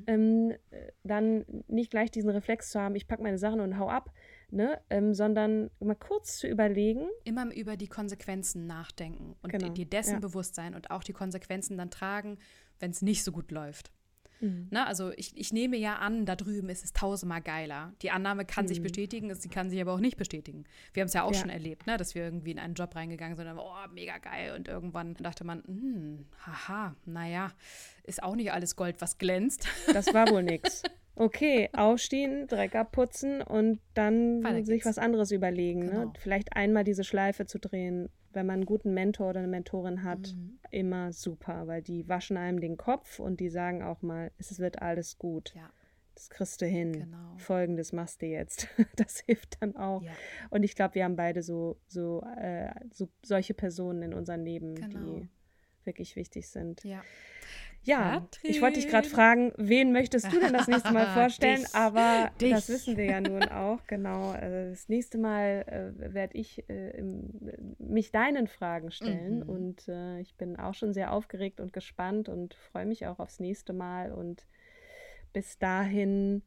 ähm, 0.07 0.53
äh, 0.71 0.93
dann 1.03 1.45
nicht 1.69 1.91
gleich 1.91 2.11
diesen 2.11 2.31
Reflex 2.31 2.71
zu 2.71 2.81
haben, 2.81 2.95
ich 2.95 3.09
packe 3.09 3.23
meine 3.23 3.39
Sachen 3.39 3.61
und 3.61 3.79
hau 3.79 3.89
ab, 3.89 4.13
ne, 4.51 4.81
ähm, 4.91 5.15
sondern 5.15 5.71
mal 5.81 5.95
kurz 5.95 6.39
zu 6.39 6.49
überlegen, 6.49 7.07
Immer 7.25 7.55
über 7.55 7.77
die 7.77 7.89
Konsequenzen 7.89 8.67
nachdenken 8.67 9.37
und 9.43 9.53
Genau, 9.53 9.69
dir 9.71 9.87
dessen 9.87 10.15
ja. 10.15 10.21
bewusst 10.21 10.55
sein 10.55 10.75
und 10.75 10.91
auch 10.91 11.03
die 11.03 11.13
Konsequenzen 11.13 11.77
dann 11.77 11.91
tragen, 11.91 12.39
wenn 12.79 12.91
es 12.91 13.03
nicht 13.03 13.25
so 13.25 13.33
gut 13.33 13.51
läuft. 13.51 13.91
Mhm. 14.41 14.69
Ne, 14.71 14.87
also 14.87 15.13
ich, 15.17 15.37
ich 15.37 15.53
nehme 15.53 15.77
ja 15.77 15.97
an, 15.97 16.27
da 16.27 16.37
drüben 16.37 16.69
ist 16.69 16.85
es 16.85 16.93
tausendmal 16.93 17.41
geiler. 17.41 17.93
Die 18.03 18.11
Annahme 18.11 18.45
kann 18.45 18.69
sich 18.69 18.83
bestätigen, 18.83 19.35
sie 19.35 19.49
kann 19.49 19.71
sich 19.71 19.81
aber 19.81 19.93
auch 19.93 20.01
nicht 20.01 20.17
bestätigen. 20.17 20.65
Wir 20.93 21.01
haben 21.03 21.09
es 21.09 21.15
ja 21.15 21.23
auch 21.23 21.31
Mhm. 21.31 21.35
Ja. 21.35 21.41
schon 21.41 21.51
erlebt, 21.51 21.87
ne, 21.87 21.97
dass 21.97 22.15
wir 22.15 22.23
irgendwie 22.25 22.51
in 22.51 22.59
einen 22.59 22.75
Job 22.75 22.95
reingegangen 22.95 23.37
sind 23.37 23.47
und 23.49 23.59
oh, 23.59 23.75
mega 23.93 24.19
geil. 24.19 24.55
Und 24.57 24.69
irgendwann 24.69 25.15
dachte 25.15 25.45
man, 25.45 25.63
hm, 25.67 26.27
haha, 26.47 26.95
naja, 27.07 27.51
ist 28.05 28.23
auch 28.23 28.37
nicht 28.37 28.53
alles 28.53 28.77
Gold, 28.77 28.97
was 29.01 29.19
glänzt. 29.19 29.67
das 29.93 30.13
war 30.13 30.31
wohl 30.31 30.43
nix. 30.43 30.83
Okay, 31.19 31.71
aufstehen, 31.73 32.47
Dreck 32.47 32.75
abputzen 32.75 33.41
und 33.41 33.81
dann 33.95 34.43
sich 34.67 34.85
was 34.85 34.99
anderes 34.99 35.31
überlegen. 35.31 35.87
Ne? 35.87 35.91
Genau. 35.91 36.05
Ne? 36.05 36.13
Vielleicht 36.19 36.55
einmal 36.55 36.85
diese 36.85 37.05
Schleife 37.05 37.47
zu 37.47 37.59
drehen, 37.59 38.11
wenn 38.37 38.47
man 38.47 38.57
einen 38.57 38.67
guten 38.67 38.95
Mentor 38.95 39.31
oder 39.31 39.41
eine 39.41 39.49
Mentorin 39.49 40.05
hat, 40.05 40.35
mhm. 40.35 40.59
immer 40.71 41.13
super, 41.13 41.67
weil 41.67 41.83
die 41.83 42.07
waschen 42.09 42.37
einem 42.37 42.61
den 42.61 42.77
Kopf 42.77 43.19
und 43.19 43.41
die 43.41 43.49
sagen 43.49 43.83
auch 43.83 44.03
mal, 44.03 44.31
es 44.39 44.59
wird 44.61 44.83
alles 44.83 45.19
gut. 45.19 45.55
Ja. 45.57 45.71
Das 46.15 46.31
kriegst 46.31 46.63
du 46.63 46.67
hin. 46.67 46.93
Genau. 46.93 47.37
Folgendes 47.39 47.93
machst 47.93 48.23
du 48.23 48.27
jetzt. 48.27 48.69
Das 48.97 49.21
hilft 49.21 49.61
dann 49.61 49.77
auch. 49.77 50.03
Ja. 50.03 50.13
Und 50.51 50.63
ich 50.63 50.75
glaube, 50.75 50.95
wir 50.95 51.05
haben 51.05 51.17
beide 51.17 51.43
so, 51.43 51.79
so, 51.89 52.23
äh, 52.39 52.71
so 52.93 53.09
solche 53.23 53.55
Personen 53.55 54.03
in 54.03 54.15
unserem 54.15 54.45
Leben, 54.45 54.75
genau. 54.75 54.99
die 54.99 55.29
wirklich 55.85 56.17
wichtig 56.17 56.49
sind. 56.49 56.85
Ja. 56.85 57.03
Ja, 57.87 58.21
Katrin. 58.21 58.51
ich 58.51 58.61
wollte 58.61 58.81
dich 58.81 58.89
gerade 58.89 59.09
fragen, 59.09 59.53
wen 59.57 59.93
möchtest 59.93 60.33
du 60.33 60.41
denn 60.41 60.53
das 60.53 60.67
nächste 60.67 60.93
Mal 60.93 61.07
vorstellen? 61.15 61.63
Dich. 61.63 61.75
Aber 61.75 62.31
Dich. 62.41 62.51
das 62.51 62.69
wissen 62.69 62.97
wir 62.97 63.05
ja 63.05 63.21
nun 63.21 63.45
auch, 63.45 63.79
genau. 63.87 64.31
Also 64.31 64.71
das 64.71 64.89
nächste 64.89 65.19
Mal 65.19 65.95
äh, 65.97 66.15
werde 66.15 66.37
ich 66.37 66.69
äh, 66.69 67.01
mich 67.79 68.11
deinen 68.11 68.49
Fragen 68.49 68.91
stellen 68.91 69.45
mhm. 69.45 69.49
und 69.49 69.89
äh, 69.89 70.21
ich 70.21 70.35
bin 70.35 70.59
auch 70.59 70.75
schon 70.75 70.93
sehr 70.93 71.13
aufgeregt 71.13 71.61
und 71.61 71.73
gespannt 71.73 72.29
und 72.29 72.55
freue 72.55 72.87
mich 72.87 73.07
auch 73.07 73.21
aufs 73.21 73.39
nächste 73.39 73.73
Mal 73.73 74.11
und 74.13 74.47
bis 75.33 75.59
dahin 75.59 76.43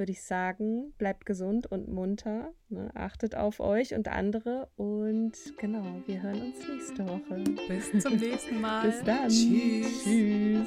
würde 0.00 0.12
ich 0.12 0.22
sagen, 0.22 0.92
bleibt 0.98 1.26
gesund 1.26 1.70
und 1.70 1.88
munter, 1.88 2.52
ne? 2.70 2.90
achtet 2.94 3.36
auf 3.36 3.60
euch 3.60 3.94
und 3.94 4.08
andere 4.08 4.68
und 4.76 5.32
genau, 5.58 5.84
wir 6.06 6.22
hören 6.22 6.40
uns 6.40 6.56
nächste 6.66 7.06
Woche. 7.06 7.44
Bis 7.68 8.02
zum 8.02 8.16
nächsten 8.16 8.60
Mal. 8.60 8.86
Bis 8.86 9.04
dann. 9.04 9.28
Tschüss. 9.28 10.02
Tschüss. 10.02 10.66